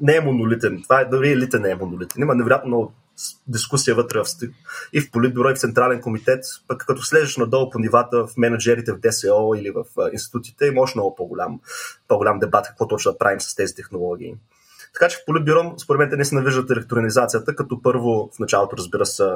[0.01, 0.83] не е монолитен.
[0.83, 2.21] Това е, дори елите не е монолитен.
[2.21, 2.93] Има невероятно много
[3.47, 4.25] дискусия вътре в,
[4.93, 8.91] и в Политбюро, и в Централен комитет, пък като слежеш надолу по нивата в менеджерите
[8.91, 11.59] в ДСО или в институтите, има още много по-голям,
[12.07, 14.35] по-голям дебат какво точно да правим с тези технологии.
[14.93, 18.77] Така че в Политбюро, според мен, те не се навиждат електронизацията, като първо в началото,
[18.77, 19.29] разбира се,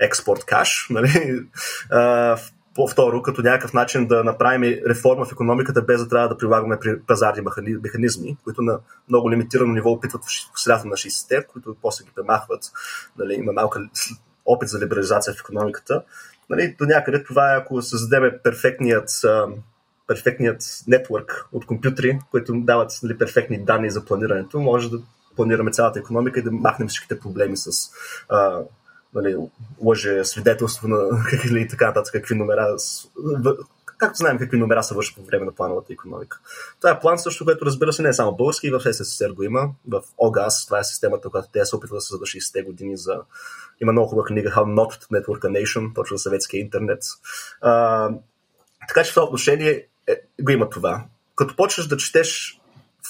[0.00, 1.40] експорт каш, нали?
[2.78, 7.00] По-второ, като някакъв начин да направим реформа в економиката, без да трябва да прилагаме при
[7.00, 7.42] пазарни
[7.82, 8.78] механизми, които на
[9.08, 10.22] много лимитирано ниво опитват
[10.54, 12.60] в средата на 60-те, които после ги премахват.
[13.18, 13.88] Нали, има малка
[14.46, 16.02] опит за либерализация в економиката.
[16.50, 19.10] Нали, до някъде това е ако създадем перфектният,
[20.06, 24.98] перфектният нетворк от компютри, които дават нали, перфектни данни за планирането, може да
[25.36, 27.70] планираме цялата економика и да махнем всичките проблеми с
[28.28, 28.60] а,
[29.14, 29.36] нали,
[29.84, 32.76] лъже свидетелство на или така нататък, какви номера
[33.98, 36.40] както знаем какви номера са вършат по време на плановата економика.
[36.80, 39.42] Това е план също, което разбира се не е само български, и в СССР го
[39.42, 39.70] има.
[39.88, 43.20] В ОГАС, това е системата, която те се опитват да се за 60-те години за...
[43.80, 47.02] Има много хубава книга How Not to Network a Nation, точно за съветския интернет.
[47.60, 48.10] А,
[48.88, 51.04] така че в това отношение е, го има това.
[51.36, 52.60] Като почнеш да четеш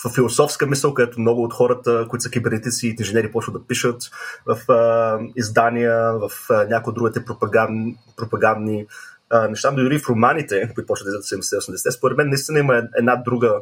[0.04, 4.02] в философска мисъл, където много от хората, които са кибернетици и инженери, почват да пишат
[4.46, 8.86] в а, издания, в а, някои от другите пропагандни, пропагандни
[9.30, 13.16] а, неща, дори в романите, които почват да излизат 70-80, според мен наистина има една
[13.16, 13.54] друга,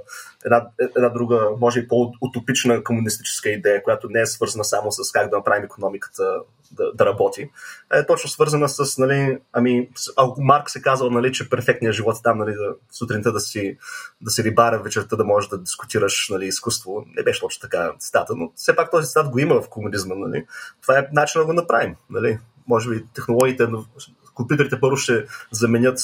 [0.45, 0.67] една,
[0.97, 5.37] една друга, може и по-утопична комунистическа идея, която не е свързана само с как да
[5.37, 6.39] направим економиката
[6.73, 7.51] да, да работи.
[7.93, 12.23] Е точно свързана с, нали, ами, ако Марк се казал, нали, че перфектният живот е
[12.23, 13.79] там, нали, да, сутринта да си,
[14.21, 17.05] да си рибара, вечерта да можеш да дискутираш нали, изкуство.
[17.17, 20.15] Не беше точно така цитата, но все пак този цитат го има в комунизма.
[20.15, 20.47] Нали.
[20.83, 21.97] Това е начин да го направим.
[22.11, 22.39] Нали.
[22.69, 23.69] Може би технологиите,
[24.37, 25.99] компютрите първо ще заменят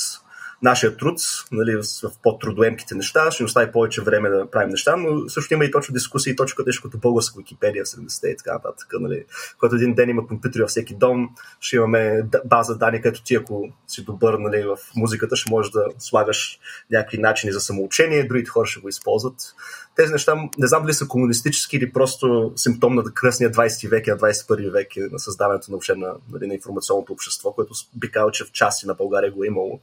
[0.63, 1.19] нашия труд
[1.53, 5.65] нали, в по-трудоемките неща, ще ни остави повече време да правим неща, но също има
[5.65, 8.89] и точно дискусии, точно нещо като българска Википедия в 70-те и така нататък.
[9.01, 9.25] Нали,
[9.59, 11.29] който един ден има компютри във всеки дом,
[11.61, 15.85] ще имаме база данни, където ти, ако си добър нали, в музиката, ще можеш да
[15.99, 16.59] слагаш
[16.91, 19.55] някакви начини за самоучение, другите хора ще го използват
[19.97, 24.11] тези неща не знам дали са комунистически или просто симптом на кръсния 20 век и
[24.11, 28.45] на 21 век на създаването на, на, нали, на информационното общество, което би казал, че
[28.45, 29.81] в части на България го е имало.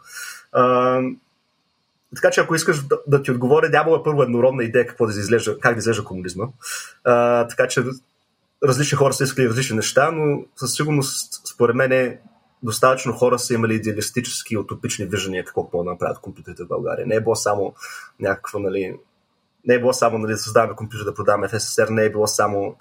[0.52, 0.64] А,
[2.16, 5.60] така че ако искаш да, да ти отговоря, няма първо еднородна идея какво да изглежда,
[5.60, 6.46] как да изглежда комунизма.
[7.04, 7.84] А, така че
[8.64, 12.20] различни хора са искали различни неща, но със сигурност, според мен, е
[12.64, 17.08] достатъчно хора са имали идеалистически и утопични виждания какво да направят компютрите в България.
[17.08, 17.74] Не е било само
[18.20, 18.98] някаква нали,
[19.66, 22.28] не е било само нали, да създаваме компютър да продаваме в СССР, не е било
[22.28, 22.76] само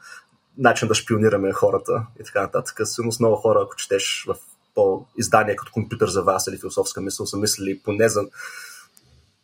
[0.59, 2.81] начин да шпионираме хората и така нататък.
[2.85, 4.37] Сигурно много хора, ако четеш в
[4.79, 8.21] по издание като компютър за вас или философска мисъл, са мислили поне за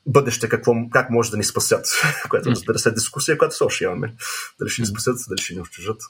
[0.06, 1.86] бъдеще какво, как може да ни спасят,
[2.30, 4.14] което разбира се е дискусия, която все още имаме.
[4.58, 6.02] Дали ще ни спасят, дали ще ни унищожат.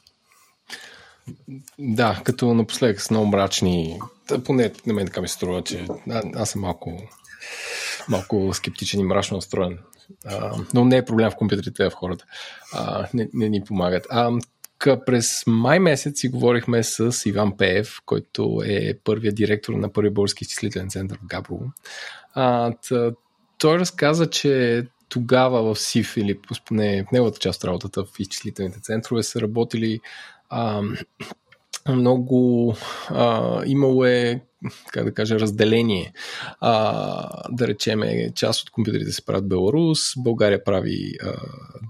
[1.78, 4.00] Да, като напоследък с много мрачни,
[4.44, 7.02] поне на мен така ми се струва, че а, аз съм малко,
[8.08, 9.78] малко скептичен и мрачно настроен
[10.26, 12.24] а, но не е проблем в компютрите, а в хората.
[12.72, 14.06] А, не, не ни помагат.
[14.10, 14.30] А,
[15.06, 20.44] през май месец си говорихме с Иван Пеев, който е първият директор на първи български
[20.44, 21.64] изчислителен център в Габрово.
[23.58, 28.80] Той разказа, че тогава в СИФ или поне в неговата част от работата в изчислителните
[28.80, 30.00] центрове са работили
[30.48, 30.82] а,
[31.88, 32.74] много
[33.08, 34.40] а, имало е
[34.92, 36.12] как да кажа, разделение.
[36.60, 41.32] А, да речеме, част от компютрите се правят Беларус, България прави а,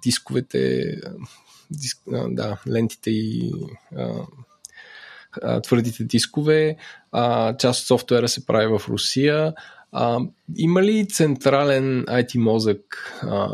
[0.03, 0.95] дисковете,
[1.77, 3.53] диск, а, да, лентите и
[5.43, 6.77] а, твърдите дискове,
[7.13, 9.55] а, част от софтуера се прави в Русия.
[9.93, 10.19] А,
[10.57, 13.49] има ли централен IT мозък а,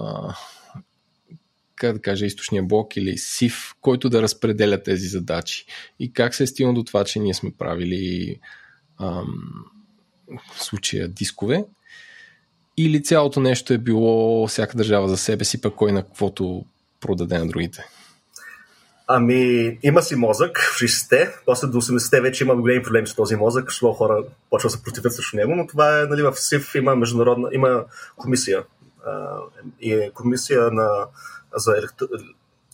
[1.81, 5.67] как да кажа, източния блок или SIF, който да разпределя тези задачи.
[5.99, 8.37] И как се е стигнало до това, че ние сме правили
[9.01, 9.65] ам,
[10.55, 11.65] в случая дискове,
[12.77, 16.65] или цялото нещо е било всяка държава за себе си, пък кой на каквото
[17.01, 17.85] продаде на другите?
[19.13, 23.37] Ами, има си мозък в 60-те, после до 80-те вече има големи проблеми с този
[23.37, 26.75] мозък, защото хора почва да се противят срещу него, но това е, нали, в СИФ
[26.75, 27.85] има международна, има
[28.17, 28.65] комисия.
[29.07, 29.39] А,
[29.81, 31.07] и е комисия на,
[31.57, 32.07] за електро,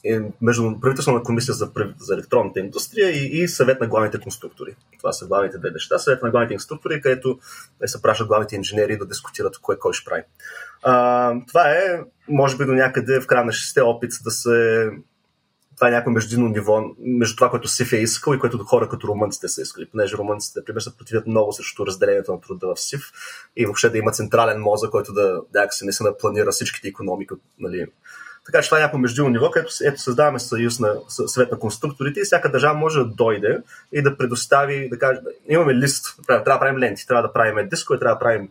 [0.04, 4.76] е между правителствена комисия за, за електронната индустрия и, и съвет на главните конструктори.
[4.98, 5.98] Това са главните две неща.
[5.98, 7.38] Съвет на главните конструктори, където
[7.86, 10.22] се пращат главните инженери да дискутират кое кой ще прави.
[10.82, 14.90] А, това е, може би до някъде в края на 6 опит да се
[15.76, 19.08] това е някакво междинно ниво между това, което СИФ е искал и което хора като
[19.08, 23.02] румънците са искали, понеже румънците, например, се противят много срещу разделението на труда в СИФ
[23.56, 26.88] и въобще да има централен мозък, който да, да се не се да планира всичките
[26.88, 27.34] економики.
[27.58, 27.86] Нали.
[28.46, 32.20] Така че това е някакво междинно ниво, където ето създаваме съюз на съвет на конструкторите
[32.20, 33.58] и всяка държава може да дойде
[33.92, 37.98] и да предостави, да каже, имаме лист, трябва да правим ленти, трябва да правим дискове,
[37.98, 38.48] трябва да правим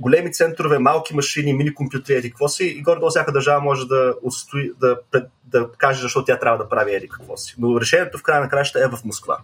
[0.00, 4.14] големи центрове, малки машини, мини компютри, еди какво си, и горе-долу всяка държава може да,
[4.22, 4.98] отстои, да,
[5.44, 7.54] да, каже защо тя трябва да прави еди какво си.
[7.58, 9.38] Но решението в края на краща е в Москва.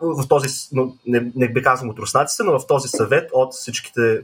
[0.00, 4.20] В този, но, не, не би казвам от руснаците, но в този съвет от всичките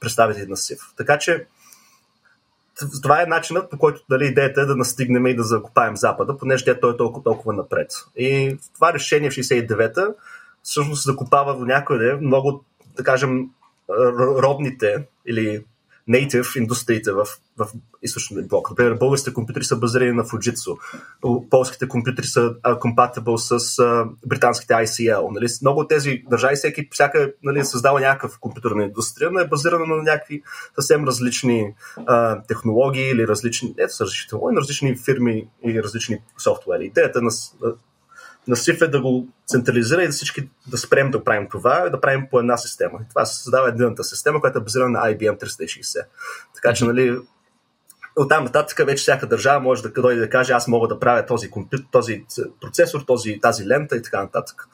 [0.00, 0.78] представители на СИВ.
[0.96, 1.46] Така че
[3.02, 6.80] това е начинът, по който дали, идеята е да настигнем и да закопаем Запада, понеже
[6.80, 7.92] той е толкова, толкова напред.
[8.16, 10.08] И това решение в 69-та
[10.62, 12.64] всъщност закопава до някъде много,
[12.96, 13.50] да кажем,
[14.42, 15.64] родните или
[16.08, 17.26] native индустриите в,
[17.58, 17.68] в
[18.02, 18.70] източния блок.
[18.70, 20.78] Например, българските компютри са базирани на Fujitsu,
[21.50, 25.28] полските компютри са compatible с а, британските ICL.
[25.32, 25.46] Нали?
[25.62, 30.02] Много от тези държави, всеки, всяка нали, създава някакъв компютърна индустрия, но е базирана на
[30.02, 30.42] някакви
[30.74, 36.84] съвсем различни а, технологии или различни, ето са различни различни фирми и различни софтуери.
[36.84, 37.30] Идеята на,
[38.48, 41.90] на SIF е да го централизира и да всички да спрем да правим това и
[41.90, 42.98] да правим по една система.
[43.02, 46.04] И това се създава едината система, която е базирана на IBM 360.
[46.54, 47.18] Така че, нали,
[48.16, 51.26] от там нататък вече всяка държава може да дойде да каже аз мога да правя
[51.26, 52.24] този, компютър, този
[52.60, 54.68] процесор, този, тази лента и така нататък.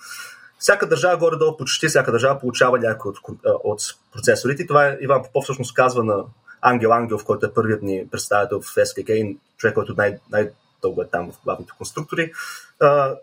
[0.58, 3.80] Всяка държава горе-долу, почти всяка държава получава някой от, от
[4.12, 4.62] процесорите.
[4.62, 6.24] И това е, Иван Попов всъщност казва на
[6.60, 10.50] Ангел Ангел, който е първият ни представител в SKK, човек, който най- най-
[10.82, 12.32] дълго е там в главните конструктори,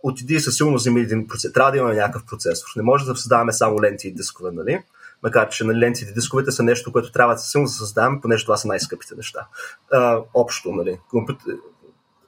[0.04, 1.54] отиди със силно вземи един процесор.
[1.54, 2.68] Трябва да имаме някакъв процесор.
[2.76, 4.84] Не може да създаваме само ленти и дискове, нали?
[5.24, 8.46] Макар, че нали, лентите и дисковете са нещо, което трябва да силно да създаваме, понеже
[8.46, 9.48] това са най-скъпите неща.
[9.92, 11.00] А, общо, нали?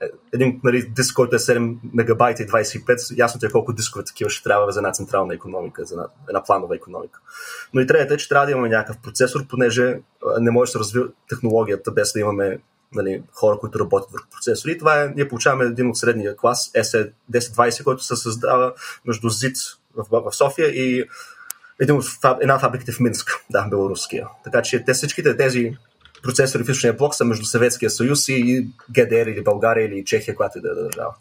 [0.02, 4.30] Е, един нали, диск, който е 7 мегабайта и 25, ясно е колко дискове такива
[4.30, 7.20] ще трябва за една централна економика, за една, една планова економика.
[7.74, 10.00] Но и третата е, че трябва да имаме някакъв процесор, понеже
[10.40, 12.60] не може да се развива технологията без да имаме
[12.94, 14.78] нали, хора, които работят върху процесори.
[14.78, 18.74] Това е, ние получаваме един от средния клас, SE 1020, който се създава
[19.06, 21.06] между ЗИЦ в, в София и
[21.80, 22.06] един от,
[22.42, 24.28] една от фабриките в Минск, да, белоруския.
[24.44, 25.78] Така че те всичките тези
[26.24, 30.58] процесори в източния блок са между Съветския съюз и ГДР или България или Чехия, която
[30.58, 31.14] и да е държава.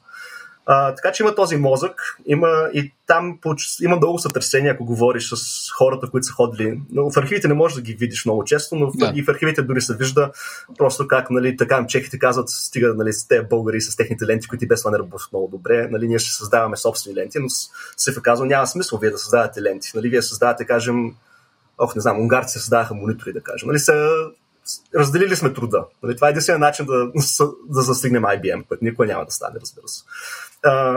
[0.68, 3.38] А, така че има този мозък, има и там
[3.82, 6.80] има много сътресения, ако говориш с хората, които са ходили.
[6.92, 9.12] Но в архивите не можеш да ги видиш много често, но да.
[9.14, 10.30] и в архивите дори се вижда
[10.78, 14.64] просто как, нали, така чехите казват, стига нали, с тези българи с техните ленти, които
[14.64, 15.88] и без това не работят много добре.
[15.90, 17.48] Нали, ние ще създаваме собствени ленти, но
[17.96, 19.90] се казва, няма смисъл вие да създавате ленти.
[19.94, 21.14] Нали, вие създавате, кажем,
[21.78, 23.66] ох, не знам, унгарци създаваха монитори, да кажем.
[23.66, 24.08] Нали, са,
[24.94, 25.84] разделили сме труда.
[26.02, 27.06] Нали, това е единствения начин да,
[27.68, 30.02] да застигнем IBM, което никога няма да стане, разбира се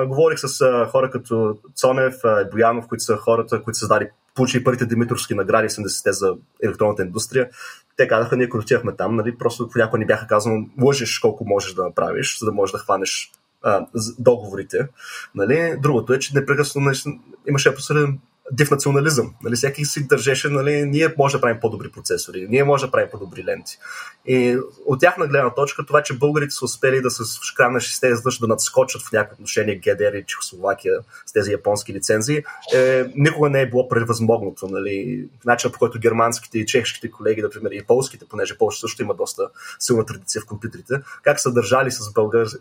[0.07, 4.63] говорих с а, хора като Цонев, а, Боянов, които са хората, които са дали, получили
[4.63, 7.49] първите Димитровски награди 70-те за електронната индустрия.
[7.97, 11.73] Те казаха, ние като отивахме там, нали, просто понякога ни бяха казано, лъжеш колко можеш
[11.73, 13.31] да направиш, за да можеш да хванеш
[13.63, 13.85] а,
[14.19, 14.87] договорите.
[15.35, 15.75] Нали.
[15.81, 16.99] Другото е, че непрекъснато
[17.47, 18.19] имаше абсолютен
[18.51, 19.33] див национализъм.
[19.43, 23.07] Нали, всеки си държеше, нали, ние може да правим по-добри процесори, ние може да правим
[23.11, 23.77] по-добри ленти.
[24.25, 27.23] И от тяхна гледна точка, това, че българите са успели да се
[27.59, 32.43] на 60 да надскочат в някакво отношение ГДР и Чехословакия с тези японски лицензии,
[32.73, 34.67] е, никога не е било превъзмогнато.
[34.67, 35.25] Нали.
[35.45, 39.49] Начинът по който германските и чешките колеги, например, и полските, понеже Польша също има доста
[39.79, 40.93] силна традиция в компютрите,
[41.23, 42.13] как са държали с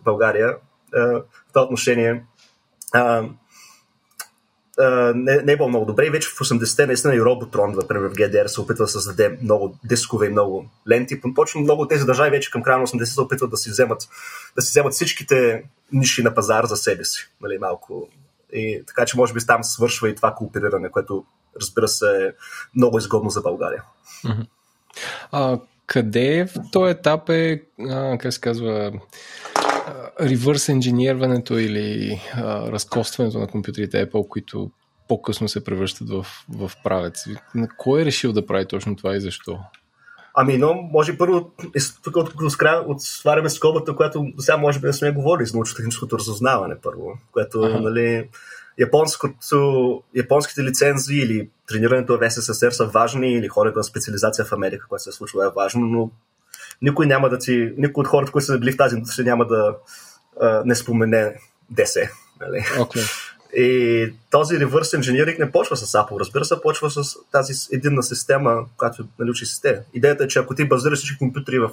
[0.04, 0.56] България
[0.94, 2.24] е, в това отношение
[5.14, 8.12] не, не е било много добре и вече в 80-те наистина и Роботрон, например в
[8.12, 11.20] GDR се опитва да създаде много дискове и много ленти.
[11.34, 14.08] Почвам много от тези държави вече към края на 80 се опитват да си вземат,
[14.56, 17.28] да си вземат всичките ниши на пазар за себе си.
[17.40, 18.08] Нали, малко.
[18.52, 21.24] И така че може би там свършва и това коопериране, което
[21.60, 22.32] разбира се е
[22.76, 23.82] много изгодно за България.
[25.32, 28.92] А, къде в този етап е, а, как се казва,
[30.20, 34.70] ревърс инженерването или а, разкостването на компютрите Apple, които
[35.08, 37.24] по-късно се превръщат в, в правец.
[37.54, 39.58] На кой е решил да прави точно това и защо?
[40.34, 41.50] Ами, но може първо,
[42.04, 42.56] тук от, от,
[42.86, 47.80] отваряме скобата, която сега може би не сме говорили за научно-техническото разузнаване първо, което, ага.
[47.80, 48.28] нали,
[48.78, 54.86] японското, японските лицензии или тренирането в СССР са важни или хората на специализация в Америка,
[54.88, 56.10] което се е случва е важно, но
[56.82, 59.76] никой няма да ти, никой от хората, които са били в тази индустрия няма да
[60.40, 61.34] а, не спомене
[61.70, 62.00] ДС.
[62.40, 62.58] Нали?
[62.58, 63.28] Okay.
[63.56, 68.64] И този реверс инженеринг не почва с Apple, разбира се, почва с тази единна система,
[68.76, 69.78] която нали, учи система.
[69.94, 71.70] Идеята е, че ако ти базираш всички компютри в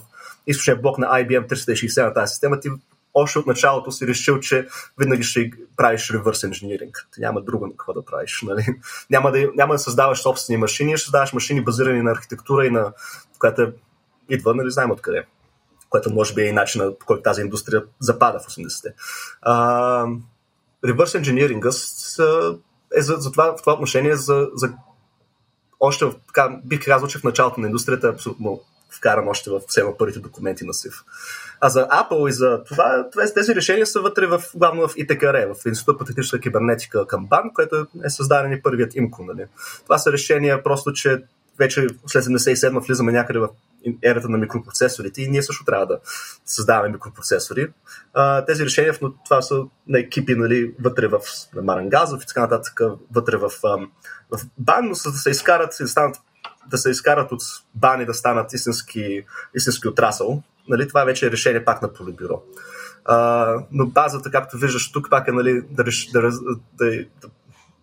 [0.47, 2.69] източния блок на IBM 360 на тази система, ти
[3.13, 4.67] още от началото си решил, че
[4.99, 7.07] винаги ще правиш реверс инженеринг.
[7.13, 8.41] Ти няма друго какво да правиш.
[8.43, 8.65] Нали?
[9.09, 12.93] Няма, да, няма да създаваш собствени машини, ще създаваш машини базирани на архитектура и на
[13.39, 13.73] която е,
[14.29, 15.25] идва, нали знаем откъде.
[15.89, 18.93] Което може би е и начинът, по който тази индустрия запада в 80-те.
[19.41, 20.05] А,
[20.85, 21.69] реверс инженеринга
[22.95, 24.73] е за, за това, в това отношение за, за
[25.79, 28.61] още, така, бих казал, че в началото на индустрията е абсолютно
[28.97, 30.93] вкаран още в все първите документи на СИВ.
[31.61, 35.53] А за Apple и за това, това тези решения са вътре в, главно в ИТКР,
[35.53, 39.23] в Института по техническа кибернетика към БАН, което е създаден и първият имко.
[39.23, 39.45] Нали.
[39.83, 41.23] Това са решения просто, че
[41.59, 43.49] вече след 77 влизаме някъде в
[44.03, 45.99] ерата на микропроцесорите и ние също трябва да
[46.45, 47.67] създаваме микропроцесори.
[48.13, 51.19] А, тези решения, но това са на екипи нали, вътре в
[51.63, 52.81] Марангазов и така нататък,
[53.11, 53.49] вътре в,
[54.31, 56.17] в бан, но за да се изкарат и да станат
[56.67, 57.41] да се изкарат от
[57.75, 59.25] бани да станат истински,
[59.55, 60.43] истински отрасъл.
[60.67, 62.43] Нали, това вече е решение пак на полибюро.
[63.05, 66.31] А, но базата, както виждаш тук, пак е нали, да, да, да,
[66.73, 67.05] да,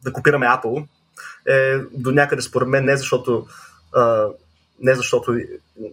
[0.05, 0.87] да копираме Apple,
[1.47, 3.47] е до някъде според мен не защото
[4.83, 5.35] не защото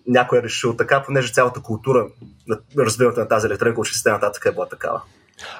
[0.07, 2.07] някой е решил така, понеже цялата култура
[2.47, 5.01] на развиването на тази електроника от 60 нататък е била такава.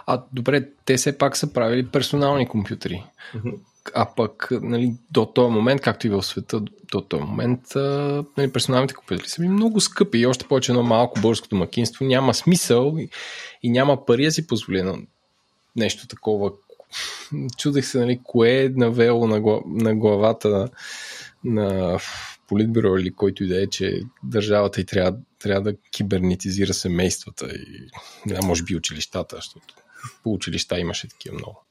[0.08, 3.04] А добре, те все пак са правили персонални компютри.
[3.36, 3.60] Mm-hmm.
[3.96, 6.62] А пък нали, до този момент, както и в света,
[6.92, 7.62] до този момент
[8.38, 12.34] нали, персоналните компютри са били много скъпи и още повече едно малко българското макинство няма
[12.34, 13.10] смисъл и,
[13.64, 14.98] и няма пари да си позволи на
[15.76, 16.52] нещо такова.
[17.58, 19.28] Чудех се, нали, кое е навело
[19.66, 20.70] на главата на,
[21.44, 22.00] на
[22.50, 27.90] политбюро или който и да е, че държавата и трябва, трябва да кибернетизира семействата и
[28.26, 29.66] не, може би училищата, защото
[30.24, 31.66] по училища имаше такива много.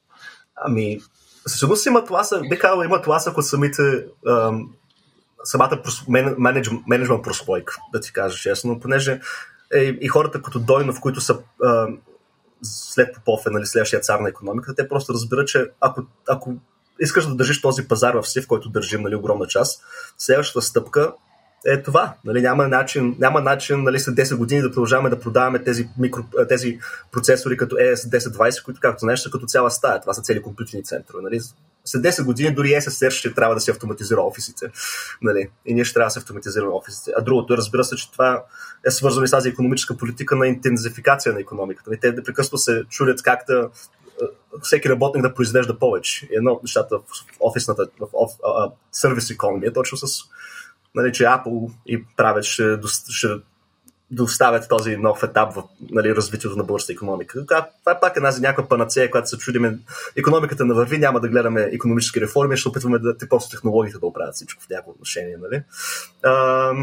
[0.55, 0.99] Ами,
[1.47, 4.73] със сигурност има тласък, бих казал, има тласък от самите ам,
[5.43, 5.81] самата
[6.87, 9.19] менеджмент прослойка, да ти кажа честно, понеже
[9.73, 11.99] е, и хората като Дойнов, които са ам,
[12.63, 16.55] след Попов е нали, следващия цар на економиката, те просто разбират, че ако, ако
[16.99, 19.83] искаш да държиш този пазар в си, в който държим нали, огромна част,
[20.17, 21.13] следващата стъпка
[21.65, 22.13] е това.
[22.25, 26.23] Нали, няма начин, няма начин нали, след 10 години да продължаваме да продаваме тези, микро,
[26.49, 26.79] тези
[27.11, 30.01] процесори като ES1020, които, както знаеш, са като цяла стая.
[30.01, 31.23] Това са цели компютърни центрове.
[31.23, 31.39] Нали.
[31.85, 34.71] След 10 години дори SSR ще трябва да се автоматизира офисите.
[35.21, 35.49] Нали.
[35.65, 37.11] И ние ще трябва да се автоматизираме офисите.
[37.17, 38.43] А другото, разбира се, че това
[38.85, 41.89] е свързано и с тази економическа политика на интензификация на економиката.
[41.89, 41.99] Нали.
[41.99, 43.69] Те непрекъснато се чудят как да
[44.61, 46.29] всеки работник да произвежда повече.
[46.31, 47.03] Едно от нещата в
[47.39, 50.23] офисната, в оф, а, сервис економия точно с
[50.95, 52.77] нали, че Apple и правят ще,
[53.09, 53.27] ще
[54.11, 57.45] доставят този нов етап в нали, развитието на българската економика.
[57.45, 59.79] Това е пак една за някаква панацея, която се чудиме.
[60.15, 64.05] Економиката на върви, няма да гледаме економически реформи, ще опитваме да те просто технологиите да
[64.05, 65.37] оправят всичко в някакво отношение.
[65.37, 65.63] Нали?
[66.23, 66.73] А,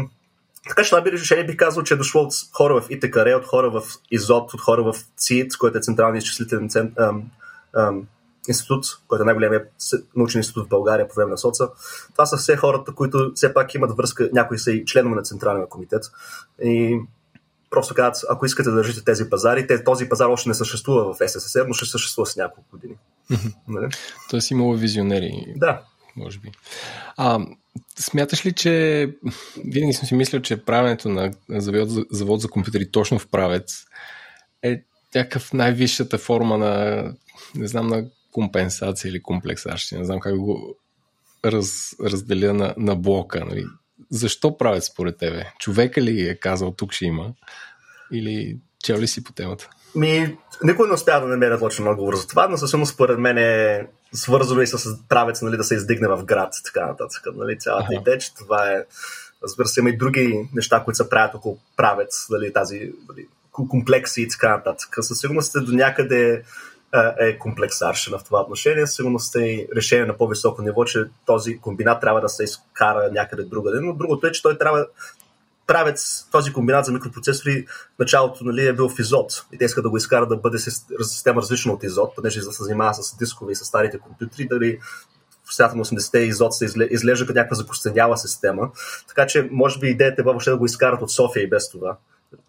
[0.69, 3.45] така че това би решение бих казал, че е дошло от хора в ИТКР, от
[3.45, 7.13] хора в ИЗОП, от хора в ЦИТ, който е Централният изчислителен център,
[8.47, 9.71] институт, който е най-големият
[10.15, 11.69] научен институт в България по време на соца.
[12.11, 15.69] Това са все хората, които все пак имат връзка, някои са и членове на Централния
[15.69, 16.03] комитет.
[16.63, 16.99] И
[17.69, 21.29] просто казват, ако искате да държите тези пазари, те, този пазар още не съществува в
[21.29, 22.95] СССР, но ще съществува с няколко години.
[23.67, 23.87] Нали?
[24.29, 25.53] Тоест имало визионери.
[25.55, 25.81] Да.
[26.17, 26.51] Може би.
[27.17, 27.39] А,
[27.99, 29.09] смяташ ли, че
[29.65, 33.85] винаги съм си мислил, че правенето на завод за, завод за компютри точно в правец
[34.63, 34.83] е
[35.15, 37.03] някакъв най-висшата форма на,
[37.55, 39.99] не знам, на компенсация или комплексация.
[39.99, 40.75] Не знам как го
[41.45, 43.45] раз, разделя на, на блока.
[43.45, 43.65] Нали?
[44.11, 45.51] Защо правят според тебе?
[45.59, 47.33] Човека ли е казал тук ще има?
[48.11, 49.69] Или чел ли си по темата?
[49.95, 53.87] Ми, никой не успя да намеря точен отговор за това, но със според мен е
[54.13, 57.25] свързано и с правец нали, да се издигне в град, така нататък.
[57.35, 58.01] Нали, цялата ага.
[58.01, 58.85] идея, че това е
[59.43, 64.21] Разбира се, има и други неща, които се правят около правец, нали, тази нали, комплекси
[64.21, 64.95] и така нататък.
[65.01, 66.43] Със сигурност е до някъде
[67.19, 68.87] е комплексарщина в това отношение.
[68.87, 73.79] Сигурно сте решение на по-високо ниво, че този комбинат трябва да се изкара някъде другаде.
[73.81, 74.87] Но другото е, че той трябва
[75.67, 77.67] правец този комбинат за микропроцесори
[77.99, 79.45] началото нали, е бил в изот.
[79.51, 82.63] И те искат да го изкарат да бъде система различна от изот, понеже да се
[82.63, 84.79] занимава с дискове и с старите компютри, дали
[85.45, 88.71] в средата на 80-те изот се изглежда като някаква закостеняла система.
[89.07, 91.97] Така че, може би идеята е въобще да го изкарат от София и без това.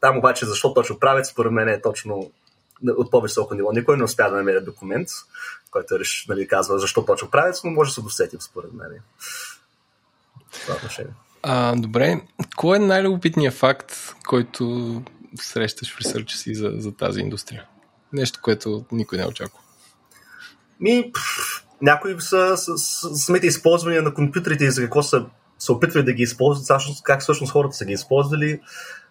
[0.01, 2.31] Там обаче, защо точно правят, според мен е точно
[2.86, 3.73] от по-високо ниво.
[3.73, 5.09] Никой не успя да намери документ,
[5.70, 9.01] който реш, нали, казва защо точно правят, но може да се досетим, според мен.
[10.53, 11.12] Това отношение.
[11.50, 12.20] А, добре,
[12.56, 13.92] кой е най-любопитният факт,
[14.26, 15.02] който
[15.40, 17.64] срещаш в ресърча си за, за тази индустрия?
[18.12, 19.58] Нещо, което никой не е очаква.
[20.80, 21.12] Ми,
[21.82, 25.26] някои са, са, са самите използвания на компютрите и за какво са
[25.58, 28.60] се опитвали да ги използват, как всъщност хората са ги използвали.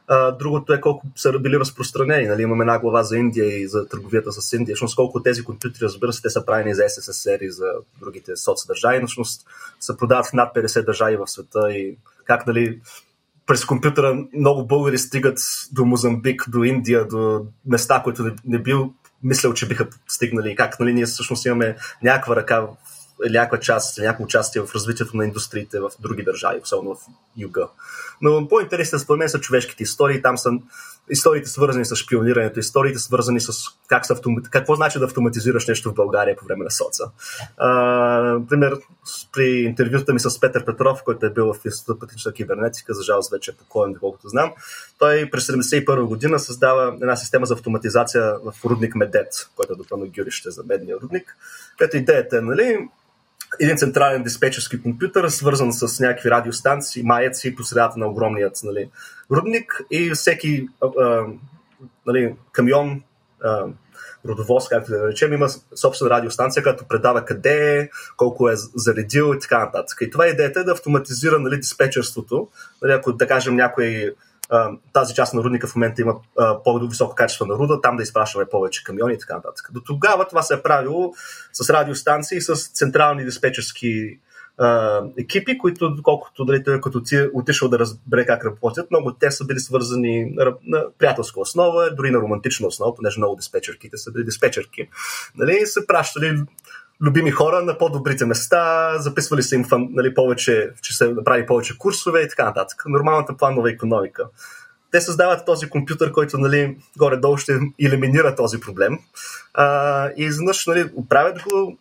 [0.08, 2.28] А, другото е колко са били разпространени.
[2.28, 2.42] Нали?
[2.42, 4.76] Имаме една глава за Индия и за търговията с Индия.
[4.76, 7.66] Всъщност колко тези компютри, разбира се, те са правени за СССР и за
[8.00, 9.48] другите соцдържави, но всъщност
[9.80, 12.82] се продават в над 50 държави в света и как нали,
[13.46, 15.40] през компютъра много българи стигат
[15.72, 18.94] до Мозамбик, до Индия, до места, които не, не бил
[19.24, 20.56] мислял, че биха стигнали.
[20.56, 22.68] Как нали, ние всъщност имаме някаква ръка или
[23.30, 26.99] някаква част, някакво участие в развитието на индустриите в други държави, особено в
[27.38, 27.68] юга.
[28.22, 30.22] Но по-интересни според мен са човешките истории.
[30.22, 30.49] Там са
[31.10, 33.52] историите свързани с шпионирането, историите свързани с
[33.88, 34.49] как са автомат...
[34.49, 37.11] какво значи да автоматизираш нещо в България по време на соца.
[37.57, 37.69] А,
[38.22, 38.77] например,
[39.34, 43.31] при интервюта ми с Петър Петров, който е бил в Института пътнична кибернетика, за жалост
[43.31, 44.53] вече е покоен, доколкото знам,
[44.99, 50.11] той през 1971 година създава една система за автоматизация в рудник Медет, който е допълно
[50.18, 51.38] гюрище за медния рудник,
[51.77, 52.88] където идеята е, нали,
[53.60, 58.90] един централен диспетчерски компютър, свързан с някакви радиостанции, маеци по средата на огромният нали,
[59.32, 61.26] рудник и всеки а,
[62.06, 63.04] нали, камион,
[63.44, 63.66] а,
[64.26, 69.40] родовоз, както да речем, има собствена радиостанция, която предава къде е, колко е заредил и
[69.40, 69.98] така нататък.
[70.02, 72.48] И това е идеята е да автоматизира нали, диспетчерството.
[72.82, 74.16] Нали, ако да кажем някой
[74.94, 76.15] тази част на рудника в момента има
[76.64, 79.69] по-високо качество на руда, там да изпращаме повече камиони и така нататък.
[79.72, 81.14] До тогава това се е правило
[81.53, 84.19] с радиостанции, с централни диспетчерски
[85.18, 89.32] екипи, които, доколкото дали той като ти е отишъл да разбере как работят, много те
[89.32, 94.24] са били свързани на приятелска основа, дори на романтична основа, понеже много диспетчерките са били
[94.24, 94.90] диспетчерки.
[95.36, 96.44] Нали, се пращали
[97.02, 102.22] любими хора на по-добрите места, записвали се им нали, повече, че се направи повече курсове
[102.22, 102.84] и така нататък.
[102.86, 104.28] Нормалната планова економика.
[104.91, 108.99] Те създават този компютър, който нали, горе-долу ще елиминира този проблем.
[109.53, 111.78] А, и изведнъж нали, оправят го,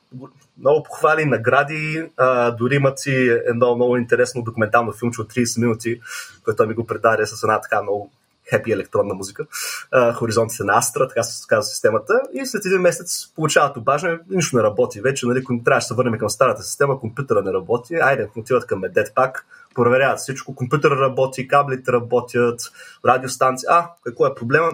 [0.58, 6.00] много похвали, награди, а, дори имат си едно много интересно документално филмче от 30 минути,
[6.44, 8.12] което ми го предаде с една така много
[8.50, 9.46] хепи електронна музика,
[9.90, 14.56] а, хоризонтите на Астра, така се казва системата, и след един месец получават обаждане, нищо
[14.56, 15.00] не работи.
[15.00, 18.80] Вече, нали, трябваше да се върнем към старата система, компютъра не работи, айде, отиват към
[18.80, 19.46] Медет пак,
[19.76, 22.60] проверяват всичко, компютъра работи, каблите работят,
[23.06, 23.66] радиостанции.
[23.70, 24.70] А, какво е проблема?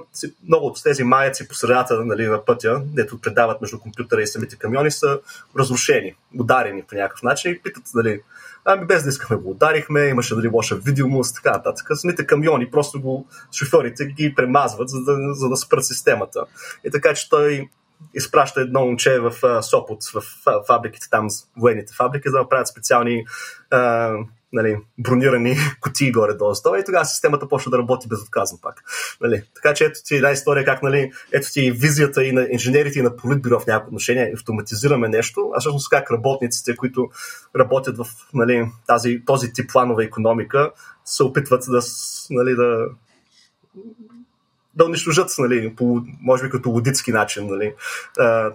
[0.49, 4.57] Много от тези маяци по средата нали, на пътя, дето предават между компютъра и самите
[4.57, 5.20] камиони, са
[5.59, 7.53] разрушени, ударени по някакъв начин.
[7.53, 8.20] И питат, нали,
[8.64, 11.86] Ами без да искаме го ударихме, имаше дали лоша видимост, така нататък.
[11.94, 16.44] Самите камиони, просто го шофьорите ги премазват, за да, за да спрат системата.
[16.84, 17.68] И така, че той
[18.15, 20.23] изпраща едно момче в Сопот, в
[20.66, 23.24] фабриките там, военните фабрики, за да правят специални
[23.70, 24.12] а,
[24.53, 28.85] нали, бронирани кутии горе-долу стола и тогава системата почва да работи безотказно пак.
[29.20, 29.43] Нали.
[29.55, 33.03] Така че ето ти една история как нали, ето ти визията и на инженерите и
[33.03, 37.11] на политбюро в някакво отношение автоматизираме нещо, а всъщност как работниците, които
[37.57, 40.70] работят в нали, тази, този тип планова економика,
[41.05, 41.81] се опитват да,
[42.31, 42.87] нали, да
[44.74, 47.74] да унищожат, нали, по, може би като лудицки начин, нали,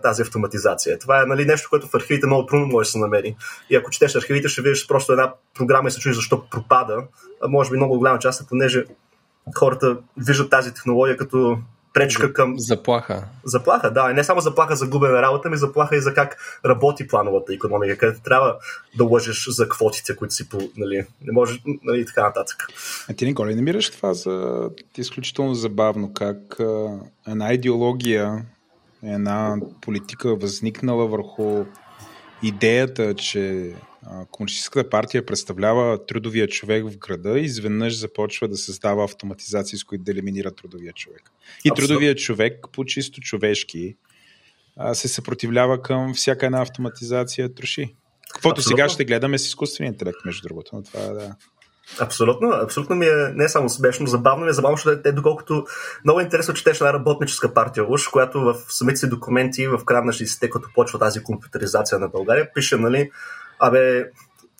[0.01, 0.99] тази автоматизация.
[0.99, 3.35] Това е нали, нещо, което в архивите много трудно може да се намери.
[3.69, 7.03] И ако четеш архивите, ще видиш просто една програма и се чуеш защо пропада.
[7.43, 8.85] А може би много голяма част, понеже
[9.55, 11.59] хората виждат тази технология като
[11.97, 12.53] пречка към...
[12.57, 13.27] Заплаха.
[13.43, 14.11] Заплаха, да.
[14.11, 17.97] И не само заплаха за губене работа, ми заплаха и за как работи плановата економика,
[17.97, 18.55] където трябва
[18.97, 20.57] да лъжеш за квотите, които си по...
[20.77, 22.67] Нали, не може, нали, така нататък.
[23.09, 26.37] А ти не ли намираш това за изключително забавно, как
[27.27, 28.45] една идеология,
[29.03, 31.65] една политика възникнала върху
[32.43, 33.73] идеята, че
[34.31, 40.03] Комунистическата партия представлява трудовия човек в града и изведнъж започва да създава автоматизации, с които
[40.03, 41.31] да елиминира трудовия човек.
[41.65, 41.87] И Абсолютно.
[41.87, 43.95] трудовия човек по чисто човешки
[44.93, 47.95] се съпротивлява към всяка една автоматизация троши.
[48.33, 48.77] Каквото Абсолютно.
[48.77, 50.69] сега ще гледаме с изкуствения интелект, между другото.
[50.73, 51.35] Но това да.
[51.99, 55.65] Абсолютно, абсолютно ми е не само смешно, забавно ми е забавно, защото те, доколкото
[56.03, 60.13] много интересно четеш една работническа партия уж, която в самите си документи в края на
[60.13, 63.11] 60-те, като почва тази компютъризация на България, пише, нали,
[63.59, 64.05] абе,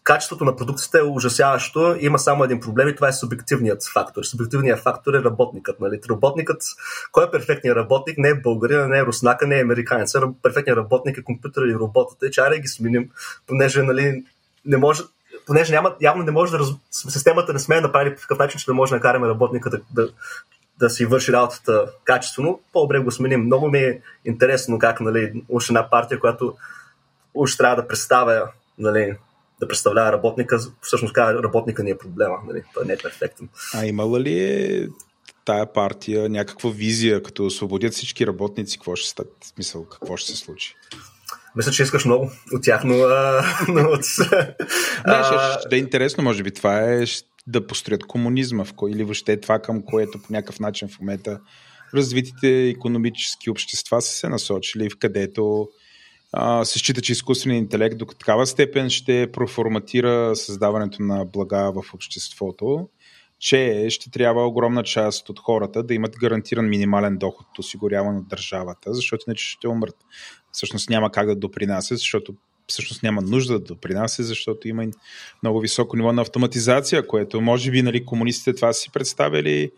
[0.08, 1.98] качеството на продукцията е ужасяващо.
[2.00, 4.24] Има само един проблем и това е субективният фактор.
[4.24, 5.80] Субективният фактор е работникът.
[5.80, 6.00] Нали?
[6.10, 6.62] Работникът,
[7.12, 8.18] кой е перфектният работник?
[8.18, 10.14] Не е българин, не е руснака, не е американец.
[10.44, 12.24] Перфектният работник е компютър или роботът.
[12.24, 13.10] И чара ги сменим,
[13.48, 14.24] понеже нали,
[14.66, 15.04] не може,
[15.48, 16.68] понеже няма, явно не може да раз...
[16.92, 19.80] системата не сме да направи по такъв начин, че да може да накараме работника да,
[19.94, 20.10] да,
[20.80, 23.46] да си върши работата качествено, по-добре го сменим.
[23.46, 26.56] Много ми е интересно как нали, уж една партия, която
[27.34, 28.48] уж трябва да представя
[28.78, 29.18] нали,
[29.60, 32.64] да представлява работника, всъщност казва, работника ни е проблема, нали?
[32.74, 33.50] той не е перфектен.
[33.74, 34.88] А имала ли е
[35.46, 39.30] тая партия някаква визия, като освободят всички работници, какво ще стане?
[39.44, 40.76] Смисъл, какво ще се случи?
[41.56, 42.96] Мисля, че искаш много от тях, но...
[42.96, 44.02] А, но от...
[45.08, 47.04] Не, ще, ще, да е интересно, може би това е
[47.48, 51.40] да построят комунизма в кой, или въобще това, към което по някакъв начин в момента
[51.94, 55.68] развитите економически общества са се насочили, в където
[56.34, 61.94] а, се счита, че изкуственият интелект до такава степен ще проформатира създаването на блага в
[61.94, 62.90] обществото,
[63.40, 68.94] че ще трябва огромна част от хората да имат гарантиран минимален доход, осигуряван от държавата,
[68.94, 69.96] защото иначе ще умрат.
[70.52, 72.34] Всъщност няма как да допринася, защото
[72.68, 74.86] всъщност няма нужда да допринася, защото има
[75.44, 79.72] много високо ниво на автоматизация, което може би нали, комунистите това си представили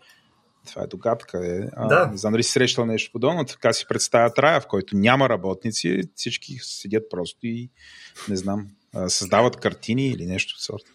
[0.66, 1.46] това е догадка.
[1.46, 1.68] Е.
[1.76, 2.06] А, да.
[2.06, 3.44] Не знам дали си срещал нещо подобно.
[3.44, 7.70] Така си представят рая, в който няма работници, всички седят просто и
[8.28, 8.66] не знам,
[9.08, 10.90] създават картини или нещо от сорта.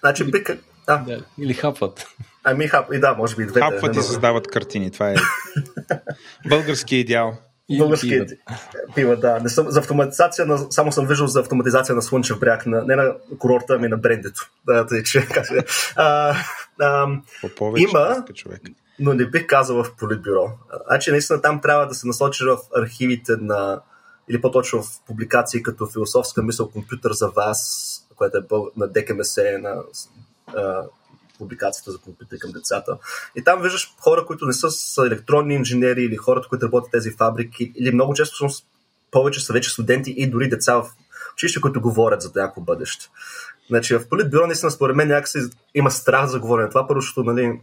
[0.00, 0.58] Значи, бика...
[0.86, 0.96] да.
[1.06, 1.24] да.
[1.38, 2.06] Или хапват.
[2.44, 3.60] Ами хап, и да, може би двете.
[3.60, 4.90] Хапват и създават картини.
[4.90, 5.14] Това е
[6.48, 7.38] български идеал.
[7.78, 8.26] Български пива.
[8.94, 9.40] пива, да.
[9.40, 12.96] Не съм, за автоматизация, на, само съм виждал за автоматизация на Слънчев бряг, на, не
[12.96, 14.50] на курорта, ами на брендето.
[14.66, 15.26] Да, тъй, че,
[15.96, 16.36] а,
[16.80, 17.06] а,
[17.76, 18.60] има, човек
[19.00, 20.50] но не бих казал в политбюро.
[20.86, 23.80] Значи наистина там трябва да се насочиш в архивите на
[24.28, 28.40] или по-точно в публикации като философска мисъл компютър за вас, което е
[28.76, 29.82] на ДКМС, на
[31.38, 32.98] публикацията за компютър към децата.
[33.36, 36.90] И там виждаш хора, които не са, са електронни инженери или хората, които работят в
[36.90, 38.64] тези фабрики, или много често са
[39.10, 40.90] повече са вече студенти и дори деца в
[41.32, 43.06] училище, които говорят за някакво бъдеще.
[43.68, 45.38] Значи в политбюро наистина според мен някакси
[45.74, 46.68] има страх за говорене.
[46.68, 47.60] Това първо, защото нали,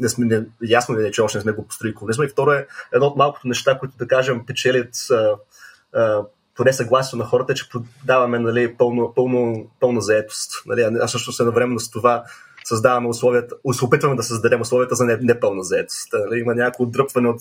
[0.00, 2.24] не сме, не, ясно ли е, че още не сме го построили комунизма.
[2.24, 4.94] И второ е едно от малкото неща, които, да кажем, печелят
[6.56, 7.64] поне съгласието на хората, е, че
[8.04, 10.52] даваме нали, пълно, пълно, пълна заетост.
[10.66, 12.24] Нали, а също се навременно с това
[12.64, 16.08] създаваме условията, опитваме да създадем условията за непълна заетост.
[16.12, 17.40] Нали, има някакво отдръпване от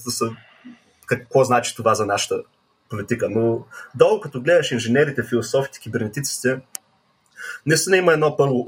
[1.06, 2.42] какво значи това за нашата
[2.90, 3.30] политика.
[3.30, 3.66] Но
[3.96, 6.60] долу, като гледаш инженерите, философите, кибернетиците,
[7.66, 8.66] наистина има едно първо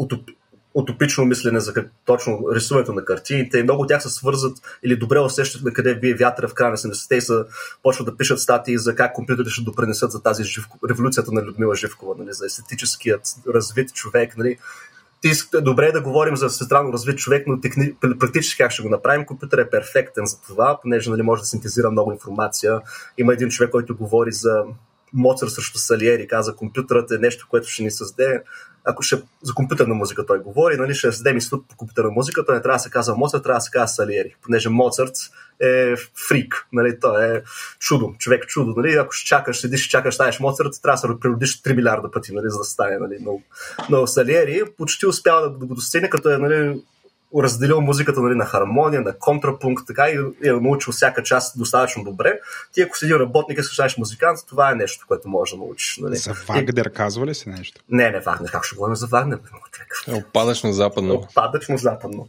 [0.80, 4.96] утопично мислене за как, точно рисуването на картините и много от тях се свързат или
[4.96, 7.46] добре усещат на къде бие вятъра в края на 70-те и са
[7.84, 11.76] почват да пишат статии за как компютрите ще допренесат за тази живко, революцията на Людмила
[11.76, 13.22] Живкова, нали, за естетическият
[13.54, 14.38] развит човек.
[14.38, 14.58] Нали.
[15.22, 15.32] Ти
[15.62, 19.26] добре е да говорим за странно развит човек, но техни, практически как ще го направим.
[19.26, 22.82] Компютър е перфектен за това, понеже нали, може да синтезира много информация.
[23.18, 24.64] Има един човек, който говори за
[25.14, 28.44] Моцар срещу Салиери, каза компютърът е нещо, което ще ни създаде
[28.84, 32.56] ако ще, за компютърна музика той говори, нали, ще създадем институт по компютърна музика, той
[32.56, 35.14] не трябва да се казва Моцарт, трябва да се казва Салиери, понеже Моцарт
[35.62, 35.96] е
[36.28, 37.42] фрик, нали, той е
[37.80, 41.62] чудо, човек чудо, нали, ако ще чакаш, седиш чакаш, ставиш Моцарт, трябва да се природиш
[41.62, 43.42] 3 милиарда пъти, нали, за да стане, нали, но,
[43.90, 44.64] но Салиери.
[44.78, 46.82] Почти успява да го достигне, като е, нали,
[47.38, 52.40] разделил музиката нали, на хармония, на контрапункт, така и е научил всяка част достатъчно добре.
[52.74, 55.98] Ти ако си един работник и станеш музикант, това е нещо, което можеш да научиш.
[55.98, 56.16] Нали?
[56.16, 57.82] За Вагнер казва ли се нещо?
[57.90, 58.52] Не, не Вагнер.
[58.52, 59.40] Как ще говорим за Вагнер?
[60.08, 61.14] Е, опадъчно западно.
[61.14, 62.28] Опадъчно западно.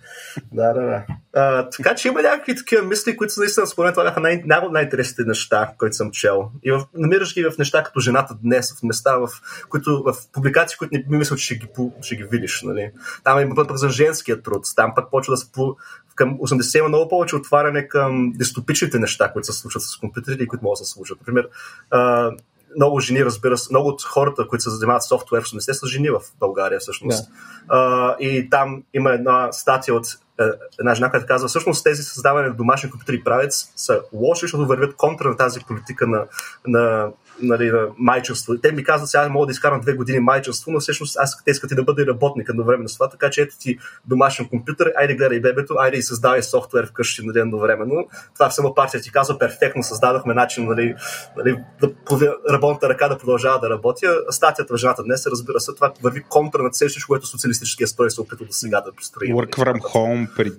[0.53, 1.05] да, да, да.
[1.35, 4.69] А, така че има някакви такива мисли, които са наистина според това бяха най- най-
[4.71, 6.51] най-интересните неща, които съм чел.
[6.63, 9.29] И в, намираш ги в неща като жената днес, в места, в,
[9.69, 11.67] които, в публикации, които не ми мисля, че ще ги,
[12.03, 12.63] ще ги видиш.
[12.63, 12.91] Нали.
[13.25, 14.67] Там има пък за женския труд.
[14.77, 15.77] Там пък почва да се по...
[16.15, 20.47] към 80 има много повече отваряне към дистопичните неща, които се случват с компютрите и
[20.47, 21.19] които могат да се случат.
[21.21, 21.49] Например,
[21.91, 22.31] а,
[22.77, 26.11] много жени, разбира се, много от хората, които се занимават с софтуер, в са жени
[26.11, 27.31] в България всъщност.
[27.69, 30.07] А, и там има една статия от
[30.41, 30.45] е,
[30.81, 34.97] една жена, която казва, всъщност тези създаване на домашни компютри правец са лоши, защото вървят
[34.97, 36.27] контра на тази политика на,
[36.67, 37.09] на
[37.43, 38.59] нали, на майчинство.
[38.63, 41.71] Те ми казват, сега мога да изкарам две години майчинство, но всъщност аз те искат
[41.71, 45.41] и да бъда работник едновременно с това, така че ето ти домашен компютър, айде гледай
[45.41, 48.09] бебето, айде и създавай софтуер вкъщи нали, едновременно.
[48.35, 50.95] Това само партия ти казва, перфектно създадохме начин нали,
[51.37, 54.07] нали, да работната ръка да продължава да работи.
[54.31, 58.21] Статията в жената днес, разбира се, това върви контра на всичко, което социалистическия строй се
[58.21, 59.29] опитва до сега да построи.
[59.29, 60.53] Work from home при...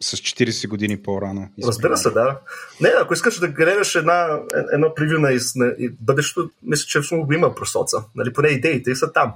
[0.00, 1.48] с 40 години по-рано.
[1.66, 2.38] Разбира се, да.
[2.80, 4.40] Не, ако искаш да гледаш една,
[4.72, 5.74] едно превю на, на
[6.12, 8.04] бъдещето, мисля, че всъщност го има просоца.
[8.14, 9.32] Нали, поне идеите са там.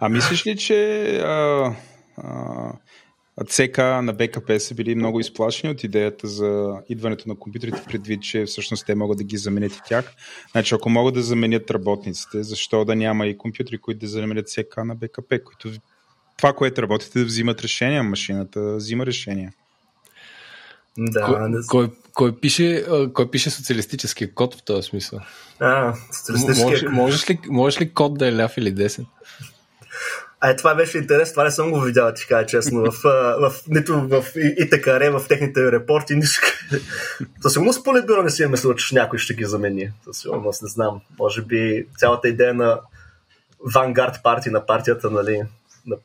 [0.00, 1.74] А мислиш ли, че а,
[2.16, 8.22] а, ЦК на БКП са били много изплашени от идеята за идването на компютрите, предвид,
[8.22, 10.12] че всъщност те могат да ги заменят и тях.
[10.52, 14.76] Значи, ако могат да заменят работниците, защо да няма и компютри, които да заменят ЦК
[14.84, 15.70] на БКП, които
[16.36, 19.52] това, което работите, да взимат решения, машината взима решения.
[21.00, 21.58] Да, кой, не...
[21.66, 25.20] кой, кой, пише, кой пише социалистическия код в този смисъл?
[25.60, 29.06] А, социалистическия можеш, можеш, ли, можеш ли код да е ляв или десен?
[30.40, 33.02] А е, това беше интерес, това не съм го видял, ти кажа честно, в,
[33.40, 36.40] в, нито в ИТКР, в техните репорти, нищо.
[37.42, 39.90] Със сигурност Политбюро не си е мислил, че някой ще ги замени.
[40.04, 41.00] Със сигурност не знам.
[41.18, 42.80] Може би цялата идея на
[43.74, 45.42] Вангард партия на партията, нали,
[45.86, 45.96] на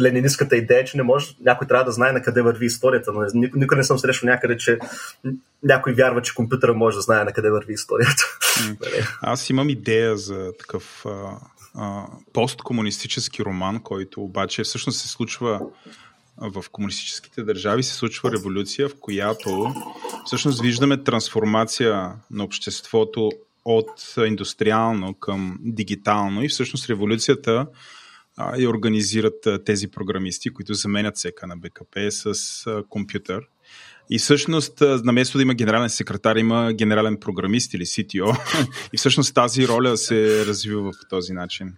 [0.00, 3.12] ленинистката идея, че не може, някой трябва да знае на къде върви историята.
[3.12, 4.78] Но никой не съм срещал някъде, че
[5.62, 8.22] някой вярва, че компютъра може да знае на къде върви историята.
[8.80, 9.04] Нали?
[9.22, 11.04] Аз имам идея за такъв
[12.32, 15.60] посткомунистически роман, който обаче всъщност се случва
[16.38, 19.74] в комунистическите държави се случва революция, в която
[20.26, 23.30] всъщност виждаме трансформация на обществото
[23.64, 27.66] от индустриално към дигитално и всъщност революцията
[28.36, 32.26] а, и организират а, тези програмисти, които заменят сека на БКП с
[32.66, 33.48] а, компютър.
[34.10, 38.38] И всъщност, на место да има генерален секретар, има генерален програмист или CTO.
[38.92, 41.74] И всъщност тази роля се развива по този начин.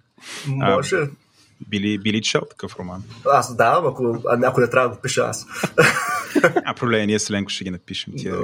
[0.46, 0.96] Може.
[1.68, 3.02] Били, били чел такъв роман?
[3.30, 5.46] Аз да, ако някой не трябва да го пиша аз.
[6.64, 8.12] А проблема, ние с Ленко ще ги напишем.
[8.18, 8.36] Тия,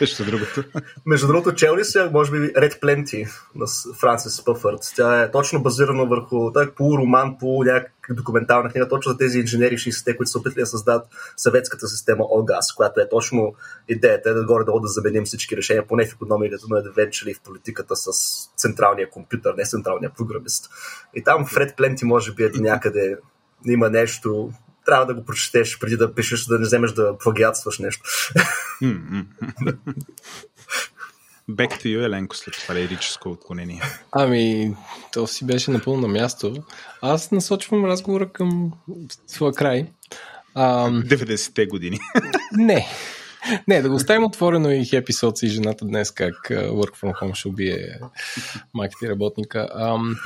[0.00, 0.64] нещо другото.
[1.06, 3.66] Между другото, чел ли се, може би, Red Plenty на
[4.00, 4.80] Франсис Пъфърт.
[4.96, 9.78] Тя е точно базирана върху так, полуроман, полу някак документална книга, точно за тези инженери
[9.78, 11.06] 60-те, които са опитали да създадат
[11.36, 13.54] съветската система ОГАС, която е точно
[13.88, 17.96] идеята е да горе-долу да заменим всички решения, поне в економиката, но евентуали в политиката
[17.96, 18.10] с
[18.56, 20.70] централния компютър, не централния програмист.
[21.14, 23.18] И там Фред Пленти може би е някъде
[23.66, 24.52] има нещо,
[24.86, 28.02] трябва да го прочетеш преди да пишеш, да не вземеш да плагиатстваш нещо.
[31.50, 33.82] Back to you, Еленко, след това лирическо отклонение.
[34.12, 34.74] Ами,
[35.12, 36.54] то си беше напълно на място.
[37.02, 38.72] Аз насочвам разговора към
[39.26, 39.86] своя край.
[40.54, 41.98] А, 90-те години.
[42.52, 42.86] Не.
[43.68, 47.34] Не, да го оставим отворено и хепи соци и жената днес как Work from Home
[47.34, 47.98] ще убие
[48.74, 49.68] майката и работника.
[49.74, 50.16] Ам,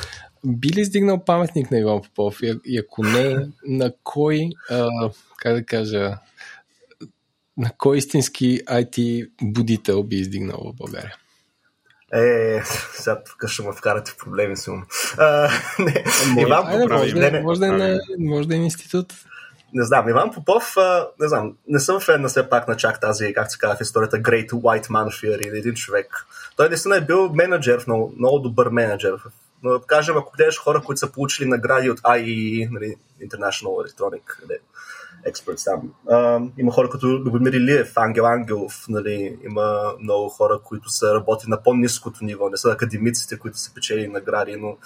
[0.46, 2.38] би ли издигнал паметник на Иван Попов?
[2.64, 3.36] И, ако не,
[3.66, 6.18] на кой, а, как да кажа,
[7.56, 11.16] на кой истински IT будител би издигнал в България?
[12.14, 12.62] Е,
[12.92, 14.70] сега тук ще ме вкарате в проблеми си.
[15.78, 16.04] не,
[16.38, 16.90] Иван Попов.
[16.90, 19.14] Може, не, не, може, да е на, може да е институт.
[19.74, 23.00] Не знам, Иван Попов, а, не знам, не съм фен на все пак на чак
[23.00, 26.26] тази, как се казва в историята, Great White Man Fear или един човек.
[26.56, 29.14] Той наистина е бил менеджер, много, много добър менеджер.
[29.62, 34.58] Но кажем, ако гледаш хора, които са получили награди от IEE, нали, International Electronic нали,
[35.26, 35.92] Experts там.
[36.10, 41.50] А, има хора като Любомир Илиев, Ангел Ангелов, нали, има много хора, които са работили
[41.50, 44.76] на по-низкото ниво, не са академиците, които са печели награди, но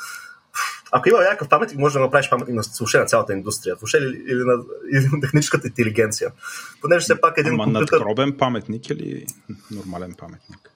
[0.93, 4.25] ако има някакъв паметник, може да направиш паметник на слуше на цялата индустрия, въобще или,
[4.27, 6.33] или, на, или на техническата интелигенция.
[6.81, 7.99] Понеже все пак един Ама компютър...
[7.99, 9.27] надгробен паметник или
[9.71, 10.71] нормален паметник?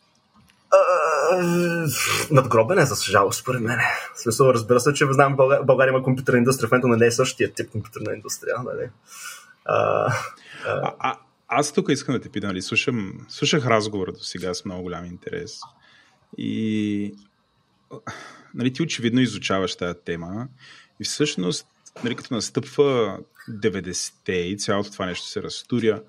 [2.31, 3.79] надгробен е, за съжалост, според мен.
[4.15, 7.53] Смисъл, разбира се, че знам, България, България има компютърна индустрия, в момента не е същия
[7.53, 8.55] тип компютърна индустрия.
[8.65, 8.91] Нали?
[9.65, 10.13] А,
[10.99, 11.19] а,
[11.49, 15.05] аз тук искам да те питам, нали, слушам, слушах разговора до сега с много голям
[15.05, 15.61] интерес.
[16.39, 17.15] И
[18.55, 20.49] нали, ти очевидно изучаваш тази тема
[21.01, 21.67] и всъщност,
[22.05, 23.19] нали, като настъпва
[23.51, 26.03] 90-те и цялото това нещо се разтуря,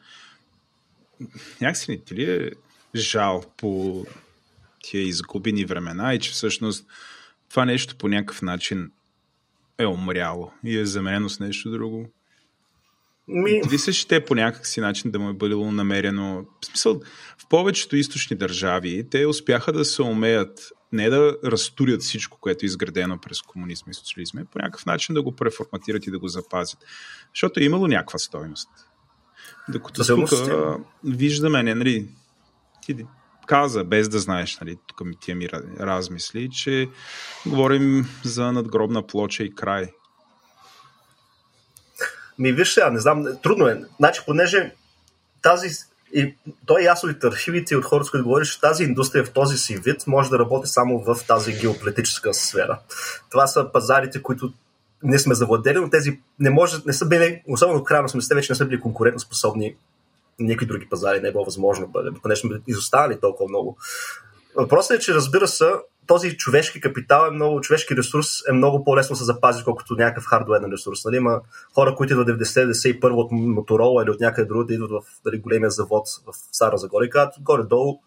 [1.61, 2.51] някакси не ти ли е
[2.95, 4.05] жал по
[4.83, 6.85] тия изгубени времена и че всъщност
[7.49, 8.91] това нещо по някакъв начин
[9.77, 12.09] е умряло и е заменено с нещо друго?
[13.27, 13.61] Ми...
[13.61, 16.45] Дали се ще по някакъв си начин да му е бъдило намерено?
[16.61, 16.99] В смисъл,
[17.37, 22.67] в повечето източни държави те успяха да се умеят не да разтурят всичко, което е
[22.67, 26.79] изградено през комунизма и социализма, по някакъв начин да го преформатират и да го запазят.
[27.35, 28.69] Защото е имало някаква стойност.
[29.69, 30.29] Докато тук
[31.03, 32.07] виждаме, не, нали,
[32.81, 33.05] ти
[33.47, 35.49] каза, без да знаеш, нали, тук ми тия ми
[35.79, 36.89] размисли, че
[37.45, 39.93] говорим за надгробна плоча и край.
[42.41, 43.81] Ми виж сега, не знам, трудно е.
[43.99, 44.75] Значи, понеже
[45.41, 45.67] тази
[46.13, 46.35] и
[46.65, 49.57] той е ясно от архивите и от хората, с които говориш, тази индустрия в този
[49.57, 52.79] си вид може да работи само в тази геополитическа сфера.
[53.29, 54.53] Това са пазарите, които
[55.03, 58.51] не сме завладели, но тези не, може, не са били, особено в крайна сме вече
[58.51, 59.75] не са били конкурентно способни
[60.39, 63.77] някакви други пазари, не е било възможно, понеже сме изостанали толкова много.
[64.55, 65.71] Въпросът е, че разбира се,
[66.07, 70.71] този човешки капитал е много, човешки ресурс е много по-лесно се запази, колкото някакъв хардуерен
[70.71, 71.05] ресурс.
[71.05, 71.17] Нали?
[71.17, 71.41] Има
[71.75, 75.69] хора, които идват 90-91 от Моторола или от някъде друго, да идват в дали, големия
[75.69, 77.99] завод в Стара Загора и казват горе-долу,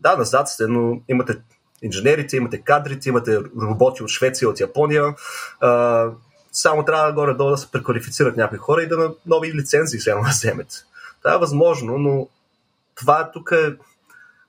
[0.00, 1.38] да, назад сте, но имате
[1.82, 5.14] инженерите, имате кадрите, имате роботи от Швеция, от Япония.
[5.60, 6.10] А,
[6.52, 10.28] само трябва горе-долу да се преквалифицират някои хора и да на нови лицензии сега да
[10.30, 10.74] вземете.
[11.22, 12.28] Това е възможно, но
[12.94, 13.76] това тук е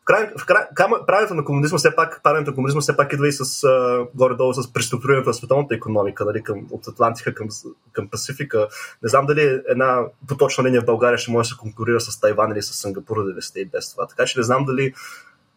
[0.05, 0.63] край, в край,
[1.07, 4.53] правенето на комунизма все пак, правенето на комунизма все пак идва и с а, горе-долу
[4.53, 7.47] с преструктурирането на световната економика, нали, към, от Атлантика към,
[7.91, 8.67] към Пасифика.
[9.03, 12.51] Не знам дали една поточна линия в България ще може да се конкурира с Тайван
[12.51, 14.07] или с Сингапур да и без това.
[14.07, 14.93] Така че не знам дали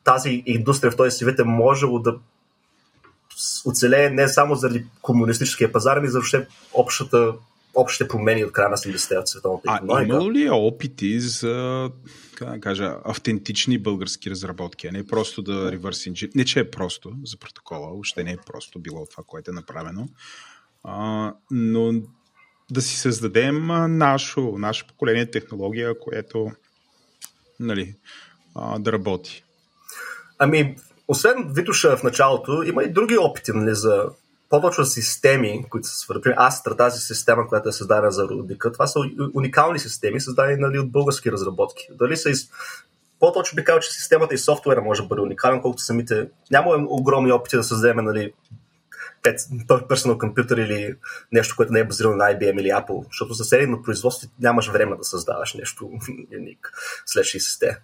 [0.05, 2.19] тази индустрия в този свет е можело да
[3.67, 6.21] оцелее не само заради комунистическия пазар, ами за
[6.75, 7.35] общата
[7.77, 10.03] общите промени от края на 70-те от световната економика.
[10.03, 11.91] А имало ли е опити за
[12.37, 16.31] как да кажа, автентични български разработки, а не просто да ревърс инжин.
[16.35, 20.09] Не, че е просто за протокола, още не е просто било това, което е направено,
[20.85, 21.93] а, но
[22.71, 26.53] да си създадем нашо, наше поколение технология, което
[27.61, 27.95] нали,
[28.55, 29.45] а, да работи.
[30.39, 30.77] Ами,
[31.09, 34.05] освен Витуша в началото, има и други опити нали, за
[34.49, 36.35] по-точно системи, които са свързани.
[36.39, 39.01] Астра, тази система, която е създадена за Рудика, това са
[39.35, 41.89] уникални системи, създадени нали, от български разработки.
[41.91, 42.51] Дали са из...
[43.21, 46.29] По-точно би казал, че системата и софтуера може да бъде уникален, колкото самите...
[46.51, 48.33] Няма огромни опити да създадем нали,
[49.89, 50.95] персонал компютър или
[51.33, 54.97] нещо, което не е базирано на IBM или Apple, защото за серийно производство нямаш време
[54.97, 55.91] да създаваш нещо
[56.41, 56.73] уник
[57.07, 57.79] след 60-те.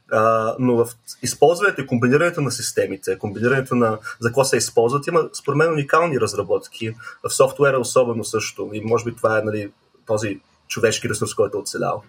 [0.58, 0.88] но в
[1.22, 6.20] използването и комбинирането на системите, комбинирането на за какво се използват, има според мен уникални
[6.20, 6.94] разработки.
[7.22, 8.70] В софтуера особено също.
[8.72, 9.72] И може би това е нали,
[10.06, 12.02] този човешки ресурс, който е оцелял.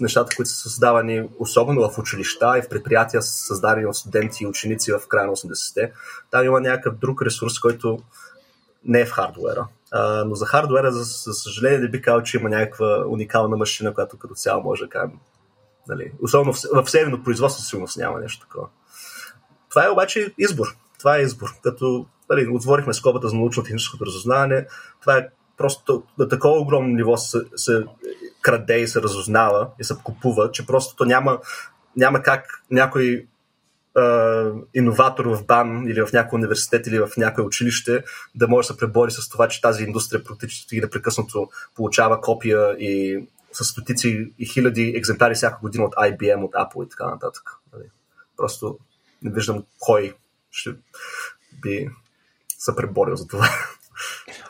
[0.00, 4.92] Нещата, които са създавани особено в училища и в предприятия, създадени от студенти и ученици
[4.92, 5.92] в края на 80-те,
[6.30, 7.98] там има някакъв друг ресурс, който
[8.84, 9.66] не е в хардуера.
[9.92, 13.94] А, но за хардуера, за, за съжаление, не би казал, че има някаква уникална машина,
[13.94, 15.18] която като цяло може да кажем.
[15.88, 18.68] Нали, особено в, в серийно производство сигурно няма нещо такова.
[19.70, 20.66] Това е обаче избор.
[20.98, 21.48] Това е избор.
[21.62, 24.66] Като нали, отворихме скобата за научно-техническото разузнаване,
[25.00, 27.84] това е просто на такова огромно ниво се, се
[28.40, 31.38] краде и се разузнава и се купува, че просто то няма,
[31.96, 33.26] няма как някой
[34.74, 38.04] иноватор в БАН или в някой университет или в някое училище
[38.34, 43.24] да може да се пребори с това, че тази индустрия практически непрекъснато получава копия и
[43.52, 47.42] с стотици и хиляди екземпляри всяка година от IBM, от Apple и така нататък.
[47.72, 47.84] Нали.
[48.36, 48.78] Просто
[49.22, 50.14] не виждам кой
[50.50, 50.70] ще
[51.62, 51.90] би
[52.58, 53.48] се преборил за това.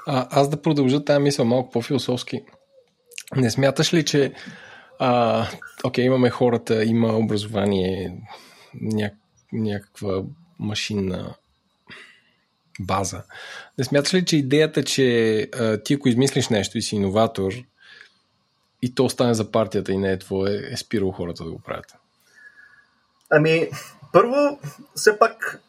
[0.07, 2.45] А, аз да продължа тази мисъл малко по-философски.
[3.37, 4.33] Не смяташ ли, че
[4.99, 5.47] а,
[5.85, 8.23] окей, имаме хората, има образование,
[8.81, 9.11] ня
[9.55, 10.23] някаква
[10.59, 11.35] машинна
[12.81, 13.23] база.
[13.79, 17.53] Не смяташ ли, че идеята, че а, ти ако измислиш нещо и си иноватор
[18.83, 21.95] и то остане за партията и не е твое, е спирало хората да го правят?
[23.31, 23.69] Ами,
[24.13, 24.59] първо,
[24.95, 25.61] все пак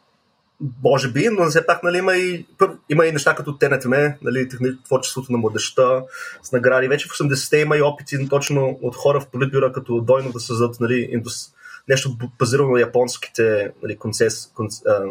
[0.83, 2.45] може би, но все пак нали, има, и,
[2.89, 4.49] има и неща като ТНТМ, нали,
[4.85, 6.03] творчеството на младеща
[6.43, 6.87] с награди.
[6.87, 10.79] Вече в 80-те има и опити точно от хора в политбюра като Дойно да създадат
[10.79, 11.53] нали, индус,
[11.89, 14.51] нещо базирано на японските нали, концес,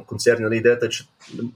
[0.07, 0.45] концерни.
[0.45, 1.09] Нали, идеята е, че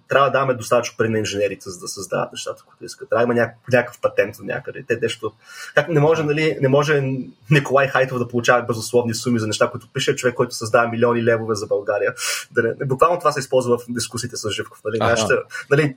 [0.09, 3.09] трябва да даваме достатъчно пари на инженерите, за да създават нещата, които искат.
[3.09, 4.85] Трябва да има някакъв, някакъв патент от някъде.
[4.89, 5.32] Те нещо...
[5.74, 7.03] Как не може, нали, не може
[7.51, 11.55] Николай Хайтов да получава безусловни суми за неща, които пише човек, който създава милиони левове
[11.55, 12.15] за България.
[12.51, 12.86] Да не...
[12.86, 14.81] Буквално това се използва в дискусиите с Живков.
[14.85, 14.99] Нали?
[14.99, 15.97] Нашата, нали,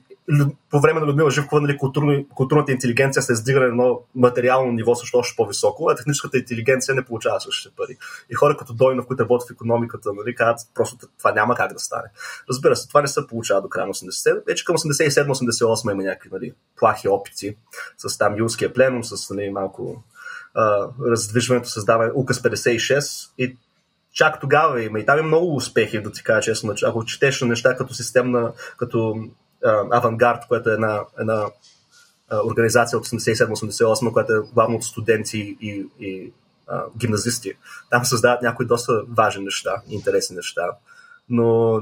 [0.70, 4.94] по време на Людмила Живкова нали, културно, културната интелигенция се издига на едно материално ниво
[4.94, 7.96] също още по-високо, а техническата интелигенция не получава същите пари.
[8.30, 11.78] И хора като Дойнов, които работят в економиката, нали, казват просто това няма как да
[11.78, 12.08] стане.
[12.50, 14.42] Разбира се, това не се получава до края на 80-те.
[14.46, 17.56] Вече към 87-88 има някакви нали, плахи опити
[17.98, 20.04] с там юлския пленум, с нали, малко
[20.54, 23.56] а, раздвижването, създаване указ 56 и
[24.12, 25.00] чак тогава има.
[25.00, 26.74] И там има много успехи, да ти кажа честно.
[26.84, 29.16] Ако четеш неща като системна, като
[29.90, 31.46] Авангард, което е една, една
[32.44, 36.32] организация от 87-88, която е главно от студенти и, и
[36.98, 37.52] гимназисти.
[37.90, 40.62] Там създават някои доста важни неща, интересни неща.
[41.28, 41.80] Но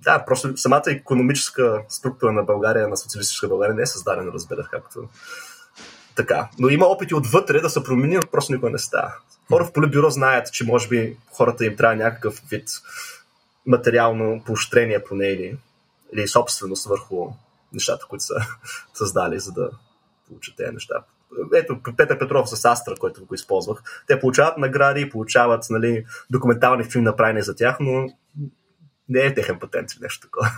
[0.00, 5.08] да, просто самата економическа структура на България, на социалистическа България не е създадена, разбира, както
[6.16, 6.48] така.
[6.58, 9.14] Но има опити отвътре да се промени, но просто никога не става.
[9.48, 12.68] Хора в Политбюро знаят, че може би хората им трябва някакъв вид
[13.66, 15.58] материално поощрение поне или,
[16.12, 17.30] или собственост върху
[17.72, 18.34] нещата, които са
[18.94, 19.70] създали, за да
[20.28, 21.04] получат тези неща
[21.54, 27.04] ето Петър Петров с Астра, който го използвах, те получават награди, получават нали, документални филми
[27.04, 28.06] направени за тях, но
[29.08, 30.50] не е техен патент или нещо такова.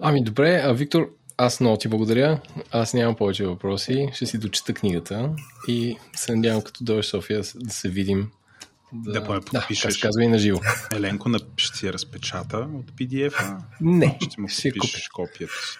[0.00, 2.40] Ами добре, а Виктор, аз много ти благодаря.
[2.70, 4.08] Аз нямам повече въпроси.
[4.12, 5.30] Ще си дочита книгата
[5.68, 8.30] и се надявам като дойдеш София да се видим.
[8.92, 9.94] Да, да поме подпишеш.
[9.94, 10.60] Да, казва и на живо.
[10.94, 13.58] Еленко ще си разпечата от PDF-а.
[13.80, 15.78] Не, ще му подпишеш копията си.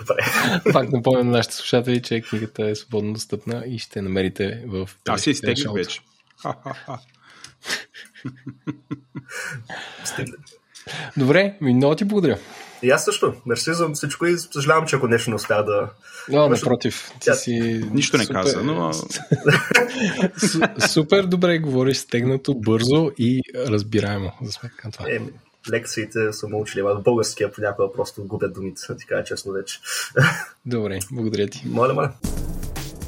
[0.00, 0.24] Добре.
[0.72, 4.90] Пак напомням на нашите слушатели, че книгата е свободно достъпна и ще намерите в...
[5.08, 6.00] Аз си изтеглих вече.
[11.16, 12.38] Добре, ми много ти благодаря.
[12.82, 13.34] И аз също.
[13.46, 15.90] Мерси за всичко и съжалявам, че ако нещо не успя да...
[16.28, 17.10] Но, напротив.
[17.12, 17.34] Ти Тя...
[17.34, 18.34] си Нищо не супер...
[18.34, 18.90] каза, но...
[20.88, 25.06] супер добре говориш, стегнато, бързо и разбираемо за сметка на това.
[25.10, 25.20] Е,
[25.70, 29.80] лекциите са научили, в българския понякога просто губят думите, ти кажа честно вече.
[30.66, 31.62] Добре, благодаря ти.
[31.66, 32.12] Моля, моля.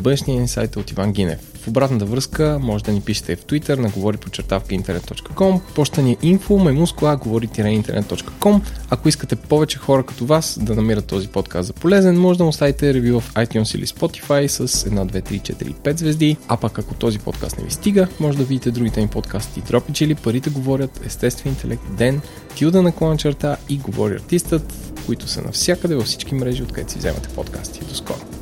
[0.00, 1.50] бъдещия инсайт от Иван Гинев.
[1.60, 6.12] В обратната връзка може да ни пишете в Twitter на говори почертавка интернет.com, почта ни
[6.12, 8.60] е info мемускла говори-интернет.com.
[8.90, 12.50] Ако искате повече хора като вас да намират този подкаст за полезен, може да му
[12.50, 16.36] оставите ревю в iTunes или Spotify с 1, 2, 3, 4, 5 звезди.
[16.48, 20.04] А пак ако този подкаст не ви стига, може да видите другите ми подкасти Дропи
[20.04, 22.20] или Парите говорят, Естествен интелект, Ден,
[22.54, 27.28] Тилда на черта и Говори артистът, които са навсякъде във всички мрежи, откъдето си вземате
[27.28, 27.80] подкасти.
[27.88, 28.39] До скоро!